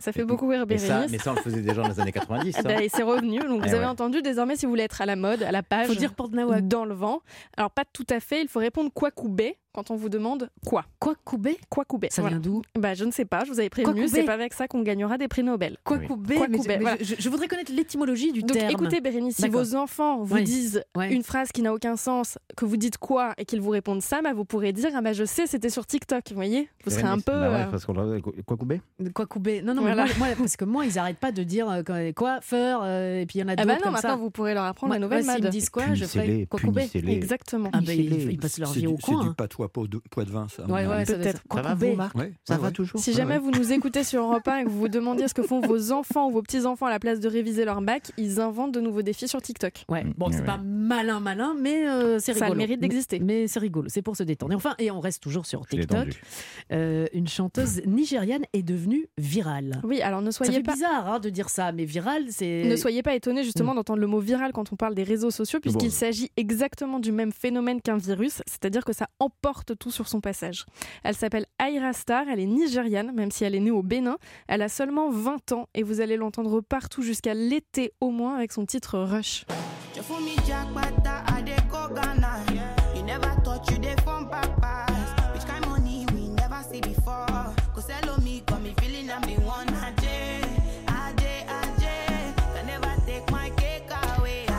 Ça 0.00 0.12
fait 0.12 0.24
beaucoup 0.24 0.46
rire 0.48 0.64
Mais 0.68 0.78
ça, 0.78 0.86
Bérénice. 0.94 1.10
mais 1.12 1.18
ça, 1.18 1.32
on 1.32 1.34
le 1.34 1.40
faisait 1.40 1.60
déjà 1.60 1.82
dans 1.82 1.88
les 1.88 1.98
années 2.00 2.12
90. 2.12 2.54
Ah 2.58 2.62
bah, 2.62 2.82
et 2.82 2.88
c'est 2.88 3.02
revenu. 3.02 3.40
Donc 3.40 3.62
Eh 3.64 3.68
vous 3.68 3.74
avez 3.74 3.84
ouais. 3.84 3.90
entendu 3.90 4.22
désormais 4.22 4.54
si 4.56 4.64
vous 4.66 4.70
voulez 4.70 4.84
être 4.84 5.00
à 5.00 5.06
la 5.06 5.16
mode, 5.16 5.42
à 5.42 5.50
la 5.52 5.62
page. 5.62 5.88
Faut 5.88 5.94
dire 5.94 6.14
dans 6.62 6.84
le 6.84 6.94
vent. 6.94 7.20
Alors 7.56 7.70
pas 7.70 7.84
tout 7.92 8.06
à 8.10 8.20
fait. 8.20 8.42
Il 8.42 8.48
faut 8.48 8.60
répondre 8.60 8.90
quoi 8.94 9.10
coubé 9.10 9.56
quand 9.72 9.90
on 9.90 9.96
vous 9.96 10.08
demande 10.08 10.50
quoi. 10.66 10.84
Quoi, 10.98 11.14
Koubé 11.24 11.56
Quoi 11.68 11.84
coubé. 11.84 12.08
Ça 12.10 12.22
Voilà. 12.22 12.38
vient 12.38 12.50
d'où? 12.52 12.62
Bah 12.78 12.94
je 12.94 13.04
ne 13.04 13.10
sais 13.10 13.24
pas. 13.24 13.44
Je 13.44 13.52
vous 13.52 13.60
avais 13.60 13.68
prévenu. 13.70 14.08
C'est 14.08 14.24
pas 14.24 14.32
avec 14.34 14.52
ça 14.54 14.66
qu'on 14.68 14.82
gagnera 14.82 15.18
des 15.18 15.28
prix 15.28 15.42
Nobel. 15.42 15.76
Quoi, 15.84 15.98
Oui. 15.98 16.06
Koubé 16.06 16.34
Quoi, 16.36 16.48
mais- 16.48 16.58
Koubé, 16.58 16.68
mais 16.76 16.82
voilà. 16.82 16.96
je, 17.00 17.14
je 17.18 17.28
voudrais 17.28 17.48
connaître 17.48 17.72
l'étymologie 17.72 18.32
du 18.32 18.40
Donc 18.42 18.52
terme. 18.52 18.70
écoutez 18.70 19.00
Bérénice, 19.00 19.36
si 19.36 19.48
vos 19.48 19.74
enfants 19.74 20.22
vous 20.22 20.34
Oui. 20.36 20.44
disent 20.44 20.82
Ouais. 20.96 21.12
une 21.12 21.22
phrase 21.22 21.52
qui 21.52 21.62
n'a 21.62 21.72
aucun 21.72 21.96
sens, 21.96 22.38
que 22.56 22.64
vous 22.64 22.76
dites 22.76 22.98
quoi 22.98 23.34
et 23.38 23.44
qu'ils 23.44 23.60
vous 23.60 23.70
répondent 23.70 24.02
ça, 24.02 24.20
bah, 24.22 24.32
vous 24.32 24.44
pourrez 24.44 24.72
dire 24.72 24.90
ah 24.94 25.00
bah 25.00 25.12
je 25.12 25.24
sais 25.24 25.46
c'était 25.46 25.70
sur 25.70 25.86
TikTok, 25.86 26.24
vous 26.30 26.34
voyez? 26.34 26.68
Vous 26.84 26.90
serez 26.90 27.02
un 27.04 27.18
peu 27.18 27.32
Bah 27.32 27.50
ouais, 27.50 27.56
euh, 27.62 27.66
parce 27.70 27.84
quoi 27.84 28.56
couper 28.56 28.80
Quoi 29.14 29.26
Koubé 29.26 29.62
Non, 29.62 29.74
non, 29.74 29.82
mais 29.82 29.94
moi, 29.94 30.06
moi, 30.18 30.28
parce 30.36 30.56
que 30.56 30.64
moi, 30.64 30.86
ils 30.86 30.98
arrêtent 30.98 31.18
pas 31.18 31.32
de 31.32 31.42
dire 31.42 31.68
euh, 31.70 31.82
quoi- 31.82 32.12
quoi, 32.12 32.40
feur, 32.40 32.80
euh, 32.82 33.20
et 33.20 33.26
puis 33.26 33.38
il 33.38 33.42
y 33.42 33.44
en 33.44 33.48
a 33.48 33.52
Ah 33.52 33.56
d'autres 33.56 33.68
bah 33.68 33.78
non, 33.84 33.90
maintenant 33.92 34.16
vous 34.16 34.30
pourrez 34.30 34.54
leur 34.54 34.64
apprendre 34.64 34.88
Moi, 34.88 34.96
la 34.98 35.04
nouvelle 35.04 35.24
me 35.24 35.32
mode. 35.42 35.50
disent 35.50 35.70
quoi, 35.70 35.94
je 35.94 36.04
ferai 36.04 36.24
Punissez-les, 36.24 36.46
quoi 36.46 36.60
punissez-les. 36.60 37.12
Exactement. 37.12 37.70
Ah 37.72 37.80
bah, 37.80 37.92
ils, 37.94 38.30
ils 38.32 38.38
passent 38.38 38.58
leur 38.58 38.72
vie 38.72 38.86
au 38.86 38.96
c'est 38.98 39.02
coin. 39.12 39.34
Pot 39.66 39.88
de, 39.88 40.00
poids 40.12 40.24
de 40.24 40.30
vin, 40.30 40.46
ça. 40.48 40.64
Ouais, 40.66 40.86
ouais, 40.86 41.04
ça 41.04 41.14
être 41.14 41.42
Ça 41.52 41.62
va 41.62 41.74
vous, 41.74 41.94
Marc 41.96 42.14
Ouais, 42.16 42.32
Ça 42.44 42.54
ouais, 42.54 42.60
va 42.60 42.66
ouais. 42.68 42.72
toujours 42.72 43.00
Si 43.00 43.12
jamais 43.12 43.34
ouais. 43.34 43.38
vous 43.40 43.50
nous 43.50 43.72
écoutez 43.72 44.04
sur 44.04 44.22
Europe 44.22 44.46
1 44.46 44.58
et 44.58 44.64
que 44.64 44.68
vous 44.68 44.78
vous 44.78 44.88
demandiez 44.88 45.26
ce 45.26 45.34
que 45.34 45.42
font 45.42 45.58
vos 45.60 45.90
enfants 45.90 46.28
ou 46.28 46.30
vos 46.30 46.42
petits-enfants 46.42 46.86
à 46.86 46.90
la 46.90 47.00
place 47.00 47.18
de 47.18 47.28
réviser 47.28 47.64
leur 47.64 47.82
bac, 47.82 48.12
ils 48.16 48.38
inventent 48.40 48.72
de 48.72 48.80
nouveaux 48.80 49.02
défis 49.02 49.26
sur 49.26 49.42
TikTok. 49.42 49.84
Ouais. 49.88 50.04
Bon, 50.16 50.30
c'est 50.30 50.38
Ouais. 50.40 50.44
pas 50.44 50.60
malin, 50.62 51.18
malin, 51.18 51.56
mais 51.58 51.88
euh, 51.88 52.18
c'est 52.20 52.34
Ça 52.34 52.44
a 52.44 52.48
rigolo. 52.48 52.52
le 52.52 52.58
mérite 52.58 52.80
d'exister. 52.80 53.18
Mais, 53.18 53.24
mais 53.42 53.48
c'est 53.48 53.58
rigolo, 53.58 53.88
c'est 53.88 54.02
pour 54.02 54.14
se 54.16 54.22
détendre. 54.22 54.52
Et 54.52 54.54
enfin, 54.54 54.74
et 54.78 54.90
on 54.92 55.00
reste 55.00 55.22
toujours 55.22 55.46
sur 55.46 55.66
TikTok. 55.66 56.08
Euh, 56.72 57.06
une 57.14 57.26
chanteuse 57.28 57.82
nigériane 57.86 58.44
est 58.52 58.62
devenue 58.62 59.08
virale. 59.16 59.80
Oui, 59.84 60.02
alors 60.02 60.20
ne 60.22 60.30
Ça 60.30 60.44
soyez 60.44 60.58
fait 60.58 60.62
pas 60.62 60.74
bizarre 60.74 61.08
hein, 61.10 61.18
de 61.18 61.30
dire 61.30 61.48
ça, 61.48 61.72
mais 61.72 61.84
viral, 61.86 62.24
c'est. 62.28 62.64
Ne 62.64 62.76
soyez 62.76 63.02
pas 63.02 63.14
étonnés 63.14 63.40
Mm. 63.40 63.44
justement 63.44 63.74
d'entendre 63.74 64.00
le 64.00 64.06
mot 64.06 64.20
viral 64.20 64.52
quand 64.52 64.72
on 64.72 64.76
parle 64.76 64.94
des 64.94 65.02
réseaux 65.04 65.30
sociaux, 65.30 65.60
puisqu'il 65.60 65.88
Bon. 65.88 65.94
s'agit 65.94 66.30
exactement 66.36 66.98
du 67.00 67.12
même 67.12 67.32
phénomène 67.32 67.80
qu'un 67.80 67.96
virus, 67.96 68.42
c'est-à-dire 68.46 68.84
que 68.84 68.92
ça 68.92 69.08
emporte 69.18 69.47
tout 69.76 69.90
sur 69.90 70.08
son 70.08 70.20
passage. 70.20 70.66
Elle 71.04 71.14
s'appelle 71.14 71.46
Aira 71.58 71.92
Star, 71.92 72.28
elle 72.28 72.40
est 72.40 72.46
nigériane, 72.46 73.12
même 73.12 73.30
si 73.30 73.44
elle 73.44 73.54
est 73.54 73.60
née 73.60 73.70
au 73.70 73.82
Bénin. 73.82 74.16
Elle 74.46 74.62
a 74.62 74.68
seulement 74.68 75.10
20 75.10 75.52
ans 75.52 75.68
et 75.74 75.82
vous 75.82 76.00
allez 76.00 76.16
l'entendre 76.16 76.60
partout 76.60 77.02
jusqu'à 77.02 77.34
l'été 77.34 77.92
au 78.00 78.10
moins 78.10 78.36
avec 78.36 78.52
son 78.52 78.66
titre 78.66 78.98
Rush. 78.98 79.44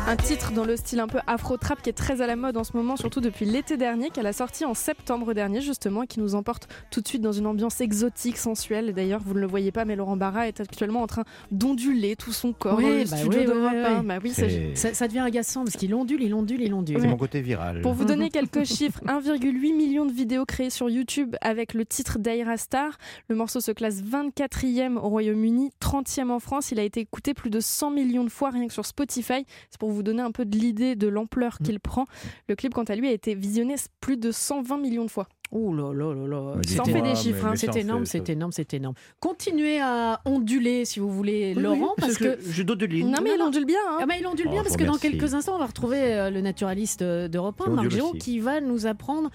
Un 0.10 0.16
titre 0.16 0.54
dans 0.54 0.66
le 0.66 0.76
style 0.76 1.00
un 1.02 1.08
peu 1.08 1.20
afro-trap 1.28 1.84
qui 1.84 1.90
est 1.92 1.94
très 1.94 2.22
à 2.22 2.26
la 2.26 2.36
mode 2.36 2.58
en 2.58 2.64
ce 2.64 2.76
moment, 2.76 2.98
surtout 2.98 3.22
depuis 3.22 3.46
l'été 3.46 3.78
dernier, 3.78 4.10
qu'elle 4.10 4.26
a 4.26 4.34
sorti 4.34 4.66
en 4.66 4.74
septembre 4.74 5.36
dernier 5.36 5.62
justement, 5.62 6.02
et 6.02 6.08
qui 6.08 6.20
nous 6.20 6.34
emporte 6.34 6.68
tout 6.90 7.00
de 7.02 7.08
suite 7.08 7.22
dans 7.22 7.32
une 7.32 7.46
ambiance 7.46 7.80
exotique, 7.80 8.38
sensuelle. 8.38 8.92
D'ailleurs, 8.96 9.22
vous 9.24 9.36
ne 9.36 9.40
le 9.40 9.46
voyez 9.46 9.72
pas, 9.72 9.86
mais 9.86 9.96
Laurent 9.96 10.18
Barra 10.18 10.48
est 10.48 10.62
actuellement 10.62 11.04
en 11.04 11.06
train 11.06 11.26
d'onduler 11.52 12.16
tout 12.16 12.32
son 12.32 12.54
corps 12.54 12.78
Oui, 12.80 12.86
dans 12.86 12.90
le 12.90 13.04
bah 13.06 13.18
studio 13.18 13.40
oui, 13.40 13.46
d'Europe 13.46 13.72
oui, 13.72 13.86
1. 13.86 14.00
oui. 14.00 14.06
Bah 14.08 14.16
C'est 14.34 14.76
Ça, 14.76 14.96
ça 14.96 15.08
devient 15.08 15.20
agaçant 15.20 15.64
parce 15.64 15.78
qu'il 15.78 15.94
ondule, 15.94 16.24
il 16.24 16.34
ondule, 16.34 16.64
il 16.64 16.74
ondule. 16.74 17.00
c'est 17.00 17.08
mon 17.08 17.16
côté 17.16 17.42
viral. 17.42 17.82
Pour 17.84 17.94
vous 17.94 18.06
donner 18.06 18.30
quelques 18.32 18.64
chiffres, 18.64 19.02
1,8 19.06 19.76
million 19.76 20.08
de 20.08 20.12
vidéos 20.12 20.46
créées 20.46 20.72
sur 20.72 20.90
YouTube 20.90 21.36
avec 21.42 21.76
le 21.76 21.86
titre 21.86 22.18
d'Aira 22.18 22.58
Star. 22.58 22.98
Le 23.28 23.36
morceau 23.36 23.60
se 23.60 23.72
classe 23.72 24.02
24e 24.02 24.98
au 24.98 25.08
Royaume-Uni, 25.10 25.70
30e 25.80 26.32
en 26.32 26.40
France. 26.40 26.72
Il 26.72 26.80
a 26.80 26.84
été 26.84 27.00
écouté 27.00 27.36
plus 27.36 27.52
de 27.52 27.60
100 27.60 27.92
millions 27.92 28.24
de 28.24 28.30
fois 28.30 28.50
rien 28.50 28.66
que 28.66 28.74
sur 28.74 28.88
Spotify. 28.88 29.46
C'est 29.70 29.80
pour 29.80 29.92
vous 29.92 29.99
donner 30.04 30.22
un 30.22 30.32
peu 30.32 30.46
de 30.46 30.58
l'idée 30.58 30.96
de 30.96 31.08
l'ampleur 31.08 31.58
qu'il 31.60 31.80
prend. 31.80 32.06
Le 32.48 32.56
clip, 32.56 32.74
quant 32.74 32.84
à 32.84 32.96
lui, 32.96 33.08
a 33.08 33.12
été 33.12 33.36
visionné 33.36 33.76
plus 34.02 34.18
de 34.18 34.32
120 34.32 34.78
millions 34.78 35.06
de 35.06 35.12
fois. 35.12 35.28
Oh 35.52 35.74
là 35.74 35.92
là 35.94 36.14
là 36.14 36.28
là. 36.28 36.54
Mais 36.58 36.68
Ça 36.68 36.84
en 36.84 36.86
fait 36.86 37.02
des 37.02 37.16
chiffres, 37.16 37.40
mais- 37.42 37.48
hein. 37.48 37.52
mais 37.52 37.58
C'est 37.58 37.76
énorme, 37.78 38.06
c'est 38.06 38.30
énorme, 38.30 38.52
c'est 38.52 38.74
énorme. 38.76 38.94
Continuez 39.20 39.80
à 39.82 40.22
onduler 40.26 40.86
si 40.86 41.00
vous 41.00 41.10
voulez, 41.12 41.54
Oui, 41.56 41.64
Laurent, 41.64 41.94
oui, 41.98 42.02
parce 42.02 42.18
que. 42.18 42.38
je 42.40 42.62
doute 42.62 42.80
de 42.80 42.86
l'île. 42.86 43.08
Non, 43.08 43.18
mais 43.24 43.32
il 43.36 43.42
ondule 43.42 43.66
bien. 43.66 43.80
hein. 43.90 43.98
Ah 44.02 44.06
bah, 44.06 44.14
il 44.20 44.28
ondule 44.28 44.46
Oh, 44.48 44.52
bien 44.52 44.60
je 44.60 44.64
parce 44.66 44.74
vous 44.74 44.80
que 44.80 44.84
dans 44.84 44.92
remercie. 44.94 45.10
quelques 45.12 45.34
instants, 45.34 45.56
on 45.56 45.60
va 45.60 45.66
retrouver 45.66 45.98
euh, 46.14 46.30
le 46.30 46.42
naturaliste 46.42 47.02
euh, 47.02 47.28
d'Europe 47.28 47.60
1, 47.62 47.64
Qui 47.66 47.72
Marc 47.72 47.90
Giraud, 47.90 48.12
qui 48.14 48.40
va 48.40 48.62
nous 48.62 48.86
apprendre 48.86 49.32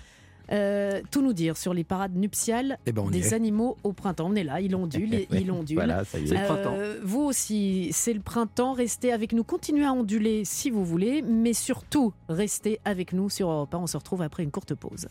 euh, 0.52 1.00
tout 1.10 1.22
nous 1.22 1.32
dire 1.32 1.56
sur 1.56 1.74
les 1.74 1.84
parades 1.84 2.14
nuptiales 2.16 2.78
Eh 2.86 2.92
ben, 2.92 3.08
des 3.10 3.34
animaux 3.34 3.76
au 3.84 3.92
printemps. 3.92 4.28
On 4.30 4.34
est 4.34 4.44
là, 4.44 4.60
il 4.60 4.74
ondule, 4.76 5.14
il- 5.30 5.40
il 5.40 5.50
ondule. 5.50 5.76
Voilà, 5.76 6.04
ça 6.04 6.18
y 6.18 6.28
C'est 6.28 6.34
est. 6.34 6.40
le 6.40 6.44
printemps. 6.46 6.74
Euh, 6.76 7.00
vous 7.02 7.22
aussi, 7.22 7.88
c'est 7.92 8.12
le 8.12 8.20
printemps. 8.20 8.72
Restez 8.74 9.12
avec 9.12 9.32
nous. 9.32 9.44
Continuez 9.44 9.84
à 9.84 9.92
onduler 9.92 10.44
si 10.44 10.70
vous 10.70 10.84
voulez, 10.84 11.22
mais 11.22 11.52
surtout, 11.52 12.12
restez 12.28 12.80
avec 12.84 13.12
nous 13.12 13.30
sur 13.30 13.48
Europe 13.50 13.74
1. 13.74 13.78
On 13.78 13.86
se 13.86 13.96
retrouve 13.96 14.22
après 14.22 14.42
une 14.42 14.50
courte 14.50 14.74
pause. 14.74 15.06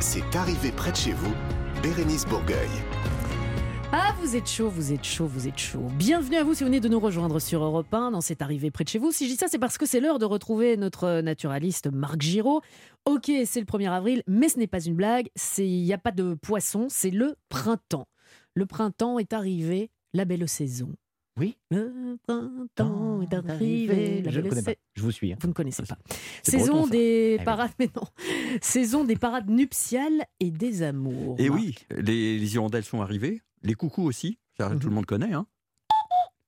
C'est 0.00 0.36
arrivé 0.36 0.70
près 0.72 0.90
de 0.92 0.96
chez 0.96 1.12
vous, 1.12 1.32
Bérénice 1.82 2.26
Bourgueil. 2.26 2.68
Ah, 3.96 4.12
vous 4.18 4.34
êtes 4.34 4.48
chaud, 4.48 4.68
vous 4.70 4.92
êtes 4.92 5.04
chaud, 5.04 5.26
vous 5.26 5.46
êtes 5.46 5.56
chaud. 5.56 5.86
Bienvenue 5.96 6.34
à 6.34 6.42
vous 6.42 6.52
si 6.52 6.64
vous 6.64 6.66
venez 6.66 6.80
de 6.80 6.88
nous 6.88 6.98
rejoindre 6.98 7.38
sur 7.38 7.62
Europe 7.62 7.94
1 7.94 8.10
dans 8.10 8.20
cette 8.20 8.42
arrivée 8.42 8.72
près 8.72 8.82
de 8.82 8.88
chez 8.88 8.98
vous. 8.98 9.12
Si 9.12 9.26
je 9.26 9.30
dis 9.30 9.36
ça, 9.36 9.46
c'est 9.46 9.60
parce 9.60 9.78
que 9.78 9.86
c'est 9.86 10.00
l'heure 10.00 10.18
de 10.18 10.24
retrouver 10.24 10.76
notre 10.76 11.20
naturaliste 11.20 11.92
Marc 11.92 12.20
Giraud. 12.20 12.60
Ok, 13.04 13.30
c'est 13.44 13.60
le 13.60 13.66
1er 13.66 13.92
avril, 13.92 14.24
mais 14.26 14.48
ce 14.48 14.58
n'est 14.58 14.66
pas 14.66 14.84
une 14.84 14.96
blague. 14.96 15.28
Il 15.58 15.84
n'y 15.84 15.92
a 15.92 15.98
pas 15.98 16.10
de 16.10 16.34
poisson, 16.34 16.88
c'est 16.90 17.12
le 17.12 17.36
printemps. 17.48 18.08
Le 18.54 18.66
printemps 18.66 19.20
est 19.20 19.32
arrivé, 19.32 19.92
la 20.12 20.24
belle 20.24 20.48
saison. 20.48 20.92
Oui. 21.38 21.56
Le 21.70 22.16
printemps 22.26 23.22
est 23.22 23.34
arrivé, 23.34 24.22
Je 24.26 24.40
ne 24.40 24.48
connais 24.48 24.62
pas. 24.62 24.74
Je 24.94 25.02
vous 25.02 25.10
suis. 25.10 25.32
hein. 25.32 25.36
Vous 25.40 25.48
ne 25.48 25.52
connaissez 25.52 25.82
pas. 25.82 25.98
Saison 26.44 26.86
des 26.86 27.34
Eh 27.34 27.38
oui. 27.38 27.44
parades, 27.44 27.72
mais 27.78 27.90
non. 27.96 28.04
Saison 28.62 29.02
des 29.04 29.16
parades 29.16 29.50
nuptiales 29.50 30.24
et 30.38 30.50
des 30.52 30.82
amours. 30.82 31.34
Et 31.38 31.48
Marc. 31.48 31.60
oui, 31.60 31.74
les, 31.90 32.38
les 32.38 32.54
hirondelles 32.54 32.84
sont 32.84 33.00
arrivées, 33.02 33.40
les 33.62 33.74
coucous 33.74 34.04
aussi, 34.04 34.38
ça, 34.56 34.68
Mhm. 34.70 34.78
tout 34.78 34.88
le 34.88 34.94
monde 34.94 35.06
connaît. 35.06 35.32
Hein. 35.32 35.46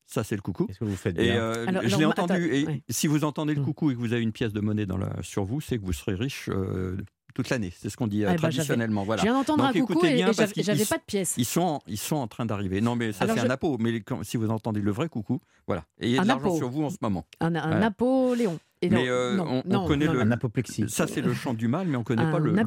Ça, 0.08 0.22
c'est 0.22 0.36
le 0.36 0.40
coucou. 0.42 0.66
Qu'est-ce 0.66 0.78
que 0.78 0.84
vous 0.84 0.94
faites 0.96 1.18
Et 1.18 1.24
bien 1.24 1.34
euh, 1.42 1.66
Alors, 1.66 1.82
je 1.84 1.96
l'ai 1.96 2.04
entendu. 2.04 2.32
attends, 2.34 2.42
et 2.54 2.64
ouais. 2.64 2.82
si 2.88 3.08
vous 3.08 3.24
entendez 3.24 3.54
le 3.56 3.62
Mm. 3.62 3.64
coucou 3.64 3.90
et 3.90 3.94
que 3.94 3.98
vous 3.98 4.12
avez 4.12 4.22
une 4.22 4.30
pièce 4.32 4.52
de 4.52 4.60
monnaie 4.60 4.86
dans 4.86 4.96
la, 4.98 5.20
sur 5.22 5.44
vous, 5.44 5.60
c'est 5.60 5.78
que 5.78 5.84
vous 5.84 5.92
serez 5.92 6.14
riche 6.14 6.48
euh, 6.48 6.96
toute 7.36 7.50
l'année. 7.50 7.70
C'est 7.78 7.90
ce 7.90 7.96
qu'on 7.98 8.06
dit 8.06 8.24
euh, 8.24 8.28
Ah, 8.28 8.32
bah, 8.32 8.36
j'avais- 8.38 8.52
traditionnellement. 8.54 9.04
Voilà. 9.04 9.20
Je 9.20 9.26
viens 9.26 9.34
d'entendre 9.34 9.64
un 9.64 9.72
coucou 9.72 9.92
écoutez 9.92 10.12
et, 10.12 10.14
bien 10.14 10.32
et 10.32 10.34
parce 10.34 10.52
j'avais 10.56 10.84
pas 10.86 10.96
de 10.96 11.02
pièce. 11.06 11.34
Ils 11.36 11.44
sont, 11.44 11.80
ils 11.86 11.98
sont 11.98 12.16
en 12.16 12.26
train 12.26 12.46
d'arriver. 12.46 12.80
Non, 12.80 12.96
mais 12.96 13.12
ça, 13.12 13.26
c'est 13.28 13.36
je- 13.40 13.46
un 13.46 13.50
apo. 13.50 13.76
Mais 13.78 14.00
quand- 14.00 14.24
si 14.24 14.38
vous 14.38 14.48
entendez 14.48 14.80
le 14.80 14.90
vrai 14.90 15.08
coucou, 15.10 15.40
voilà. 15.66 15.84
Et 16.00 16.08
il 16.08 16.14
y 16.14 16.18
a 16.18 16.22
Un 16.22 16.24
de 16.24 16.28
l'argent 16.28 16.56
sur 16.56 16.70
vous 16.70 16.82
en 16.84 16.90
ce 16.90 16.96
moment. 17.02 17.26
Un, 17.40 17.54
un 17.54 17.60
Voilà. 17.60 17.78
Napoléon. 17.78 18.58
mais 18.82 19.08
euh, 19.08 19.38
on, 19.40 19.86
connaît 19.86 20.06
le. 20.06 20.20
Un 20.22 20.30
apoplexie. 20.30 20.88
Ça, 20.88 21.06
c'est 21.06 21.20
le 21.20 21.34
chant 21.34 21.52
du 21.52 21.68
mâle, 21.68 21.86
mais 21.88 21.96
on 21.96 22.00
ne 22.00 22.04
connaît 22.04 22.30
pas 22.30 22.38
le, 22.38 22.52
le, 22.52 22.62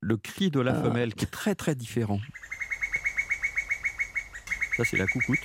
le, 0.00 0.16
cri 0.18 0.50
de 0.50 0.60
la 0.60 0.74
femelle, 0.74 1.14
qui 1.14 1.24
est 1.24 1.28
très 1.30 1.54
très 1.54 1.74
différent. 1.74 2.20
Ça, 4.76 4.84
c'est 4.84 4.96
la 4.98 5.06
coucoute. 5.06 5.38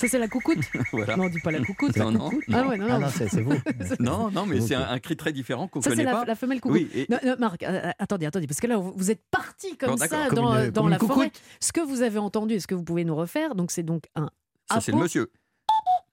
Ça, 0.00 0.08
c'est 0.08 0.18
la 0.18 0.28
coucoute 0.28 0.58
voilà. 0.92 1.14
Non, 1.14 1.24
on 1.24 1.28
dit 1.28 1.40
pas 1.40 1.50
la 1.50 1.60
coucoute. 1.62 1.94
Non, 1.96 2.10
non. 2.10 2.30
Ah 2.50 2.66
ouais, 2.66 2.78
non, 2.78 2.88
non. 2.88 3.06
Ah 3.06 3.10
c'est 3.30 3.42
vous. 3.42 3.52
non, 3.98 4.30
non, 4.30 4.46
mais 4.46 4.58
c'est 4.62 4.74
un, 4.74 4.98
cri 4.98 5.14
très 5.14 5.30
différent 5.30 5.68
qu'on 5.68 5.80
connaît 5.80 6.04
pas. 6.04 6.12
Ça, 6.12 6.20
c'est 6.20 6.26
la, 6.26 6.34
femelle 6.36 6.60
coucoute. 6.62 6.86
Oui, 6.94 7.06
Marc, 7.38 7.62
euh, 7.62 7.66
euh, 7.68 7.90
attendez, 7.98 8.24
attendez, 8.24 8.46
parce 8.46 8.60
que 8.60 8.66
là, 8.66 8.78
vous 8.78 9.10
êtes 9.10 9.22
parti 9.30 9.76
comme 9.76 9.98
ça 9.98 10.30
dans, 10.30 10.70
dans 10.70 10.88
la 10.88 10.98
forêt. 10.98 11.30
Ce 11.60 11.70
que 11.72 11.82
vous 11.82 12.00
avez 12.00 12.18
entendu, 12.18 12.54
est-ce 12.54 12.66
que 12.66 12.74
vous 12.74 12.82
pouvez 12.82 13.04
nous 13.04 13.14
refaire 13.14 13.54
Donc, 13.54 13.70
c'est 13.70 13.82
donc 13.82 14.04
un. 14.16 14.30
Ça, 14.72 14.80
c'est 14.80 14.92
le 14.92 14.98
monsieur. 14.98 15.30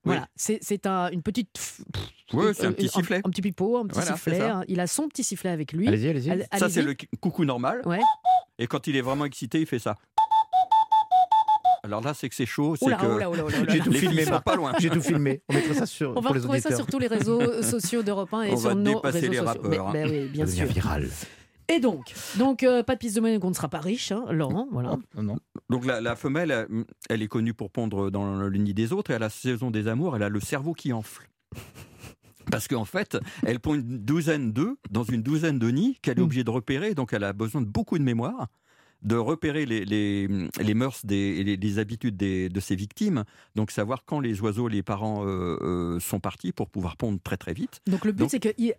Voilà, 0.03 0.27
c'est 0.35 0.85
un, 0.85 1.09
une 1.09 1.21
petite. 1.21 1.57
Oui, 2.33 2.47
c'est 2.53 2.65
un 2.65 2.73
petit 2.73 2.89
sifflet. 2.89 3.21
Un, 3.23 3.29
petit 3.29 3.41
pipeau, 3.41 3.77
un 3.77 3.87
petit 3.87 4.01
sifflet. 4.01 4.41
Hein. 4.41 4.65
Il 4.67 4.81
a 4.81 4.87
son 4.87 5.07
petit 5.07 5.23
sifflet 5.23 5.49
avec 5.49 5.71
lui. 5.71 5.87
Allez-y, 5.87 6.09
allez-y. 6.09 6.45
ça, 6.57 6.69
c'est 6.69 6.81
le 6.81 6.93
coucou 7.21 7.45
normal. 7.45 7.83
Ouais. 7.85 8.01
Et 8.59 8.67
quand 8.67 8.87
il 8.87 8.97
est 8.97 9.01
vraiment 9.01 9.23
excité, 9.23 9.61
il 9.61 9.65
fait 9.65 9.79
ça. 9.79 9.95
Alors 11.87 12.01
là, 12.01 12.13
c'est 12.13 12.27
que 12.27 12.35
c'est 12.35 12.45
chaud. 12.45 12.75
C'est 12.75 12.85
que 12.85 13.71
j'ai 13.71 13.79
tout 13.79 13.93
filmé, 13.93 14.25
pas 14.43 14.55
loin. 14.55 14.73
J'ai 14.77 14.89
tout 14.89 15.01
filmé. 15.01 15.41
On 15.47 15.53
mettra 15.53 15.73
ça 15.73 15.85
sur. 15.85 16.13
On 16.17 16.19
va 16.19 16.31
retrouver 16.31 16.59
ça 16.59 16.75
sur 16.75 16.85
tous 16.85 16.99
les 16.99 17.07
réseaux 17.07 17.63
sociaux 17.63 18.03
d'Europe 18.03 18.33
1 18.33 18.43
et 18.43 18.51
on 18.51 18.57
sur 18.57 18.69
va 18.69 18.75
nos 18.75 18.99
réseaux 18.99 19.19
les 19.19 19.27
sociaux. 19.27 19.45
rappeurs. 19.45 19.69
Mais, 19.69 19.77
hein. 19.77 19.89
mais 19.93 20.03
oui, 20.05 20.27
bien 20.27 20.45
sûr. 20.45 20.65
viral. 20.65 21.07
Et 21.69 21.79
donc, 21.79 22.13
donc 22.37 22.63
euh, 22.63 22.83
pas 22.83 22.95
de 22.95 22.99
piste 22.99 23.15
de 23.15 23.21
monnaie, 23.21 23.39
on 23.41 23.49
ne 23.49 23.53
sera 23.53 23.69
pas 23.69 23.79
riche, 23.79 24.11
hein, 24.11 24.25
Laurent. 24.31 24.67
Voilà. 24.71 24.97
Non, 25.15 25.23
non. 25.23 25.37
Donc 25.69 25.85
la, 25.85 25.99
la, 25.99 26.15
femelle, 26.15 26.67
elle 27.09 27.21
est 27.21 27.27
connue 27.27 27.53
pour 27.53 27.71
pondre 27.71 28.09
dans 28.09 28.35
le 28.35 28.57
nid 28.57 28.73
des 28.73 28.93
autres 28.93 29.11
et 29.11 29.15
à 29.15 29.19
la 29.19 29.29
saison 29.29 29.69
des 29.69 29.87
amours, 29.89 30.15
elle 30.15 30.23
a 30.23 30.29
le 30.29 30.39
cerveau 30.39 30.73
qui 30.73 30.93
enfle. 30.93 31.29
Parce 32.51 32.67
qu'en 32.67 32.85
fait, 32.85 33.17
elle 33.45 33.59
pond 33.59 33.75
une 33.75 33.99
douzaine 33.99 34.53
d'œufs 34.53 34.77
dans 34.89 35.03
une 35.03 35.21
douzaine 35.21 35.59
de 35.59 35.69
nids 35.69 35.97
qu'elle 36.01 36.19
est 36.19 36.21
obligée 36.21 36.45
de 36.45 36.49
repérer, 36.49 36.93
donc 36.93 37.11
elle 37.11 37.25
a 37.25 37.33
besoin 37.33 37.61
de 37.61 37.67
beaucoup 37.67 37.97
de 37.97 38.03
mémoire 38.03 38.47
de 39.03 39.15
repérer 39.15 39.65
les, 39.65 39.85
les, 39.85 40.27
les 40.59 40.73
mœurs 40.73 41.05
des, 41.05 41.43
les, 41.43 41.57
les 41.57 41.79
habitudes 41.79 42.17
des, 42.17 42.49
de 42.49 42.59
ses 42.59 42.75
victimes, 42.75 43.23
donc 43.55 43.71
savoir 43.71 44.03
quand 44.05 44.19
les 44.19 44.41
oiseaux, 44.41 44.67
les 44.67 44.83
parents 44.83 45.25
euh, 45.25 45.57
euh, 45.61 45.99
sont 45.99 46.19
partis 46.19 46.51
pour 46.51 46.69
pouvoir 46.69 46.97
pondre 46.97 47.19
très 47.23 47.37
très 47.37 47.53
vite. 47.53 47.81
Donc 47.87 48.05
le 48.05 48.11
but 48.11 48.29
c'est 48.29 48.39
qu'elle 48.39 48.73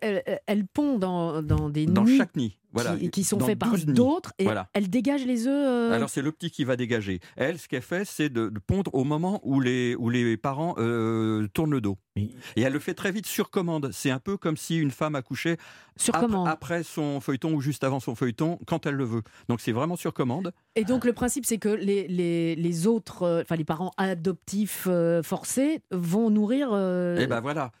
elle 0.45 0.65
pond 0.67 0.97
dans, 0.99 1.41
dans 1.41 1.69
des 1.69 1.85
dans 1.85 2.03
nids 2.03 2.17
chaque 2.17 2.35
nid. 2.35 2.57
Voilà, 2.71 2.95
qui, 2.95 3.09
qui 3.09 3.23
sont 3.23 3.39
faits 3.39 3.57
par 3.57 3.75
d'autres 3.77 4.33
et 4.37 4.43
voilà. 4.43 4.69
elle 4.73 4.89
dégage 4.89 5.25
les 5.25 5.47
œufs. 5.47 5.53
Euh... 5.53 5.91
Alors 5.91 6.09
c'est 6.09 6.21
le 6.21 6.31
petit 6.31 6.51
qui 6.51 6.63
va 6.63 6.75
dégager. 6.75 7.19
Elle, 7.35 7.57
ce 7.57 7.67
qu'elle 7.67 7.81
fait, 7.81 8.05
c'est 8.05 8.29
de, 8.29 8.49
de, 8.49 8.59
pondre 8.59 8.93
au 8.93 9.03
moment 9.03 9.39
où 9.43 9.59
les, 9.59 9.95
où 9.95 10.09
les 10.09 10.37
parents 10.37 10.75
euh, 10.77 11.47
tournent 11.53 11.71
le 11.71 11.81
dos. 11.81 11.97
Oui. 12.15 12.35
Et 12.55 12.61
elle 12.61 12.73
le 12.73 12.79
fait 12.79 12.93
très 12.93 13.11
vite 13.11 13.25
sur 13.25 13.49
commande. 13.49 13.89
C'est 13.91 14.11
un 14.11 14.19
peu 14.19 14.37
comme 14.37 14.57
si 14.57 14.77
une 14.77 14.91
femme 14.91 15.15
accouchait 15.15 15.57
sur 15.97 16.15
ap 16.15 16.21
commande. 16.21 16.47
après 16.47 16.83
son 16.83 17.19
feuilleton 17.19 17.53
ou 17.53 17.61
juste 17.61 17.83
avant 17.83 17.99
son 17.99 18.15
feuilleton, 18.15 18.59
quand 18.67 18.85
elle 18.85 18.95
le 18.95 19.05
veut. 19.05 19.21
Donc 19.47 19.61
c'est 19.61 19.71
vraiment 19.71 19.95
sur 19.95 20.13
commande. 20.13 20.53
Et 20.75 20.85
donc 20.85 21.05
le 21.05 21.13
principe, 21.13 21.45
c'est 21.45 21.57
que 21.57 21.69
les, 21.69 22.07
les, 22.07 22.55
les 22.55 22.87
autres, 22.87 23.23
euh, 23.23 23.41
enfin 23.41 23.55
les 23.55 23.65
parents 23.65 23.91
adoptifs 23.97 24.85
euh, 24.87 25.23
forcés 25.23 25.81
vont 25.91 26.29
nourrir. 26.29 26.69
Euh, 26.71 27.17
Et 27.17 27.27
ben 27.27 27.41
voilà. 27.41 27.71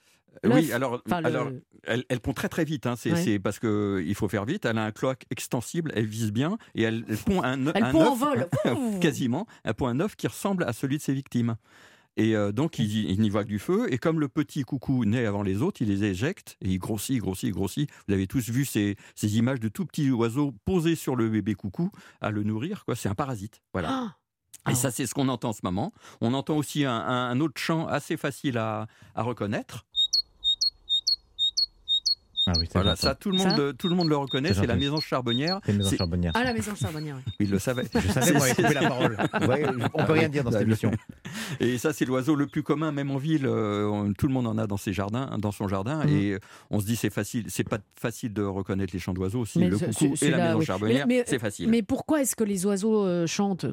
Oui, 0.43 0.71
alors, 0.71 1.01
enfin, 1.05 1.23
alors 1.23 1.49
le... 1.49 1.63
elle, 1.83 2.05
elle, 2.09 2.19
pond 2.19 2.33
très 2.33 2.49
très 2.49 2.65
vite. 2.65 2.85
Hein. 2.85 2.95
C'est 2.95 3.11
ouais. 3.11 3.39
parce 3.39 3.59
qu'il 3.59 4.15
faut 4.15 4.29
faire 4.29 4.45
vite. 4.45 4.65
Elle 4.65 4.77
a 4.77 4.85
un 4.85 4.91
cloaque 4.91 5.25
extensible, 5.31 5.91
elle 5.95 6.05
vise 6.05 6.31
bien 6.31 6.57
et 6.75 6.83
elle, 6.83 7.05
elle 7.09 7.17
pond 7.17 7.43
un, 7.43 7.67
elle 7.67 7.83
un 7.83 7.91
pond 7.91 8.01
œuf, 8.01 8.09
en 8.09 8.15
vol. 8.15 8.47
quasiment. 9.01 9.47
Elle 9.63 9.73
pond 9.73 9.87
un 9.87 9.99
œuf 9.99 10.15
qui 10.15 10.27
ressemble 10.27 10.63
à 10.63 10.73
celui 10.73 10.97
de 10.97 11.01
ses 11.01 11.13
victimes. 11.13 11.55
Et 12.17 12.35
euh, 12.35 12.51
donc, 12.51 12.79
il, 12.79 13.09
il 13.09 13.21
n'y 13.21 13.29
voit 13.29 13.43
que 13.43 13.49
du 13.49 13.59
feu. 13.59 13.91
Et 13.93 13.97
comme 13.97 14.19
le 14.19 14.27
petit 14.27 14.63
coucou 14.63 15.05
naît 15.05 15.25
avant 15.25 15.41
les 15.41 15.61
autres, 15.61 15.81
il 15.81 15.87
les 15.87 16.03
éjecte 16.03 16.57
et 16.61 16.69
il 16.69 16.77
grossit, 16.77 17.17
grossit, 17.19 17.51
grossit. 17.51 17.89
Vous 18.07 18.13
avez 18.13 18.27
tous 18.27 18.49
vu 18.49 18.65
ces, 18.65 18.97
ces 19.15 19.37
images 19.37 19.59
de 19.59 19.69
tout 19.69 19.85
petits 19.85 20.11
oiseaux 20.11 20.53
posés 20.65 20.95
sur 20.95 21.15
le 21.15 21.29
bébé 21.29 21.55
coucou 21.55 21.91
à 22.19 22.31
le 22.31 22.43
nourrir. 22.43 22.83
Quoi. 22.83 22.95
C'est 22.95 23.09
un 23.09 23.15
parasite. 23.15 23.61
Voilà. 23.71 24.03
Oh 24.65 24.71
et 24.71 24.75
ça, 24.75 24.91
c'est 24.91 25.07
ce 25.07 25.13
qu'on 25.13 25.29
entend 25.29 25.49
en 25.49 25.53
ce 25.53 25.61
moment. 25.63 25.93
On 26.21 26.33
entend 26.33 26.57
aussi 26.57 26.83
un, 26.83 26.91
un, 26.91 27.29
un 27.29 27.39
autre 27.39 27.59
chant 27.59 27.87
assez 27.87 28.17
facile 28.17 28.57
à, 28.57 28.87
à 29.15 29.23
reconnaître. 29.23 29.85
Ah 32.45 32.53
oui, 32.57 32.67
voilà, 32.73 32.95
ça, 32.95 33.15
tout 33.15 33.31
le 33.31 33.37
monde, 33.37 33.57
le, 33.57 33.73
tout 33.73 33.89
le 33.89 33.95
monde 33.95 34.09
le 34.09 34.15
reconnaît. 34.15 34.53
C'est 34.53 34.65
la 34.65 34.75
maison 34.75 34.99
charbonnière. 34.99 35.59
C'est 35.65 35.73
maison 35.73 35.95
charbonnière. 35.97 36.31
Ah, 36.35 36.43
la 36.43 36.53
maison 36.53 36.73
charbonnière. 36.75 37.17
Oui. 37.17 37.33
Il 37.39 37.51
le 37.51 37.59
savait. 37.59 37.83
Je 37.93 38.07
savais, 38.11 38.33
moi, 38.33 38.49
couper 38.49 38.73
la 38.73 38.87
parole. 38.87 39.17
Ouais, 39.47 39.65
on 39.93 40.05
peut 40.05 40.13
rien 40.13 40.29
dire 40.29 40.43
dans 40.43 40.51
cette 40.51 40.61
émission. 40.61 40.91
Et 41.59 41.77
ça, 41.77 41.93
c'est 41.93 42.05
l'oiseau 42.05 42.35
le 42.35 42.47
plus 42.47 42.63
commun, 42.63 42.91
même 42.91 43.11
en 43.11 43.17
ville. 43.17 43.45
Euh, 43.45 44.11
tout 44.17 44.27
le 44.27 44.33
monde 44.33 44.47
en 44.47 44.57
a 44.57 44.67
dans 44.67 44.77
ses 44.77 44.93
jardins, 44.93 45.37
dans 45.37 45.51
son 45.51 45.67
jardin. 45.67 46.05
Mmh. 46.05 46.09
Et 46.09 46.37
on 46.69 46.79
se 46.79 46.85
dit, 46.85 46.95
c'est 46.95 47.09
facile. 47.09 47.45
C'est 47.49 47.67
pas 47.67 47.79
facile 47.95 48.33
de 48.33 48.43
reconnaître 48.43 48.93
les 48.93 48.99
chants 48.99 49.13
d'oiseaux. 49.13 49.45
Si 49.45 49.59
mais 49.59 49.69
le 49.69 49.77
coucou 49.77 50.15
et 50.21 50.29
la 50.29 50.37
maison 50.37 50.59
oui. 50.59 50.65
charbonnière, 50.65 51.07
c'est 51.25 51.39
facile. 51.39 51.69
Mais 51.69 51.81
pourquoi 51.81 52.21
est-ce 52.21 52.35
que 52.35 52.43
les 52.43 52.65
oiseaux 52.65 53.05
euh, 53.05 53.27
chantent? 53.27 53.65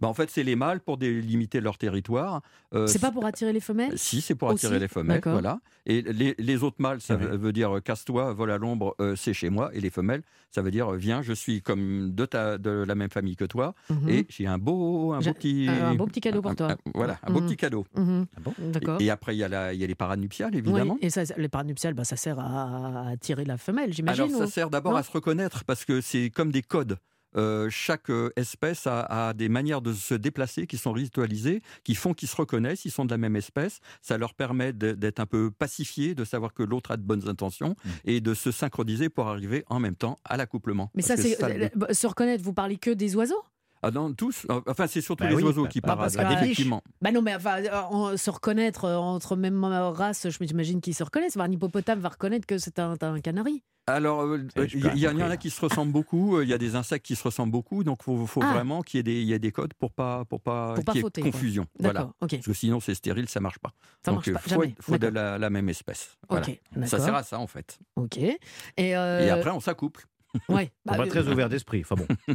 Bah, 0.00 0.08
En 0.08 0.14
fait, 0.14 0.30
c'est 0.30 0.42
les 0.42 0.56
mâles 0.56 0.80
pour 0.80 0.96
délimiter 0.96 1.60
leur 1.60 1.78
territoire. 1.78 2.40
Euh, 2.74 2.86
c'est 2.86 3.00
pas 3.00 3.12
pour 3.12 3.26
attirer 3.26 3.52
les 3.52 3.60
femelles? 3.60 3.98
Si, 3.98 4.20
c'est 4.20 4.34
pour 4.34 4.50
attirer 4.50 4.78
les 4.78 4.88
femelles. 4.88 5.20
Voilà. 5.24 5.60
Et 5.86 6.02
les, 6.02 6.62
autres 6.62 6.76
mâles, 6.78 7.00
ça 7.00 7.16
veut 7.16 7.52
dire 7.52 7.80
casse-toi, 7.84 8.13
vole 8.32 8.50
à 8.50 8.58
l'ombre, 8.58 8.94
euh, 9.00 9.16
c'est 9.16 9.34
chez 9.34 9.50
moi. 9.50 9.70
Et 9.74 9.80
les 9.80 9.90
femelles, 9.90 10.22
ça 10.50 10.62
veut 10.62 10.70
dire 10.70 10.90
viens, 10.92 11.22
je 11.22 11.32
suis 11.32 11.60
comme 11.62 12.14
de, 12.14 12.26
ta, 12.26 12.58
de 12.58 12.70
la 12.70 12.94
même 12.94 13.10
famille 13.10 13.36
que 13.36 13.44
toi. 13.44 13.74
Mhm. 13.90 14.08
Et 14.08 14.26
j'ai 14.28 14.46
un 14.46 14.58
beau, 14.58 15.12
un 15.12 15.20
beau 15.20 15.32
petit. 15.32 15.66
Un, 15.68 15.94
beau 15.94 16.06
petit 16.06 16.20
cadeau 16.20 16.42
pour 16.42 16.54
toi. 16.54 16.72
Un, 16.72 16.76
voilà, 16.94 17.18
un 17.22 17.32
beau 17.32 17.40
petit 17.40 17.56
cadeau. 17.56 17.86
Mmh. 17.94 18.22
Ah 18.36 18.40
bon? 18.40 18.54
D'accord. 18.58 19.00
Et, 19.00 19.06
et, 19.06 19.10
après, 19.10 19.34
il 19.34 19.38
y, 19.38 19.44
a 19.44 19.48
la, 19.48 19.74
il 19.74 19.80
y 19.80 19.84
a 19.84 19.86
les 19.86 19.94
parades 19.94 20.20
nuptiales, 20.20 20.54
évidemment. 20.54 20.94
Oui, 20.94 21.06
et 21.06 21.10
ça, 21.10 21.22
les 21.36 21.48
parades 21.48 21.66
nuptiales, 21.66 21.94
bah, 21.94 22.04
ça 22.04 22.16
sert 22.16 22.38
à, 22.38 22.44
à 22.44 23.10
attirer 23.10 23.44
la 23.44 23.58
femelle, 23.58 23.92
j'imagine. 23.92 24.24
Alors, 24.24 24.38
ça 24.38 24.46
sert 24.46 24.70
d'abord 24.70 24.96
à 24.96 25.02
se 25.02 25.10
reconnaître 25.10 25.64
parce 25.64 25.84
que 25.84 26.00
c'est 26.00 26.30
comme 26.30 26.52
des 26.52 26.62
codes. 26.62 26.98
Euh, 27.36 27.68
chaque 27.70 28.10
espèce 28.36 28.86
a, 28.86 29.00
a, 29.28 29.32
des 29.32 29.48
manières 29.48 29.82
de 29.82 29.92
se 29.92 30.14
déplacer 30.14 30.66
qui 30.66 30.78
sont 30.78 30.92
ritualisées, 30.92 31.62
qui 31.82 31.94
font 31.94 32.14
qu'ils 32.14 32.28
se 32.28 32.36
reconnaissent, 32.36 32.84
ils 32.84 32.90
sont 32.90 33.04
de 33.04 33.10
la 33.10 33.18
même 33.18 33.36
espèce. 33.36 33.80
Ça 34.02 34.18
leur 34.18 34.34
permet 34.34 34.72
d'être 34.72 35.20
un 35.20 35.26
peu 35.26 35.50
pacifiés, 35.50 36.14
de 36.14 36.24
savoir 36.24 36.54
que 36.54 36.62
l'autre 36.62 36.90
a 36.90 36.96
de 36.96 37.02
bonnes 37.02 37.28
intentions 37.28 37.76
mmh. 37.84 37.90
et 38.04 38.20
de 38.20 38.34
se 38.34 38.50
synchroniser 38.50 39.08
pour 39.08 39.28
arriver 39.28 39.64
en 39.68 39.80
même 39.80 39.96
temps 39.96 40.16
à 40.24 40.36
l'accouplement. 40.36 40.90
Mais 40.94 41.02
ça, 41.02 41.16
c'est 41.16 41.36
se 41.36 42.06
reconnaître. 42.06 42.44
Vous 42.44 42.52
parlez 42.52 42.76
que 42.76 42.90
des 42.90 43.16
oiseaux? 43.16 43.42
Ah 43.84 43.90
non, 43.90 44.14
tous. 44.14 44.46
Enfin, 44.66 44.86
c'est 44.86 45.02
surtout 45.02 45.24
bah 45.24 45.30
les 45.30 45.36
oui, 45.36 45.42
oiseaux 45.42 45.64
bah, 45.64 45.68
qui 45.68 45.80
bah, 45.82 45.88
paradent, 45.88 46.32
effectivement. 46.32 46.82
Bah 47.02 47.12
non, 47.12 47.20
mais 47.20 47.34
enfin, 47.34 47.56
on, 47.90 48.16
se 48.16 48.30
reconnaître 48.30 48.88
entre 48.88 49.36
même 49.36 49.62
races, 49.62 50.30
je 50.30 50.38
m'imagine 50.40 50.80
qu'ils 50.80 50.94
se 50.94 51.04
reconnaissent. 51.04 51.36
Un 51.36 51.50
hippopotame 51.50 52.00
va 52.00 52.08
reconnaître 52.08 52.46
que 52.46 52.56
c'est 52.56 52.78
un, 52.78 52.96
un, 52.98 53.20
canari. 53.20 53.62
Alors, 53.86 54.36
il 54.36 54.48
euh, 54.58 54.94
y, 54.94 55.00
y, 55.00 55.08
en 55.08 55.20
a 55.20 55.36
qui 55.36 55.50
se 55.50 55.60
ressemblent 55.60 55.92
beaucoup. 55.92 56.40
Il 56.40 56.48
y 56.48 56.54
a 56.54 56.58
des 56.58 56.76
insectes 56.76 57.04
qui 57.04 57.14
se 57.14 57.22
ressemblent 57.22 57.52
beaucoup. 57.52 57.84
Donc, 57.84 57.98
il 58.00 58.04
faut, 58.04 58.26
faut 58.26 58.40
ah. 58.42 58.54
vraiment 58.54 58.80
qu'il 58.80 59.06
y, 59.06 59.24
y, 59.24 59.34
ait 59.34 59.38
des 59.38 59.52
codes 59.52 59.74
pour 59.74 59.92
pas 59.92 60.24
pour 60.24 60.40
pas, 60.40 60.72
pour 60.72 60.84
pas 60.84 60.92
qu'il 60.92 61.00
y 61.00 61.00
ait 61.00 61.02
fauter, 61.02 61.20
confusion. 61.20 61.66
Voilà. 61.78 62.10
Okay. 62.22 62.38
Parce 62.38 62.46
que 62.46 62.54
sinon, 62.54 62.80
c'est 62.80 62.94
stérile, 62.94 63.28
ça 63.28 63.40
marche 63.40 63.58
pas. 63.58 63.74
Ça 64.02 64.12
donc, 64.12 64.26
marche 64.26 64.32
pas. 64.32 64.38
faut, 64.54 64.62
Jamais. 64.62 64.74
faut 64.80 64.96
de 64.96 65.08
la, 65.08 65.36
la, 65.36 65.50
même 65.50 65.68
espèce. 65.68 66.16
Voilà. 66.30 66.46
Okay. 66.46 66.62
Ça 66.86 66.98
sert 66.98 67.14
à 67.14 67.22
ça, 67.22 67.38
en 67.38 67.46
fait. 67.46 67.78
Ok. 67.96 68.16
Et, 68.16 68.38
euh... 68.78 69.26
Et 69.26 69.28
après, 69.28 69.50
on 69.50 69.60
s'accouple. 69.60 70.06
Ouais. 70.48 70.72
Bah, 70.86 70.96
pas 70.96 71.06
très 71.06 71.28
ouvert 71.28 71.50
d'esprit. 71.50 71.82
Enfin 71.82 71.96
bon. 71.96 72.06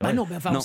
Bah 0.00 0.14
non, 0.14 0.22
enfin, 0.22 0.50
on 0.54 0.56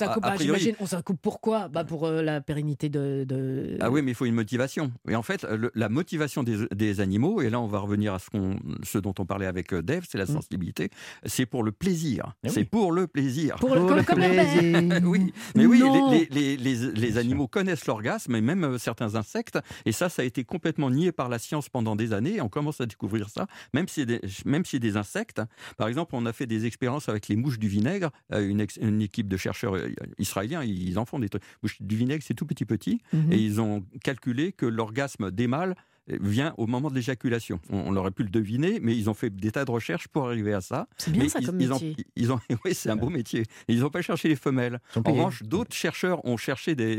on 0.80 0.86
s'accoupe 0.86 1.19
pourquoi? 1.21 1.67
Bah 1.67 1.84
Pour 1.84 2.06
euh, 2.06 2.21
la 2.21 2.39
pérennité 2.39 2.88
de, 2.88 3.26
de, 3.28 3.78
Ah 3.82 3.91
oui, 3.91 4.02
mais 4.02 4.12
il 4.12 4.15
faut 4.15 4.26
une 4.26 4.34
motivation. 4.34 4.93
Et 5.10 5.15
en 5.15 5.24
fait, 5.24 5.43
le, 5.43 5.71
la 5.76 5.89
motivation 5.89 6.41
des, 6.41 6.67
des, 6.74 7.02
animaux, 7.02 7.41
et 7.41 7.50
là 7.50 7.60
on 7.60 7.67
va 7.67 7.80
revenir 7.80 8.13
à 8.13 8.19
ce, 8.19 8.98
dont 8.98 9.13
on 9.19 9.26
parlait 9.26 9.45
avec 9.45 9.74
Dave, 9.74 10.06
c'est 10.08 10.17
la 10.17 10.26
sensibilité, 10.26 10.86
mmh. 10.86 11.28
c'est 11.28 11.45
pour 11.45 11.63
le 11.63 11.74
plaisir. 11.74 12.34
Eh 12.45 12.50
c'est 12.50 12.63
pour 12.63 12.93
le 12.93 13.08
plaisir. 13.08 13.58
Pour, 13.58 13.76
pour 13.76 13.89
le, 13.89 14.04
plaisir. 14.04 15.02
oui, 15.04 15.34
mais 15.54 15.65
oui, 15.65 15.84
les, 16.12 16.28
les, 16.32 16.58
les, 16.58 16.91
les, 16.91 17.17
animaux 17.17 17.50
connaissent 17.50 17.88
l'orgasme, 17.88 18.36
et 18.36 18.41
même 18.41 18.63
euh, 18.63 18.78
certains 18.78 19.15
insectes, 19.15 19.60
et 19.86 19.91
ça, 19.91 20.08
ça 20.08 20.21
a 20.21 20.26
été 20.26 20.45
complètement 20.45 20.89
nié 20.89 21.12
par 21.12 21.28
la 21.28 21.39
science 21.39 21.67
pendant 21.67 21.98
des 21.98 22.13
années, 22.13 22.36
et 22.36 22.41
on 22.41 22.50
commence 22.50 22.80
à 22.80 22.86
découvrir 22.86 23.30
ça, 23.30 23.48
même 23.74 23.89
si 23.89 24.06
des, 24.06 24.21
même 24.45 24.63
si 24.63 24.80
des 24.80 24.95
insectes. 24.95 25.41
Par 25.76 25.89
exemple, 25.89 26.15
on 26.15 26.26
a 26.26 26.32
fait 26.32 26.48
des 26.48 26.65
expériences 26.65 27.10
avec 27.10 27.28
les 27.28 27.36
mouches 27.36 27.60
du 27.60 27.67
vinaigre, 27.67 28.12
euh, 28.32 28.48
une, 28.48 28.65
une 28.80 29.02
équipe 29.02 29.24
de 29.27 29.38
chercheurs 29.38 29.75
israéliens, 30.19 30.63
ils 30.63 30.97
en 30.99 31.05
font 31.05 31.19
des 31.19 31.29
trucs. 31.29 31.43
Du 31.79 31.95
vinaigre, 31.95 32.23
c'est 32.25 32.33
tout 32.33 32.45
petit 32.45 32.65
petit, 32.65 33.01
Mhm. 33.13 33.27
mmh. 33.27 33.33
et 33.33 33.38
ils 33.38 33.61
ont 33.61 33.83
calculé 34.03 34.51
que 34.51 34.65
l'orgasme 34.65 35.31
des 35.31 35.47
mâles 35.47 35.75
vient 36.07 36.53
au 36.59 36.67
moment 36.67 36.91
de 36.91 36.95
l'éjaculation. 36.95 37.59
On, 37.71 37.79
on, 37.79 37.95
aurait 37.95 38.11
pu 38.11 38.21
le 38.21 38.29
deviner, 38.29 38.79
mais 38.79 38.95
ils 38.95 39.09
ont 39.09 39.15
fait 39.15 39.31
des 39.35 39.51
tas 39.51 39.65
de 39.65 39.71
recherches 39.71 40.07
pour 40.07 40.27
arriver 40.27 40.53
à 40.53 40.61
ça. 40.61 40.88
C'est 40.97 41.09
bien 41.11 41.23
mais 41.23 41.29
ça 41.29 41.39
ils, 41.41 41.47
comme 41.47 41.59
ils 41.59 41.67
métier. 41.69 41.95
Ont, 41.97 42.03
ils 42.15 42.31
ont, 42.31 42.39
oui, 42.65 42.75
c'est 42.75 42.91
un 42.91 42.95
beau 42.95 43.09
métier. 43.09 43.41
Ils 43.67 43.79
n'ont 43.79 43.89
pas 43.89 44.03
cherché 44.03 44.27
les 44.27 44.35
femelles. 44.35 44.79
En 44.95 45.01
revanche, 45.11 45.41
d'autres 45.41 45.73
chercheurs 45.75 46.23
ont 46.23 46.38
cherché 46.38 46.75
des, 46.75 46.97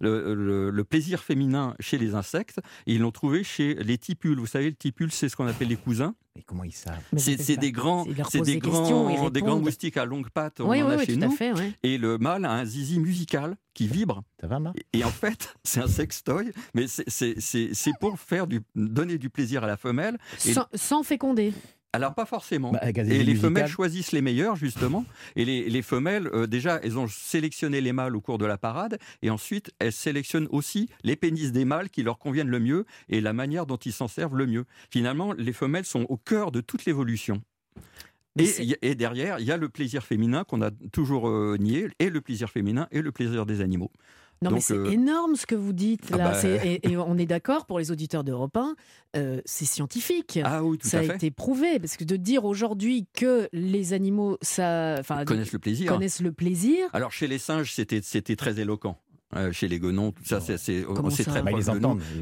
le, 0.00 0.34
le, 0.34 0.68
le, 0.70 0.84
plaisir 0.84 1.22
féminin 1.22 1.74
chez 1.80 1.96
les 1.96 2.14
insectes, 2.14 2.60
et 2.86 2.94
ils 2.94 3.00
l'ont 3.00 3.12
trouvé 3.12 3.44
chez 3.44 3.74
les 3.76 3.96
tipules. 3.96 4.38
Vous 4.38 4.46
savez, 4.46 4.66
le 4.66 4.76
tipule, 4.76 5.10
c'est 5.10 5.30
ce 5.30 5.36
qu'on 5.36 5.46
appelle 5.46 5.68
les 5.68 5.76
cousins. 5.76 6.14
Mais 6.34 6.42
comment 6.42 6.64
ils 6.64 6.72
savent? 6.72 7.02
C'est 7.16 7.56
des 7.56 7.72
grands, 7.72 8.06
c'est 8.30 8.40
des 8.40 8.58
grands, 8.58 9.30
des 9.30 9.42
grands 9.42 9.58
moustiques 9.58 9.96
à 9.96 10.04
longues 10.04 10.30
pattes. 10.30 10.60
On 10.60 10.70
oui, 10.70 10.82
en 10.82 10.88
oui, 10.88 10.94
a 10.94 10.96
oui, 10.96 11.06
chez 11.06 11.14
tout 11.14 11.20
nous. 11.20 11.32
À 11.32 11.36
fait, 11.36 11.52
ouais. 11.52 11.72
Et 11.82 11.98
le 11.98 12.16
mâle 12.16 12.44
a 12.44 12.52
un 12.52 12.64
zizi 12.64 12.98
musical 12.98 13.56
qui 13.74 13.86
vibre. 13.86 14.22
Ça 14.40 14.46
va, 14.46 14.58
Marc? 14.58 14.76
Et 14.92 15.04
en 15.04 15.10
fait, 15.10 15.54
c'est 15.64 15.80
un 15.80 15.88
sextoy, 15.88 16.52
mais 16.74 16.86
c'est 16.88 17.92
pour 18.00 18.18
faire 18.18 18.46
du, 18.46 18.62
donner 18.74 19.18
du 19.18 19.28
plaisir 19.28 19.64
à 19.64 19.66
la 19.66 19.76
femelle. 19.76 20.18
Sans, 20.38 20.66
sans 20.74 21.02
féconder 21.02 21.52
alors 21.92 22.14
pas 22.14 22.24
forcément. 22.24 22.72
Bah, 22.72 22.80
et 22.82 23.22
les 23.22 23.34
femelles 23.34 23.68
choisissent 23.68 24.12
les 24.12 24.22
meilleurs 24.22 24.56
justement. 24.56 25.04
Et 25.36 25.44
les, 25.44 25.82
femelles, 25.82 26.28
euh, 26.32 26.46
déjà, 26.46 26.80
elles 26.82 26.98
ont 26.98 27.08
sélectionné 27.08 27.80
les 27.80 27.92
mâles 27.92 28.16
au 28.16 28.20
cours 28.20 28.38
de 28.38 28.46
la 28.46 28.56
parade, 28.56 28.98
et 29.20 29.30
ensuite 29.30 29.72
elles 29.78 29.92
sélectionnent 29.92 30.48
aussi 30.50 30.88
les 31.04 31.16
pénis 31.16 31.52
des 31.52 31.64
mâles 31.64 31.90
qui 31.90 32.02
leur 32.02 32.18
conviennent 32.18 32.48
le 32.48 32.60
mieux 32.60 32.86
et 33.08 33.20
la 33.20 33.32
manière 33.32 33.66
dont 33.66 33.76
ils 33.76 33.92
s'en 33.92 34.08
servent 34.08 34.36
le 34.36 34.46
mieux. 34.46 34.64
Finalement, 34.90 35.32
les 35.32 35.52
femelles 35.52 35.84
sont 35.84 36.06
au 36.08 36.16
cœur 36.16 36.50
de 36.50 36.60
toute 36.60 36.84
l'évolution. 36.86 37.42
Et, 38.38 38.94
derrière, 38.94 39.40
il 39.40 39.46
y 39.46 39.52
a 39.52 39.58
le 39.58 39.68
plaisir 39.68 40.02
féminin 40.02 40.44
qu'on 40.44 40.62
a 40.62 40.70
toujours 40.92 41.28
euh, 41.28 41.56
nié, 41.60 41.88
et 41.98 42.08
le 42.08 42.22
plaisir 42.22 42.48
féminin 42.48 42.88
et 42.90 43.02
le 43.02 43.12
plaisir 43.12 43.44
des 43.44 43.60
animaux. 43.60 43.90
Non, 44.42 44.50
mais 44.50 44.60
c'est 44.60 44.74
euh, 44.74 44.90
énorme 44.90 45.36
ce 45.36 45.46
que 45.46 45.54
vous 45.54 45.72
dites 45.72 46.10
ah 46.12 46.16
là. 46.16 46.30
Bah, 46.32 46.48
et, 46.48 46.96
on 46.96 47.18
est 47.18 47.26
d'accord 47.26 47.66
pour 47.66 47.78
les 47.78 47.90
auditeurs 47.90 48.24
d'Europe 48.24 48.56
1, 48.56 48.74
euh, 49.16 49.40
c'est 49.44 49.64
scientifique. 49.64 50.38
Ah 50.44 50.64
oui, 50.64 50.78
tout 50.78 50.88
ça 50.88 51.00
a 51.00 51.02
été 51.02 51.30
prouvé. 51.30 51.78
Parce 51.78 51.96
que 51.96 52.04
de 52.04 52.16
dire 52.16 52.44
aujourd'hui 52.44 53.06
que 53.12 53.48
les 53.52 53.92
animaux 53.92 54.38
ça, 54.42 55.00
connaissent 55.26 55.52
le 55.52 55.58
plaisir. 55.58 55.92
Connaissent 55.92 56.20
le 56.20 56.32
plaisir. 56.32 56.88
Alors 56.92 57.12
chez 57.12 57.26
les 57.26 57.38
singes, 57.38 57.72
c'était 57.72 58.36
très 58.36 58.60
éloquent. 58.60 58.98
Euh, 59.34 59.50
chez 59.50 59.66
les 59.66 59.78
gonoms, 59.78 60.12
tout 60.12 60.24
ça, 60.24 60.40
c'est 60.40 60.58
c'est 60.58 60.84
très 61.24 61.42
bah, 61.42 61.52
proche 61.52 61.64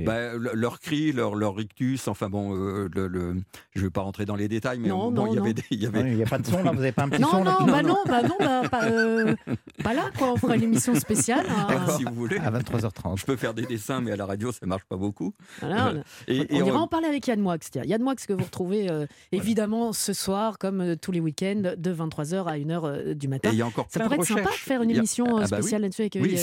bah, 0.04 0.32
leur 0.54 0.78
cri, 0.78 1.10
leur, 1.10 1.34
leur 1.34 1.56
rictus, 1.56 2.06
enfin 2.06 2.28
bon, 2.28 2.54
euh, 2.54 2.88
le, 2.94 3.34
je 3.74 3.80
ne 3.80 3.84
vais 3.86 3.90
pas 3.90 4.02
rentrer 4.02 4.26
dans 4.26 4.36
les 4.36 4.46
détails, 4.46 4.78
mais 4.78 4.90
non, 4.90 5.10
bon, 5.10 5.26
il 5.26 5.34
y 5.34 5.38
avait 5.38 5.54
il 5.70 5.82
y 5.82 5.86
avait. 5.86 6.02
Il 6.02 6.16
n'y 6.16 6.22
a 6.22 6.26
pas 6.26 6.38
de 6.38 6.46
son 6.46 6.62
là, 6.62 6.70
vous 6.70 6.76
n'avez 6.76 6.92
pas 6.92 7.02
un 7.02 7.08
petit 7.08 7.22
son 7.22 7.42
là 7.42 7.56
Non, 7.60 7.66
bah 7.66 7.82
non, 7.82 7.96
bah 8.06 8.22
non, 8.22 8.36
bah, 8.38 8.62
pas, 8.70 8.84
euh, 8.84 9.34
pas, 9.82 9.92
là 9.92 10.10
quoi. 10.16 10.32
On 10.32 10.36
fera 10.36 10.54
une 10.54 10.62
émission 10.62 10.94
spéciale. 10.94 11.46
Hein. 11.48 11.86
Si 11.96 12.04
vous 12.04 12.14
voulez. 12.14 12.38
À 12.38 12.52
23h30. 12.52 13.18
Je 13.18 13.26
peux 13.26 13.36
faire 13.36 13.54
des 13.54 13.66
dessins, 13.66 14.00
mais 14.00 14.12
à 14.12 14.16
la 14.16 14.26
radio, 14.26 14.52
ça 14.52 14.64
marche 14.66 14.84
pas 14.84 14.96
beaucoup. 14.96 15.34
Voilà, 15.60 15.94
et, 16.28 16.46
on, 16.52 16.64
ira 16.64 16.80
en 16.80 16.86
parler 16.86 17.08
avec 17.08 17.26
Yann 17.26 17.40
Moix. 17.40 17.56
Yann 17.84 18.02
Moix 18.02 18.14
que 18.14 18.32
vous 18.32 18.44
retrouvez 18.44 18.88
évidemment 19.32 19.92
ce 19.92 20.12
soir, 20.12 20.58
comme 20.58 20.96
tous 20.96 21.10
les 21.10 21.20
week-ends, 21.20 21.72
de 21.76 21.92
23h 21.92 22.44
à 22.44 22.56
1h 22.56 23.14
du 23.14 23.26
matin. 23.26 23.50
Et 23.50 23.54
il 23.54 23.58
y 23.58 23.62
a 23.62 23.66
encore 23.66 23.86
ça 23.88 23.98
pourrait 24.00 24.16
être 24.16 24.24
sympa 24.24 24.50
de 24.50 24.54
faire 24.54 24.82
une 24.82 24.90
émission 24.90 25.26
ah 25.36 25.40
bah 25.40 25.46
spéciale 25.46 25.82
là-dessus 25.82 26.02
avec 26.02 26.18
oui, 26.20 26.36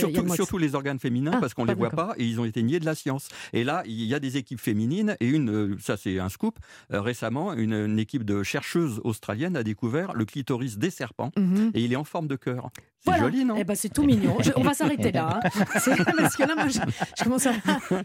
les 0.57 0.75
organes 0.75 0.99
féminins 0.99 1.31
ah, 1.35 1.39
parce 1.39 1.53
qu'on 1.53 1.63
ne 1.63 1.69
les 1.69 1.75
voit 1.75 1.89
pas 1.89 2.13
et 2.17 2.25
ils 2.25 2.39
ont 2.39 2.45
été 2.45 2.63
niés 2.63 2.79
de 2.79 2.85
la 2.85 2.95
science. 2.95 3.29
Et 3.53 3.63
là, 3.63 3.83
il 3.85 4.03
y 4.03 4.13
a 4.13 4.19
des 4.19 4.37
équipes 4.37 4.59
féminines 4.59 5.15
et 5.19 5.27
une, 5.27 5.49
euh, 5.49 5.77
ça 5.79 5.97
c'est 5.97 6.19
un 6.19 6.29
scoop, 6.29 6.59
euh, 6.93 7.01
récemment, 7.01 7.53
une, 7.53 7.97
équipe 7.97 8.23
de 8.23 8.43
chercheuses 8.43 9.01
australiennes 9.03 9.55
a 9.57 9.63
découvert 9.63 10.13
le 10.13 10.25
clitoris 10.25 10.77
des 10.77 10.89
serpents 10.89 11.31
mhm. 11.35 11.71
et 11.73 11.81
il 11.81 11.93
est 11.93 11.95
en 11.95 12.03
forme 12.03 12.27
de 12.27 12.35
cœur. 12.35 12.69
C'est 13.05 13.19
joli, 13.19 13.45
non? 13.45 13.55
Eh 13.57 13.63
ben, 13.63 13.75
C'est 13.75 13.89
tout 13.89 14.03
mignon. 14.03 14.37
on 14.55 14.61
va 14.61 14.73
s'arrêter 14.73 15.11
là. 15.11 15.39
Hein. 15.43 15.49
Parce 15.73 16.35
que 16.35 16.43
là, 16.43 16.55
moi, 16.55 16.67
je, 16.67 17.23
commence 17.23 17.45
à, 17.45 17.53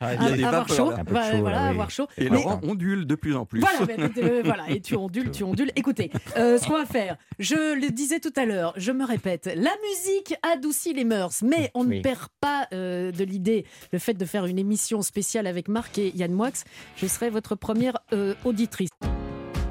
ah, 0.00 0.08
avoir, 0.46 0.68
chaud. 0.68 0.92
voilà, 1.06 1.68
avoir 1.68 1.90
chaud. 1.90 2.06
Et 2.16 2.28
Laurent 2.28 2.60
ondule 2.62 3.06
de 3.06 3.14
plus 3.14 3.34
en 3.34 3.44
plus. 3.44 3.60
Voilà, 3.60 3.80
euh, 4.18 4.42
voilà. 4.44 4.70
et 4.70 4.80
tu 4.80 4.96
ondules, 4.96 5.30
tu 5.30 5.44
ondules. 5.44 5.72
Écoutez, 5.76 6.10
ce 6.36 6.66
qu'on 6.66 6.76
va 6.76 6.86
faire, 6.86 7.16
je 7.38 7.74
le 7.74 7.90
disais 7.90 8.20
tout 8.20 8.32
à 8.36 8.44
l'heure, 8.44 8.72
je 8.76 8.92
me 8.92 9.04
répète, 9.04 9.46
la 9.46 9.72
musique 9.88 10.34
adoucit 10.42 10.92
les 10.94 11.04
mœurs, 11.04 11.42
mais 11.42 11.70
on 11.74 11.84
ne 11.84 12.00
perd 12.00 12.28
pas 12.42 12.68
de 12.72 13.24
l'idée, 13.24 13.64
le 13.92 13.98
fait 13.98 14.14
de 14.14 14.24
faire 14.24 14.46
une 14.46 14.58
émission 14.58 15.00
spéciale 15.00 15.46
avec 15.46 15.68
Marc 15.68 15.98
et 15.98 16.12
Yann 16.16 16.32
Moix. 16.32 16.64
Je 16.96 17.06
serai 17.06 17.30
votre 17.30 17.54
première 17.54 17.98
euh, 18.12 18.34
auditrice. 18.44 18.90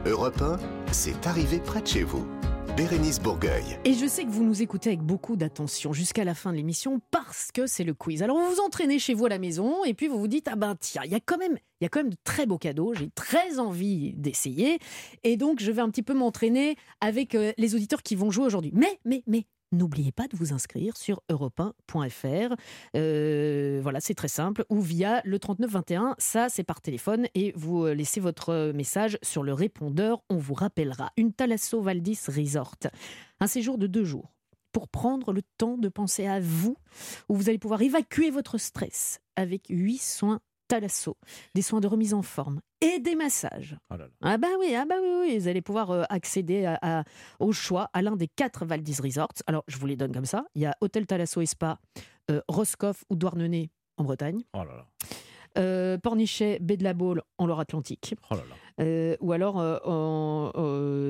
Europe 0.06 0.42
1, 0.42 0.58
c'est 0.92 1.28
arrivé 1.28 1.60
près 1.60 1.82
de 1.82 1.88
chez 1.88 2.04
vous. 2.04 2.26
Bérénice 2.78 3.20
Bourgueil. 3.20 3.78
Et 3.84 3.94
je 3.94 4.08
sais 4.08 4.24
que 4.24 4.30
vous 4.30 4.46
nous 4.46 4.62
écoutez 4.62 4.90
avec 4.92 5.02
beaucoup 5.02 5.36
d'attention 5.36 5.92
jusqu'à 5.92 6.24
la 6.24 6.34
fin 6.34 6.52
de 6.52 6.58
l'émission 6.58 7.02
parce 7.12 7.52
que 7.52 7.68
c'est 7.68 7.84
le 7.84 7.94
quiz. 7.94 8.24
Alors 8.24 8.40
vous 8.40 8.56
vous 8.56 8.62
entraînez 8.62 8.98
chez 8.98 9.14
vous 9.14 9.26
à 9.26 9.30
la 9.30 9.40
maison 9.40 9.84
et 9.84 9.94
puis 9.94 10.08
vous 10.08 10.18
vous 10.18 10.30
dites 10.30 10.48
ah 10.50 10.56
ben 10.56 10.76
tiens, 10.80 11.02
il 11.04 11.12
y 11.12 11.16
a 11.16 11.20
quand 11.20 11.38
même 11.38 11.58
il 11.82 11.84
y 11.84 11.86
a 11.86 11.90
quand 11.90 12.00
même 12.00 12.12
de 12.12 12.18
très 12.24 12.46
beaux 12.46 12.58
cadeaux, 12.58 12.94
j'ai 12.94 13.10
très 13.10 13.60
envie 13.60 14.14
d'essayer 14.14 14.80
et 15.24 15.36
donc 15.36 15.60
je 15.60 15.70
vais 15.72 15.82
un 15.82 15.90
petit 15.90 16.04
peu 16.04 16.14
m'entraîner 16.14 16.78
avec 17.02 17.36
euh, 17.36 17.52
les 17.58 17.76
auditeurs 17.76 18.04
qui 18.04 18.16
vont 18.16 18.32
jouer 18.32 18.46
aujourd'hui. 18.46 18.72
Mais 18.74 19.00
mais 19.04 19.22
mais 19.28 19.46
n'oubliez 19.72 20.12
pas 20.12 20.28
de 20.28 20.36
vous 20.36 20.54
inscrire 20.54 20.98
sur 20.98 21.22
europe 21.30 21.62
euh, 22.96 23.80
voilà, 23.84 24.00
c'est 24.00 24.14
très 24.14 24.28
simple. 24.28 24.66
Ou 24.70 24.82
via 24.82 25.22
le 25.26 25.40
3921, 25.40 26.16
ça 26.18 26.50
c'est 26.50 26.64
par 26.64 26.82
téléphone 26.82 27.28
et 27.36 27.54
vous 27.56 27.86
euh, 27.86 27.94
laissez 27.94 28.20
votre 28.20 28.72
message 28.74 29.18
sur 29.22 29.44
le 29.44 29.54
répondeur. 29.54 30.24
On 30.30 30.38
vous 30.38 30.54
rappellera. 30.54 31.12
Une 31.18 31.34
Thalasso 31.34 31.82
Valdis 31.82 32.20
Resort. 32.28 32.78
Un 33.40 33.48
séjour 33.48 33.78
de 33.78 33.88
deux 33.88 34.06
jours 34.06 34.32
pour 34.72 34.88
prendre 34.88 35.34
le 35.34 35.42
temps 35.58 35.78
de 35.78 35.90
penser 35.90 36.28
à 36.28 36.40
vous, 36.40 36.78
où 37.28 37.36
vous 37.36 37.50
allez 37.50 37.58
pouvoir 37.58 37.82
évacuer 37.82 38.30
votre 38.30 38.58
stress 38.58 39.20
avec 39.36 39.66
huit 39.70 40.02
soins 40.02 40.40
Thalasso, 40.68 41.18
des 41.54 41.62
soins 41.62 41.82
de 41.82 41.88
remise 41.88 42.14
en 42.14 42.22
forme 42.22 42.62
et 42.82 43.00
des 43.00 43.16
massages. 43.16 43.78
Oh 43.92 43.96
ah 44.22 44.38
bah 44.38 44.48
oui, 44.60 44.76
ah 44.76 44.86
bah 44.86 44.96
oui, 45.02 45.10
oui, 45.22 45.40
vous 45.40 45.48
allez 45.48 45.62
pouvoir 45.62 45.92
euh, 45.92 46.04
accéder 46.10 46.76
au 47.40 47.52
choix 47.52 47.90
à 47.94 48.02
l'un 48.02 48.16
des 48.16 48.28
quatre 48.28 48.66
Valdis 48.66 48.98
Resorts. 49.02 49.44
Alors 49.48 49.64
je 49.68 49.78
vous 49.78 49.86
les 49.86 49.96
donne 49.96 50.12
comme 50.12 50.26
ça. 50.26 50.46
Il 50.56 50.62
y 50.62 50.66
a 50.66 50.76
Hôtel 50.82 51.06
Thalasso 51.06 51.42
et 51.42 51.46
Spa, 51.46 51.80
euh, 52.30 52.42
Roscoff 52.48 53.04
ou 53.10 53.16
Douarnenez 53.16 53.70
en 53.98 54.04
Bretagne. 54.04 54.44
Oh 54.54 54.64
là 54.64 54.76
là. 54.76 54.86
Euh, 55.58 55.98
Pornichet, 55.98 56.60
Baie 56.60 56.78
de 56.78 56.84
la 56.84 56.94
Baule 56.94 57.22
en 57.38 57.46
Loire-Atlantique. 57.46 58.16
Oh 58.32 58.36
ou 59.20 59.32
alors 59.32 59.58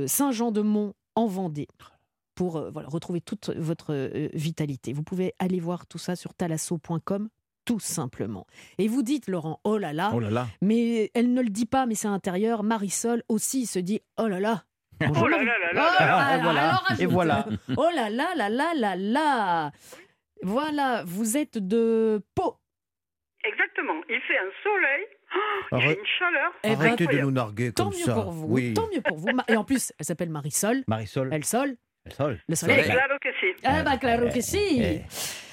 Saint-Jean-de-Mont 0.08 0.94
en 1.16 1.26
Vendée 1.28 1.68
pour 2.36 2.60
voilà, 2.72 2.90
retrouver 2.90 3.22
toute 3.22 3.50
votre 3.56 3.94
vitalité. 4.34 4.94
Vous 4.94 5.04
pouvez 5.04 5.34
aller 5.40 5.60
voir 5.60 5.86
tout 5.86 6.00
ça 6.00 6.16
sur 6.16 6.34
talasso.com 6.34 7.30
tout 7.66 7.80
simplement. 7.80 8.46
Et 8.78 8.88
vous 8.88 9.04
dites, 9.04 9.28
Laurent, 9.28 9.60
oh 9.64 9.78
là 9.78 9.94
là, 9.94 10.12
oh 10.14 10.20
là, 10.20 10.30
là. 10.30 10.48
mais 10.62 11.12
elle 11.14 11.34
ne 11.34 11.42
le 11.42 11.50
dit 11.50 11.66
pas, 11.66 11.86
mais 11.86 11.96
c'est 11.96 12.08
intérieur. 12.08 12.64
Marisol 12.64 13.24
aussi 13.30 13.66
se 13.66 13.80
dit, 13.80 14.02
oh 14.18 14.28
là 14.28 14.40
là. 14.40 14.64
oh 15.02 15.28
là 15.28 15.44
là 15.44 15.54
là 15.58 15.74
là, 15.74 16.38
et 16.38 16.42
voilà. 16.42 16.82
et 17.00 17.06
voilà. 17.08 17.46
oh 17.76 17.90
là 17.96 18.10
là 18.10 18.36
là 18.36 18.50
là 18.50 18.74
là 18.76 18.96
là. 18.96 19.72
Voilà, 20.44 21.04
vous 21.06 21.38
êtes 21.38 21.58
de 21.58 22.22
Pau. 22.36 22.58
Exactement. 23.44 24.02
Il 24.10 24.20
fait 24.22 24.38
un 24.38 24.52
soleil. 24.64 25.06
Oh, 25.72 25.78
il 25.78 25.82
fait 25.82 26.00
une 26.00 26.06
chaleur. 26.20 26.52
Eh 26.64 26.70
ben, 26.70 26.76
Arrêtez 26.76 27.08
de 27.08 27.20
nous 27.20 27.32
narguer 27.32 27.72
comme 27.72 27.90
tant 27.90 27.92
ça. 27.92 28.16
Mieux 28.16 28.22
pour 28.22 28.32
vous. 28.32 28.48
Oui. 28.48 28.74
Tant 28.74 28.88
mieux 28.94 29.02
pour 29.02 29.18
vous. 29.18 29.30
Et 29.48 29.56
en 29.56 29.64
plus, 29.64 29.94
elle 29.98 30.06
s'appelle 30.06 30.30
Marisol. 30.30 30.84
Marisol. 30.88 31.30
Elle 31.32 31.46
sol. 31.46 31.78
El 32.06 32.14
sol. 32.14 32.40
Le 32.48 32.56
soleil. 32.56 32.84
Claro 32.84 33.18
que 33.22 33.30
sí. 33.40 33.48
Ah, 33.64 33.84
bah, 33.84 33.98
claro 33.98 34.30
que 34.30 34.42
sí. 34.42 35.02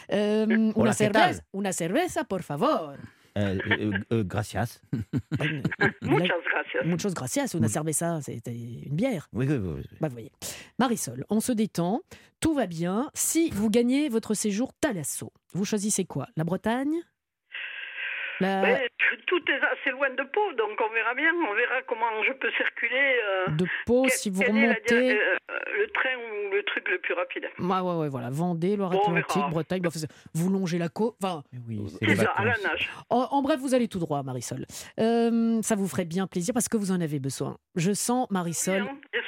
Eh. 0.09 0.47
Um, 0.49 0.73
una, 0.75 0.93
cerveza, 0.93 1.45
una 1.53 1.73
cerveza, 1.73 2.25
por 2.25 2.43
favor. 2.43 2.99
Eh, 3.35 3.59
eh, 3.71 3.91
eh, 4.11 4.23
gracias. 4.25 4.81
Muchas 6.01 6.43
gracias. 6.51 6.87
Muchas 6.87 7.15
gracias. 7.15 7.55
Una 7.55 7.69
cerveza, 7.69 8.21
c'était 8.23 8.53
une 8.53 8.97
bière. 8.97 9.29
Oui, 9.33 9.47
oui, 9.49 9.59
oui. 9.59 9.85
Bah, 10.01 10.09
vous 10.09 10.15
voyez. 10.15 10.33
Marisol, 10.79 11.25
on 11.31 11.41
se 11.41 11.53
détend, 11.53 12.01
tout 12.41 12.55
va 12.55 12.67
bien. 12.67 13.11
Si 13.15 13.51
vous 13.51 13.71
gagnez 13.71 14.09
votre 14.09 14.35
séjour 14.35 14.73
Talasso, 14.81 15.33
vous 15.53 15.65
choisissez 15.65 16.05
quoi 16.05 16.27
La 16.37 16.45
Bretagne? 16.45 17.03
Tout 18.41 19.43
est 19.49 19.61
assez 19.73 19.91
loin 19.91 20.11
de 20.11 20.23
Pau, 20.23 20.53
donc 20.55 20.79
on 20.81 20.93
verra 20.93 21.15
bien. 21.15 21.33
On 21.35 21.55
verra 21.55 21.83
comment 21.87 22.23
je 22.23 22.33
peux 22.33 22.51
circuler. 22.53 23.21
Euh, 23.25 23.51
de 23.51 23.67
Pau, 23.85 24.07
si 24.09 24.31
vous 24.31 24.43
remontez. 24.43 25.19
Euh, 25.19 25.37
le 25.77 25.87
train 25.93 26.17
ou 26.17 26.55
le 26.55 26.63
truc 26.65 26.89
le 26.89 26.99
plus 26.99 27.15
rapide. 27.15 27.45
Ouais, 27.59 27.81
ouais, 27.81 27.97
ouais 28.01 28.09
voilà. 28.09 28.31
Vendée, 28.31 28.77
Loire-Atlantique, 28.77 29.43
Bretagne. 29.51 29.83
Bah, 29.83 29.91
vous 30.35 30.51
longez 30.51 30.79
la 30.79 30.89
côte. 30.89 31.17
Enfin, 31.23 31.43
oui, 31.67 31.81
c'est 32.01 32.17
ça, 32.17 32.31
à 32.37 32.45
la 32.45 32.57
nage. 32.59 32.91
En, 33.11 33.43
bref, 33.43 33.61
vous 33.61 33.75
allez 33.75 33.89
tout 33.89 33.99
droit, 33.99 34.23
Marisol. 34.23 34.67
Euh, 35.01 35.61
ça 35.63 35.75
vous 35.75 35.89
ferait 35.89 36.05
bien 36.05 36.27
plaisir 36.27 36.55
parce 36.55 36.69
que 36.69 36.77
vous 36.77 36.91
en 36.91 37.01
avez 37.01 37.19
besoin. 37.19 37.57
Je 37.75 37.93
sens, 37.93 38.29
Marisol. 38.31 38.85
J'ai 39.13 39.21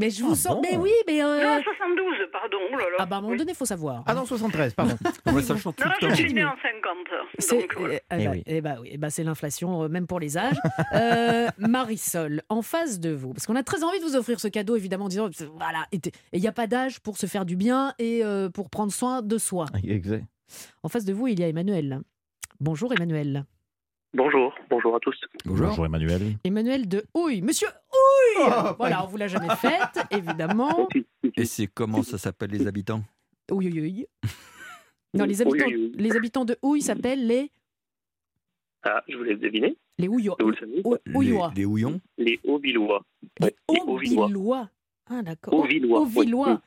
Mais 0.00 0.08
je 0.08 0.24
vous 0.24 0.32
ah 0.32 0.36
sens. 0.36 0.58
Mais 0.62 0.78
oui, 0.78 0.90
mais. 1.06 1.22
Euh... 1.22 1.42
Non, 1.42 1.62
72, 1.62 2.14
pardon. 2.32 2.56
Oh 2.72 2.76
là 2.76 2.84
là. 2.84 2.96
Ah 3.00 3.06
bah 3.06 3.16
à 3.16 3.18
un 3.18 3.22
moment 3.22 3.36
donné, 3.36 3.52
il 3.52 3.56
faut 3.56 3.66
savoir. 3.66 4.02
Ah 4.06 4.14
non, 4.14 4.24
73, 4.24 4.72
pardon. 4.72 4.96
tout 5.26 5.30
non, 5.30 6.08
je 6.08 6.14
suis 6.14 6.32
né 6.32 6.42
en 6.42 6.56
50. 6.56 7.60
Donc, 7.60 7.76
voilà. 7.76 7.94
eh, 7.94 8.00
eh, 8.10 8.26
bah, 8.26 8.32
eh 8.46 8.60
bah, 8.62 8.76
oui, 8.80 8.88
eh 8.92 8.96
bah, 8.96 9.10
c'est 9.10 9.24
l'inflation, 9.24 9.84
euh, 9.84 9.88
même 9.88 10.06
pour 10.06 10.18
les 10.18 10.38
âges. 10.38 10.56
euh, 10.94 11.48
Marisol, 11.58 12.42
en 12.48 12.62
face 12.62 12.98
de 12.98 13.10
vous, 13.10 13.34
parce 13.34 13.46
qu'on 13.46 13.56
a 13.56 13.62
très 13.62 13.84
envie 13.84 13.98
de 13.98 14.04
vous 14.04 14.16
offrir 14.16 14.40
ce 14.40 14.48
cadeau, 14.48 14.74
évidemment, 14.74 15.04
en 15.04 15.08
disant 15.08 15.28
voilà, 15.56 15.86
et 15.92 16.00
il 16.32 16.40
n'y 16.40 16.48
a 16.48 16.52
pas 16.52 16.66
d'âge 16.66 17.00
pour 17.00 17.18
se 17.18 17.26
faire 17.26 17.44
du 17.44 17.56
bien 17.56 17.92
et 17.98 18.24
euh, 18.24 18.48
pour 18.48 18.70
prendre 18.70 18.92
soin 18.92 19.20
de 19.20 19.36
soi. 19.36 19.66
Exact. 19.84 20.24
En 20.82 20.88
face 20.88 21.04
de 21.04 21.12
vous, 21.12 21.28
il 21.28 21.38
y 21.38 21.44
a 21.44 21.48
Emmanuel. 21.48 22.00
Bonjour 22.58 22.92
Emmanuel. 22.92 23.44
Bonjour, 24.12 24.52
bonjour 24.68 24.96
à 24.96 25.00
tous. 25.00 25.16
Bonjour, 25.44 25.86
Emmanuel. 25.86 26.36
Emmanuel 26.42 26.88
de 26.88 27.04
Houille. 27.14 27.42
Monsieur 27.42 27.68
Houille 27.68 28.44
oh, 28.48 28.74
Voilà, 28.78 29.04
on 29.04 29.06
vous 29.06 29.16
l'a 29.16 29.28
jamais 29.28 29.54
faite, 29.56 30.00
évidemment. 30.10 30.88
Et 31.36 31.44
c'est 31.44 31.68
comment 31.68 32.02
ça 32.02 32.18
s'appelle 32.18 32.50
les 32.50 32.66
habitants? 32.66 33.02
Houille, 33.50 33.68
Houille. 33.68 34.06
Non, 35.14 35.24
les 35.24 35.40
habitants, 35.40 35.66
les 35.94 36.16
habitants 36.16 36.44
de 36.44 36.56
Houille 36.62 36.82
s'appellent 36.82 37.26
les... 37.26 37.50
Ah, 38.82 39.02
je 39.08 39.16
vous 39.16 39.22
laisse 39.22 39.38
deviner. 39.38 39.76
Les 39.98 40.08
Houillois. 40.08 40.36
Les, 40.40 41.52
les 41.54 41.64
Houillons 41.64 42.00
Les 42.18 42.40
Hauvillois. 42.44 43.04
Les 43.38 43.54
Hauvillois. 43.68 44.70
Ah, 45.08 45.22
d'accord. 45.22 45.54
Hauvillois. 45.54 46.60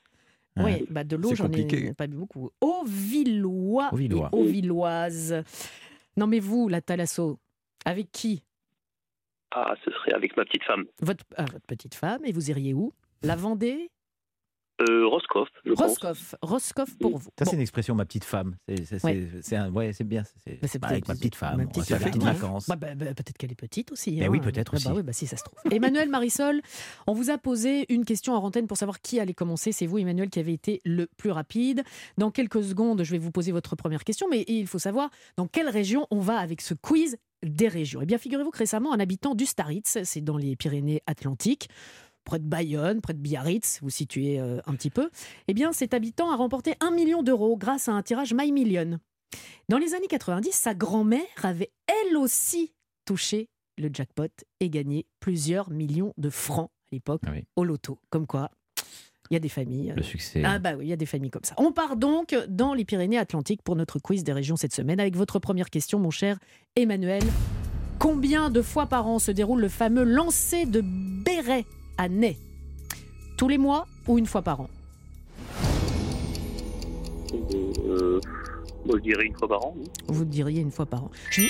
Oui, 0.58 0.86
bah 0.90 1.04
de 1.04 1.16
l'eau, 1.16 1.34
j'en 1.34 1.52
ai 1.52 1.94
pas 1.94 2.08
bu 2.08 2.18
beaucoup. 2.18 2.52
Auvillois 2.62 3.90
Auvillois. 3.92 4.30
et 4.32 4.36
Auvilloise. 4.36 5.44
Non 6.18 6.28
mais 6.28 6.40
vous, 6.40 6.68
la 6.68 6.82
Thalasso, 6.82 7.40
avec 7.86 8.12
qui? 8.12 8.44
Ah, 9.52 9.76
ce 9.84 9.92
serait 9.92 10.14
avec 10.14 10.36
ma 10.38 10.46
petite 10.46 10.64
femme. 10.64 10.86
votre, 11.02 11.24
ah, 11.38 11.46
votre 11.46 11.66
petite 11.66 11.96
femme, 11.96 12.26
et 12.26 12.32
vous 12.32 12.50
iriez 12.50 12.74
où? 12.74 12.94
La 13.22 13.36
Vendée? 13.36 13.90
Euh, 14.82 15.06
Roscoff, 15.08 15.50
je 15.66 15.74
pense. 15.74 15.80
Roscoff. 15.92 16.36
Roscoff 16.42 16.98
pour 16.98 17.18
vous. 17.20 17.30
Ça, 17.38 17.46
Bon. 17.46 17.52
c'est 17.52 17.56
une 17.58 17.62
expression, 17.62 17.94
ma 17.94 18.06
petite 18.06 18.24
femme. 18.26 18.56
C'est 18.68 19.04
Ouais. 19.04 19.28
ouais, 19.72 19.94
c'est 19.94 20.04
bien. 20.04 20.24
c'est- 20.46 20.80
Bah, 20.80 20.88
avec 20.88 21.08
ma 21.08 21.14
petite 21.14 21.36
femme. 21.36 21.58
ma 21.58 21.64
on 21.64 21.68
petite 21.68 21.78
va 21.78 21.86
faire 21.86 21.98
des 22.00 22.04
femme, 22.04 22.12
petites 22.12 22.24
ouais. 22.24 22.34
vacances. 22.34 22.68
Bah, 22.68 22.76
bah, 22.76 22.96
bah, 22.96 23.06
peut-être 23.14 23.38
qu'elle 23.38 23.52
est 23.52 23.56
petite 23.56 23.92
aussi. 23.92 24.16
Ben 24.16 24.24
hein. 24.26 24.30
oui, 24.30 24.40
peut-être 24.40 24.72
Ah 24.74 24.78
aussi. 24.78 24.88
Bah, 24.88 24.94
oui, 24.96 25.04
bah, 25.04 25.14
si 25.14 25.28
ça 25.28 25.38
se 25.38 25.44
trouve. 25.44 25.60
Emmanuel 25.72 26.10
Marisol, 26.10 26.62
on 27.06 27.14
vous 27.14 27.30
a 27.30 27.38
posé 27.38 27.86
une 27.94 28.04
question 28.04 28.34
en 28.34 28.44
antenne 28.44 28.66
pour 28.68 28.78
savoir 28.78 29.00
qui 29.00 29.20
allait 29.20 29.36
commencer. 29.36 29.72
C'est 29.72 29.86
vous, 29.86 30.00
Emmanuel, 30.00 30.30
qui 30.32 30.40
avez 30.40 30.54
été 30.54 30.82
le 30.86 31.08
plus 31.18 31.30
rapide. 31.32 31.84
Dans 32.18 32.32
quelques 32.32 32.64
secondes, 32.64 33.04
je 33.04 33.12
vais 33.12 33.20
vous 33.20 33.32
poser 33.32 33.52
votre 33.52 33.76
première 33.76 34.04
question, 34.04 34.28
mais 34.30 34.44
il 34.48 34.66
faut 34.68 34.80
savoir 34.80 35.12
dans 35.38 35.48
quelle 35.48 35.70
région 35.70 36.08
on 36.10 36.20
va 36.20 36.38
avec 36.40 36.62
ce 36.62 36.74
quiz 36.74 37.18
des 37.44 37.68
régions. 37.68 38.00
Eh 38.02 38.06
bien, 38.06 38.18
figurez-vous 38.18 38.52
que 38.52 38.58
récemment, 38.60 38.94
un 38.94 39.00
habitant 39.02 39.36
d'Ustaritz, 39.36 39.98
c'est 40.04 40.22
dans 40.22 40.38
les 40.38 40.56
Pyrénées-Atlantiques, 40.56 41.68
près 42.24 42.40
de 42.40 42.46
Bayonne, 42.46 43.02
près 43.02 43.14
de 43.14 43.20
Biarritz, 43.20 43.80
vous 43.82 43.90
situez 43.90 44.40
euh, 44.40 44.60
un 44.66 44.74
petit 44.74 44.90
peu, 44.90 45.10
eh 45.48 45.54
bien, 45.54 45.74
cet 45.74 45.94
habitant 45.94 46.32
a 46.32 46.36
remporté 46.36 46.76
un 46.80 46.92
million 46.92 47.24
d'euros 47.24 47.58
grâce 47.58 47.88
à 47.90 47.94
un 47.94 48.02
tirage 48.02 48.34
My 48.34 48.52
Million. 48.52 49.00
Dans 49.70 49.78
les 49.78 49.94
années 49.94 50.08
90, 50.08 50.52
sa 50.52 50.74
grand-mère 50.74 51.22
avait 51.44 51.72
elle 51.88 52.18
aussi 52.18 52.74
touché 53.06 53.50
le 53.78 53.90
jackpot 53.92 54.28
et 54.60 54.70
gagné 54.70 55.06
plusieurs 55.20 55.70
millions 55.72 56.14
de 56.18 56.30
francs 56.30 56.70
à 56.92 56.96
l'époque 56.96 57.24
au 57.56 57.64
loto. 57.64 57.98
Comme 58.12 58.28
quoi, 58.28 58.52
il 59.32 59.34
y 59.34 59.38
a 59.38 59.40
des 59.40 59.50
familles. 59.50 59.92
euh, 59.92 59.96
Le 59.96 60.04
succès. 60.04 60.44
Ah 60.46 60.60
bah 60.60 60.74
oui, 60.78 60.86
il 60.86 60.90
y 60.90 60.94
a 60.94 60.98
des 60.98 61.08
familles 61.08 61.32
comme 61.32 61.44
ça. 61.44 61.56
On 61.58 61.72
part 61.72 61.96
donc 61.98 62.36
dans 62.48 62.74
les 62.76 62.86
Pyrénées-Atlantiques 62.86 63.64
pour 63.64 63.76
notre 63.76 63.98
quiz 64.00 64.24
des 64.24 64.34
régions 64.34 64.56
cette 64.58 64.76
semaine 64.76 65.00
avec 65.00 65.16
votre 65.16 65.40
première 65.40 65.70
question, 65.72 65.98
mon 65.98 66.12
cher 66.12 66.38
Emmanuel. 66.76 67.24
Combien 68.00 68.50
de 68.52 68.62
fois 68.62 68.86
par 68.86 69.08
an 69.08 69.18
se 69.18 69.32
déroule 69.32 69.62
le 69.62 69.70
fameux 69.70 70.04
lancer 70.04 70.66
de 70.66 70.82
béret? 70.82 71.66
À 71.98 72.10
nez 72.10 72.38
Tous 73.38 73.48
les 73.48 73.58
mois 73.58 73.88
ou 74.08 74.18
une 74.18 74.26
fois 74.26 74.42
par 74.42 74.62
an 74.62 74.70
Euh, 77.86 78.20
moi, 78.86 78.96
je 78.98 79.02
dirais 79.04 79.26
une 79.26 79.34
fois 79.36 79.48
par 79.48 79.66
an. 79.66 79.74
oui. 79.78 79.86
Vous 80.08 80.26
diriez 80.26 80.62
une 80.62 80.72
fois 80.72 80.86
par 80.86 81.06
an. 81.06 81.12
Je, 81.32 81.42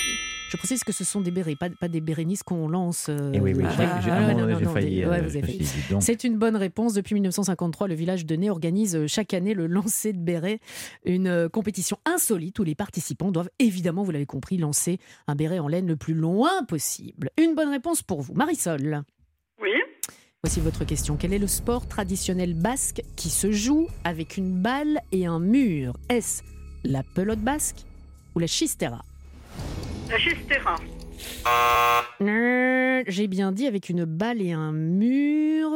je 0.50 0.56
précise 0.56 0.84
que 0.84 0.92
ce 0.92 1.02
sont 1.04 1.20
des 1.20 1.30
bérets, 1.32 1.56
pas, 1.56 1.68
pas 1.68 1.88
des 1.88 2.00
bérénisses 2.00 2.42
qu'on 2.44 2.68
lance. 2.68 3.06
euh, 3.08 3.32
Eh 3.34 3.40
oui, 3.40 3.54
oui, 3.56 3.64
ah, 3.66 4.00
j'ai- 4.00 4.10
ah, 4.10 4.70
failli, 4.72 5.04
euh. 5.04 6.00
C'est 6.00 6.22
une 6.24 6.38
bonne 6.38 6.54
réponse. 6.56 6.94
Depuis 6.94 7.14
1953, 7.14 7.88
le 7.88 7.94
village 7.94 8.24
de 8.24 8.36
Nez 8.36 8.50
organise 8.50 8.94
euh, 8.94 9.06
chaque 9.08 9.34
année 9.34 9.52
le 9.54 9.66
lancer 9.66 10.12
de 10.12 10.18
béret, 10.18 10.60
une 11.04 11.26
euh, 11.26 11.48
compétition 11.48 11.98
insolite 12.04 12.58
où 12.60 12.64
les 12.64 12.76
participants 12.76 13.32
doivent 13.32 13.50
évidemment, 13.58 14.04
vous 14.04 14.12
l'avez 14.12 14.26
compris, 14.26 14.56
lancer 14.56 14.98
un 15.26 15.34
béret 15.34 15.58
en 15.58 15.66
laine 15.66 15.86
le 15.88 15.96
plus 15.96 16.14
loin 16.14 16.62
possible. 16.68 17.30
Une 17.36 17.54
bonne 17.56 17.70
réponse 17.70 18.02
pour 18.02 18.22
vous. 18.22 18.34
Marisol. 18.34 19.02
Voici 20.44 20.60
votre 20.60 20.84
question. 20.84 21.16
Quel 21.16 21.32
est 21.32 21.38
le 21.38 21.46
sport 21.46 21.88
traditionnel 21.88 22.52
basque 22.52 23.00
qui 23.16 23.30
se 23.30 23.50
joue 23.50 23.88
avec 24.04 24.36
une 24.36 24.60
balle 24.60 25.00
et 25.10 25.24
un 25.24 25.40
mur? 25.40 25.94
Est-ce 26.10 26.42
la 26.84 27.02
pelote 27.02 27.38
basque 27.38 27.86
ou 28.34 28.40
la 28.40 28.46
chistera? 28.46 29.02
La 30.10 30.18
Chistera. 30.18 30.76
Euh, 32.20 33.02
J'ai 33.06 33.26
bien 33.26 33.52
dit 33.52 33.66
avec 33.66 33.88
une 33.88 34.04
balle 34.04 34.42
et 34.42 34.52
un 34.52 34.72
mur. 34.72 35.70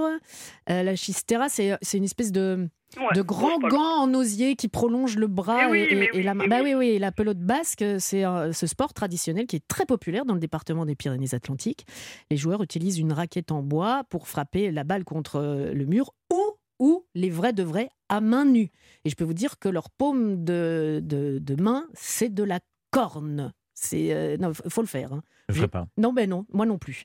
Euh, 0.68 0.82
la 0.82 0.96
chistera, 0.96 1.48
c'est 1.48 1.78
c'est 1.80 1.96
une 1.96 2.04
espèce 2.04 2.30
de, 2.30 2.68
Ouais, 2.97 3.14
de 3.14 3.20
bon, 3.22 3.26
grand 3.34 3.55
c'est 3.57 3.61
pas 3.62 3.68
gant 3.68 3.97
en 4.03 4.14
osier 4.14 4.57
qui 4.57 4.68
prolonge 4.68 5.16
le 5.16 5.26
bras 5.26 5.68
Eh 5.74 5.78
et, 5.78 5.93
et- 5.93 5.97
mais 5.97 6.05
et 6.07 6.11
oui, 6.16 6.22
la 6.22 6.34
main. 6.34 6.45
mais 6.45 6.49
Bah 6.49 6.62
oui. 6.62 6.74
oui, 6.74 6.99
la 6.99 7.12
pelote 7.12 7.39
basque, 7.39 7.84
c'est 7.99 8.22
ce 8.53 8.66
sport 8.66 8.95
traditionnel 8.95 9.47
qui 9.47 9.57
est 9.57 9.68
très 9.68 9.84
populaire 9.84 10.24
dans 10.24 10.34
le 10.34 10.41
département 10.41 10.86
des 10.86 10.95
Pyrénées-Atlantiques. 10.97 11.86
Les 12.30 12.36
joueurs 12.39 12.62
utilisent 12.62 12.99
une 12.99 13.12
raquette 13.12 13.53
en 13.53 13.62
bois 13.62 14.05
pour 14.09 14.26
frapper 14.26 14.70
la 14.70 14.84
balle 14.84 15.05
contre 15.05 15.36
euh, 15.36 15.74
le 15.74 15.84
mur 15.84 16.14
ou, 16.32 16.43
ou 16.78 17.05
les 17.14 17.28
vrais 17.28 17.53
de 17.53 17.62
vrais 17.62 17.91
à 18.09 18.20
main 18.22 18.47
nue. 18.47 18.70
Et 19.05 19.11
je 19.11 19.16
peux 19.16 19.24
vous 19.24 19.34
dire 19.34 19.59
que 19.59 19.68
leur 19.68 19.91
paume 19.91 20.43
de, 20.45 21.01
de, 21.05 21.39
de 21.41 21.62
main, 21.62 21.86
c'est 21.93 22.32
de 22.32 22.43
la 22.43 22.61
corne. 22.91 23.53
C'est 23.74 24.14
euh, 24.14 24.36
non, 24.39 24.53
faut 24.55 24.80
le 24.80 24.86
faire. 24.89 25.12
hein. 25.12 25.22
Je 25.51 25.55
ferai 25.57 25.68
pas. 25.68 25.86
Non, 25.99 26.12
ben 26.14 26.28
non, 26.28 26.47
moi 26.53 26.64
non 26.66 26.78
plus. 26.78 27.05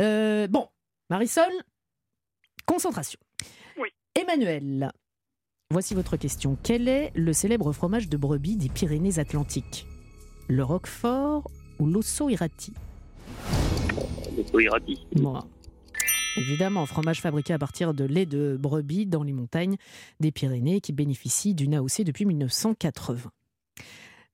Euh, 0.00 0.46
bon, 0.46 0.68
Marisol, 1.10 1.50
concentration. 2.66 3.18
Oui. 3.80 3.88
Emmanuel, 4.14 4.90
voici 5.70 5.94
votre 5.94 6.16
question. 6.16 6.56
Quel 6.62 6.88
est 6.88 7.12
le 7.14 7.32
célèbre 7.32 7.72
fromage 7.72 8.08
de 8.08 8.16
brebis 8.16 8.56
des 8.56 8.68
Pyrénées-Atlantiques? 8.68 9.86
Le 10.48 10.62
Roquefort 10.62 11.50
ou 11.78 11.86
l'Osso 11.86 12.28
Irati? 12.28 12.72
Le 14.36 14.44
Soirati. 14.44 15.06
Moi. 15.16 15.46
Évidemment, 16.36 16.84
fromage 16.86 17.20
fabriqué 17.20 17.52
à 17.52 17.58
partir 17.58 17.94
de 17.94 18.04
lait 18.04 18.26
de 18.26 18.56
brebis 18.60 19.06
dans 19.06 19.22
les 19.22 19.32
montagnes 19.32 19.76
des 20.20 20.30
Pyrénées 20.30 20.80
qui 20.80 20.92
bénéficie 20.92 21.54
d'une 21.54 21.74
AOC 21.74 22.02
depuis 22.04 22.26
1980. 22.26 23.30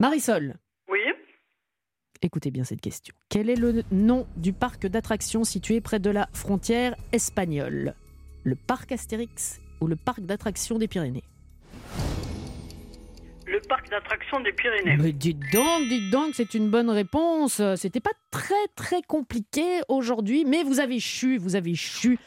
Marisol, 0.01 0.57
Oui. 0.91 0.99
Écoutez 2.21 2.51
bien 2.51 2.65
cette 2.65 2.81
question. 2.81 3.15
Quel 3.29 3.49
est 3.49 3.57
le 3.57 3.83
nom 3.91 4.27
du 4.37 4.53
parc 4.53 4.87
d'attractions 4.87 5.45
situé 5.45 5.81
près 5.81 5.99
de 5.99 6.11
la 6.11 6.29
frontière 6.33 6.95
espagnole? 7.13 7.95
Le 8.45 8.55
parc 8.55 8.93
Astérix 8.93 9.61
ou 9.83 9.87
le 9.89 9.97
parc 9.97 10.21
d'attractions 10.21 10.79
des 10.79 10.87
Pyrénées 10.87 11.25
Le 13.47 13.61
parc 13.69 13.91
d'attractions 13.91 14.41
des 14.41 14.53
Pyrénées. 14.53 14.97
Mais 14.97 15.13
dites 15.13 15.43
donc, 15.53 15.89
dites 15.89 16.11
donc, 16.11 16.35
c'est 16.35 16.55
une 16.55 16.71
bonne 16.71 16.89
réponse. 16.89 17.61
C'était 17.77 18.01
pas 18.01 18.13
très 18.31 18.55
très 18.77 19.03
compliqué 19.03 19.81
aujourd'hui, 19.89 20.45
mais 20.45 20.63
vous 20.63 20.79
avez 20.79 21.01
chu, 21.01 21.37
vous 21.37 21.57
avez 21.57 21.75
chu. 21.75 22.19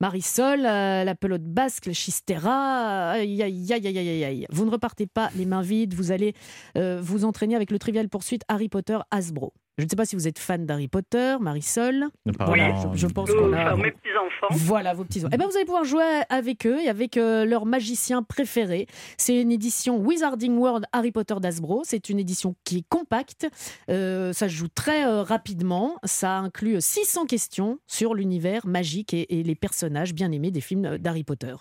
Marisol, 0.00 0.66
euh, 0.66 1.04
la 1.04 1.14
pelote 1.14 1.44
basque, 1.44 1.86
le 1.86 1.92
chistera, 1.92 3.10
aïe 3.10 3.40
aïe 3.40 3.72
aïe 3.72 3.86
aïe 3.86 3.98
aïe 3.98 4.24
aïe. 4.24 4.46
Vous 4.50 4.64
ne 4.64 4.70
repartez 4.70 5.06
pas 5.06 5.30
les 5.36 5.46
mains 5.46 5.62
vides, 5.62 5.94
vous 5.94 6.10
allez 6.10 6.34
euh, 6.76 6.98
vous 7.00 7.24
entraîner 7.24 7.54
avec 7.54 7.70
le 7.70 7.78
trivial 7.78 8.08
poursuite 8.08 8.42
Harry 8.48 8.68
Potter 8.68 8.98
Hasbro. 9.12 9.52
Je 9.78 9.84
ne 9.84 9.88
sais 9.88 9.96
pas 9.96 10.04
si 10.04 10.16
vous 10.16 10.28
êtes 10.28 10.38
fan 10.38 10.66
d'Harry 10.66 10.88
Potter, 10.88 11.36
Marisol. 11.40 12.08
Voilà, 12.38 12.74
je, 12.92 12.98
je 12.98 13.06
pense 13.06 13.30
qu'on 13.30 13.52
a. 13.54 13.72
Euh, 13.72 13.76
mes 13.76 13.90
petits-enfants. 13.90 14.48
Voilà 14.50 14.92
vos 14.92 15.04
petits. 15.04 15.22
Eh 15.32 15.36
ben, 15.36 15.46
vous 15.46 15.56
allez 15.56 15.64
pouvoir 15.64 15.84
jouer 15.84 16.04
avec 16.28 16.66
eux 16.66 16.78
et 16.78 16.88
avec 16.88 17.16
euh, 17.16 17.46
leur 17.46 17.64
magicien 17.64 18.22
préféré. 18.22 18.86
C'est 19.16 19.40
une 19.40 19.50
édition 19.50 19.96
Wizarding 19.96 20.58
World 20.58 20.84
Harry 20.92 21.10
Potter 21.10 21.36
d'Asbro. 21.40 21.82
C'est 21.84 22.10
une 22.10 22.18
édition 22.18 22.54
qui 22.64 22.78
est 22.78 22.84
compacte. 22.88 23.46
Euh, 23.88 24.34
ça 24.34 24.48
se 24.48 24.54
joue 24.54 24.68
très 24.68 25.06
euh, 25.06 25.22
rapidement. 25.22 25.96
Ça 26.04 26.38
inclut 26.38 26.76
600 26.78 27.24
questions 27.24 27.78
sur 27.86 28.14
l'univers 28.14 28.66
magique 28.66 29.14
et, 29.14 29.40
et 29.40 29.42
les 29.42 29.54
personnages 29.54 30.12
bien 30.12 30.30
aimés 30.32 30.50
des 30.50 30.60
films 30.60 30.98
d'Harry 30.98 31.24
Potter. 31.24 31.54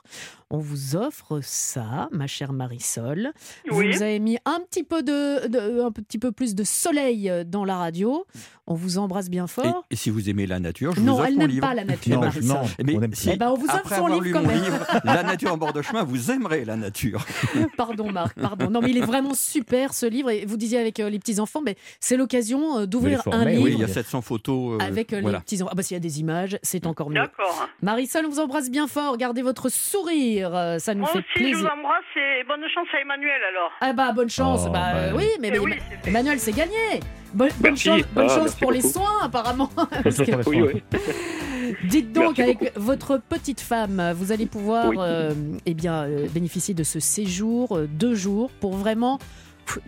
On 0.54 0.58
vous 0.60 0.98
offre 0.98 1.40
ça, 1.42 2.10
ma 2.12 2.28
chère 2.28 2.52
Marisol. 2.52 3.32
Oui. 3.72 3.94
Vous 3.94 4.02
avez 4.02 4.20
mis 4.20 4.38
un 4.44 4.60
petit 4.70 4.84
peu 4.84 5.02
de, 5.02 5.48
de- 5.48 5.82
un 5.82 5.92
petit 5.92 6.18
peu 6.20 6.32
plus 6.34 6.56
de 6.56 6.64
soleil 6.66 7.32
dans 7.46 7.64
la 7.64 7.78
radio. 7.78 8.26
On 8.68 8.74
vous 8.76 8.98
embrasse 8.98 9.30
bien 9.30 9.48
fort. 9.48 9.84
et 9.90 9.96
si 9.96 10.10
vous 10.10 10.30
aimez 10.30 10.48
la 10.48 10.60
nature, 10.60 10.94
je 10.96 11.02
Non, 11.02 11.14
vous 11.14 11.20
offre 11.20 11.28
elle 11.28 11.34
mon 11.34 11.40
n'aime 11.40 11.50
livre. 11.52 11.68
pas 11.68 11.74
la 11.74 11.84
nature, 11.84 12.12
Eh 12.14 12.16
ben, 12.16 12.20
Marisol. 12.22 12.56
non, 12.58 12.64
mais 12.86 12.96
on 12.96 13.02
aime 13.02 13.14
si, 13.16 13.30
Eh 13.32 13.36
ben, 13.38 13.50
on 13.50 13.56
vous 13.56 13.66
offre 13.66 13.96
son 13.96 14.08
livre 14.08 14.32
quand 14.40 14.46
même. 14.48 14.62
livre, 14.64 14.86
La 15.04 15.24
nature 15.24 15.54
en 15.54 15.58
bord 15.58 15.74
de 15.74 15.82
chemin, 15.82 16.04
vous 16.04 16.32
aimerez 16.32 16.64
la 16.66 16.76
nature. 16.78 17.26
Pardon 17.78 18.12
Marc, 18.12 18.38
pardon. 18.40 18.70
Non 18.70 18.82
mais 18.82 18.90
il 18.92 18.98
est 18.98 19.02
vraiment 19.06 19.34
super 19.34 19.94
ce 19.94 20.06
livre 20.06 20.30
et 20.30 20.46
vous 20.46 20.58
disiez 20.58 20.80
avec 20.80 21.00
euh, 21.00 21.10
les 21.10 21.20
petits 21.20 21.40
enfants, 21.40 21.62
mais 21.62 21.76
c'est 22.00 22.16
l'occasion 22.18 22.80
euh, 22.80 22.86
d'ouvrir 22.86 23.22
un 23.32 23.46
livre 23.46 23.64
Oui, 23.64 23.72
il 23.74 23.80
y 23.80 23.84
a 23.84 23.88
700 23.88 24.22
photos. 24.22 24.80
euh, 24.82 24.84
avec 24.86 25.12
euh, 25.14 25.18
les 25.18 25.22
voilà. 25.22 25.40
petits 25.42 25.62
enfants. 25.62 25.70
Ah 25.72 25.76
bah 25.76 25.84
s'il 25.84 25.96
y 25.96 25.98
a 25.98 26.02
des 26.02 26.20
images, 26.20 26.58
c'est 26.64 26.86
encore 26.86 27.10
mieux. 27.10 27.16
D'accord. 27.22 27.68
Marisol, 27.82 28.26
on 28.26 28.30
vous 28.30 28.40
embrasse 28.40 28.70
bien 28.70 28.88
fort. 28.88 29.18
Gardez 29.18 29.42
votre 29.42 29.70
sourire, 29.70 30.41
euh, 30.56 30.80
ça 30.80 30.94
nous 30.94 31.02
Moi 31.02 31.10
fait 31.10 31.20
aussi, 31.20 31.28
je 31.36 31.40
vous 31.44 31.50
plaisir. 31.52 31.74
embrasse 31.78 32.04
et 32.16 32.44
bonne 32.48 32.64
chance 32.74 32.88
à 32.96 33.00
Emmanuel 33.02 33.42
alors. 33.52 33.72
Ah 33.82 33.94
bah 33.94 34.12
bonne 34.14 34.30
chance. 34.30 34.64
Oh, 34.68 34.72
bah, 34.72 34.92
bah, 34.94 35.00
oui, 35.16 35.26
mais, 35.40 35.52
mais 35.52 35.60
oui, 35.60 35.74
Emma- 35.74 35.82
Emmanuel, 36.08 36.40
c'est 36.40 36.52
gagné. 36.54 37.00
Bonne, 37.34 37.50
chance, 37.78 38.02
bonne 38.14 38.28
Ah, 38.30 38.36
chance 38.36 38.56
pour 38.56 38.72
les 38.74 38.82
soins 38.82 39.20
apparemment. 39.24 39.70
Parce 40.04 40.18
que- 40.18 40.50
Oui, 40.50 40.62
oui. 40.62 40.84
Dites 41.86 42.12
donc, 42.12 42.38
Merci 42.38 42.42
avec 42.42 42.74
votre 42.78 43.18
petite 43.18 43.62
femme, 43.62 44.12
vous 44.16 44.32
allez 44.32 44.46
pouvoir 44.46 44.90
Oui. 44.90 44.98
euh, 45.00 45.32
eh 45.66 45.74
bien, 45.74 46.04
euh, 46.04 46.28
bénéficier 46.28 46.74
de 46.74 46.84
ce 46.84 47.00
séjour, 47.00 47.78
euh, 47.78 47.88
deux 47.88 48.16
jours, 48.16 48.52
pour 48.60 48.76
vraiment 48.76 49.20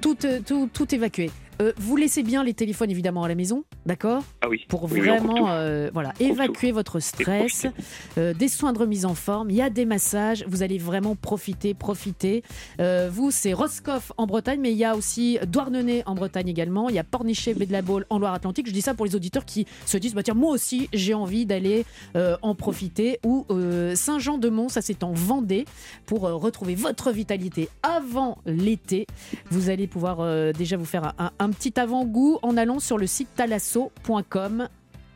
tout, 0.01 0.15
euh, 0.25 0.39
tout, 0.45 0.69
tout 0.73 0.95
évacuer. 0.95 1.29
Euh, 1.61 1.71
vous 1.77 1.95
laissez 1.95 2.23
bien 2.23 2.43
les 2.43 2.53
téléphones 2.53 2.89
évidemment 2.91 3.23
à 3.23 3.27
la 3.27 3.35
maison, 3.35 3.63
d'accord 3.85 4.23
Ah 4.41 4.49
oui. 4.49 4.65
Pour 4.67 4.83
Oui, 4.91 4.99
vraiment 4.99 5.49
euh, 5.51 5.89
voilà, 5.93 6.13
évacuer 6.19 6.69
tout. 6.69 6.75
votre 6.75 6.99
stress, 6.99 7.67
euh, 8.17 8.33
des 8.33 8.47
soins 8.47 8.73
de 8.73 8.79
remise 8.79 9.05
en 9.05 9.13
forme, 9.13 9.49
il 9.49 9.55
y 9.55 9.61
a 9.61 9.69
des 9.69 9.85
massages, 9.85 10.43
vous 10.47 10.63
allez 10.63 10.77
vraiment 10.77 11.15
profiter, 11.15 11.73
profiter. 11.73 12.43
Vous, 12.79 13.31
c'est 13.31 13.53
Roscoff 13.53 14.11
en 14.17 14.25
Bretagne, 14.25 14.59
mais 14.61 14.71
il 14.71 14.77
y 14.77 14.85
a 14.85 14.95
aussi 14.95 15.37
Douarnenez 15.47 16.03
en 16.05 16.15
Bretagne 16.15 16.47
également, 16.47 16.89
il 16.89 16.95
y 16.95 16.99
a 16.99 17.03
Pornichet, 17.03 17.53
Baie 17.53 17.65
de 17.65 17.71
la 17.71 17.81
Baule 17.81 18.05
en 18.09 18.19
Loire-Atlantique. 18.19 18.67
Je 18.67 18.73
dis 18.73 18.81
ça 18.81 18.93
pour 18.93 19.05
les 19.05 19.15
auditeurs 19.15 19.45
qui 19.45 19.65
se 19.85 19.97
disent, 19.97 20.13
bah 20.15 20.23
tiens, 20.23 20.33
moi 20.33 20.51
aussi, 20.51 20.89
j'ai 20.93 21.13
envie 21.13 21.45
d'aller 21.45 21.85
en 22.41 22.55
profiter. 22.55 23.19
Ou 23.23 23.45
Saint-Jean-de-Mont, 23.95 24.69
ça 24.69 24.81
c'est 24.81 25.03
en 25.03 25.11
Vendée, 25.13 25.65
pour 26.05 26.21
retrouver 26.21 26.75
votre 26.75 27.11
vitalité 27.11 27.69
avant 27.83 28.37
l'été. 28.45 29.05
Vous 29.49 29.69
allez 29.69 29.87
pouvoir 29.87 30.53
déjà 30.53 30.77
vous 30.77 30.85
faire 30.85 31.13
un, 31.19 31.31
un- 31.39 31.42
un 31.43 31.51
petit 31.51 31.79
avant-goût 31.79 32.39
en 32.41 32.57
allant 32.57 32.79
sur 32.79 32.97
le 32.97 33.05
site 33.05 33.29
talasso.com, 33.35 34.67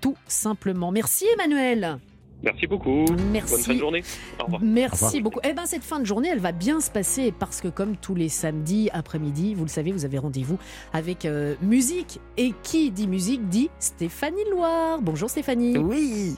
tout 0.02 0.18
simplement. 0.28 0.92
Merci 0.92 1.26
Emmanuel. 1.34 2.00
Merci 2.44 2.68
beaucoup. 2.68 3.06
Merci. 3.32 3.56
Bonne 3.56 3.64
fin 3.64 3.74
de 3.74 3.80
journée. 3.80 4.04
Au 4.40 4.44
revoir. 4.46 4.62
Merci 4.64 5.22
beaucoup. 5.22 5.40
Eh 5.44 5.54
ben 5.54 5.66
cette 5.66 5.84
fin 5.84 6.00
de 6.00 6.06
journée, 6.06 6.30
elle 6.32 6.40
va 6.40 6.52
bien 6.52 6.80
se 6.80 6.92
passer 6.92 7.32
parce 7.32 7.62
que 7.62 7.68
comme 7.68 7.98
tous 7.98 8.14
les 8.14 8.30
samedis 8.30 8.90
après-midi, 8.94 9.56
vous 9.56 9.64
le 9.64 9.70
savez, 9.70 9.92
vous 9.92 10.06
avez 10.06 10.20
rendez-vous 10.20 10.60
avec 10.94 11.26
euh, 11.26 11.56
musique. 11.62 12.20
Et 12.38 12.54
qui 12.62 12.92
dit 12.92 13.08
musique 13.08 13.50
dit 13.50 13.70
Stéphanie 13.80 14.44
Loire. 14.52 15.02
Bonjour 15.02 15.30
Stéphanie. 15.30 15.78
Oui. 15.78 16.36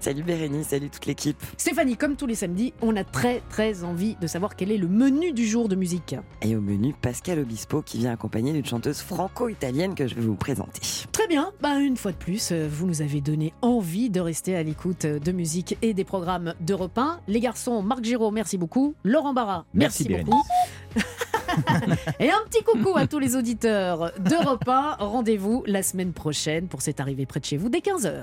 Salut 0.00 0.22
Bérénice, 0.22 0.68
salut 0.68 0.88
toute 0.90 1.06
l'équipe. 1.06 1.42
Stéphanie, 1.58 1.96
comme 1.96 2.16
tous 2.16 2.26
les 2.26 2.34
samedis, 2.34 2.72
on 2.80 2.96
a 2.96 3.04
très 3.04 3.40
très 3.50 3.84
envie 3.84 4.16
de 4.20 4.26
savoir 4.26 4.56
quel 4.56 4.70
est 4.72 4.78
le 4.78 4.88
menu 4.88 5.32
du 5.32 5.46
jour 5.46 5.68
de 5.68 5.76
musique. 5.76 6.16
Et 6.42 6.56
au 6.56 6.60
menu, 6.60 6.94
Pascal 7.00 7.38
Obispo 7.38 7.82
qui 7.82 7.98
vient 7.98 8.12
accompagner 8.12 8.52
d'une 8.52 8.64
chanteuse 8.64 9.00
franco-italienne 9.00 9.94
que 9.94 10.06
je 10.06 10.14
vais 10.14 10.22
vous 10.22 10.36
présenter. 10.36 10.80
Très 11.12 11.26
bien, 11.26 11.52
bah, 11.60 11.78
une 11.80 11.96
fois 11.96 12.12
de 12.12 12.16
plus, 12.16 12.50
euh, 12.52 12.66
vous 12.70 12.86
nous 12.86 13.02
avez 13.02 13.20
donné 13.20 13.52
envie 13.62 14.10
de 14.10 14.20
rester 14.20 14.56
à 14.56 14.62
l'écoute 14.62 15.06
de 15.06 15.33
musique 15.34 15.76
et 15.82 15.94
des 15.94 16.04
programmes 16.04 16.54
d'Europe 16.60 16.96
1. 16.96 17.20
Les 17.28 17.40
garçons, 17.40 17.82
Marc 17.82 18.04
Giraud, 18.04 18.30
merci 18.30 18.56
beaucoup. 18.56 18.94
Laurent 19.04 19.34
Barra, 19.34 19.66
merci, 19.74 20.06
Merci, 20.08 20.24
beaucoup. 20.24 20.42
et 22.20 22.30
un 22.30 22.40
petit 22.48 22.62
coucou 22.62 22.96
à 22.96 23.06
tous 23.06 23.18
les 23.18 23.36
auditeurs 23.36 24.12
d'Europe 24.18 24.68
1. 24.68 24.96
Rendez-vous 25.00 25.62
la 25.66 25.82
semaine 25.82 26.12
prochaine 26.12 26.68
pour 26.68 26.82
cette 26.82 27.00
arrivée 27.00 27.26
près 27.26 27.40
de 27.40 27.44
chez 27.44 27.56
vous 27.56 27.68
dès 27.68 27.80
15h. 27.80 28.22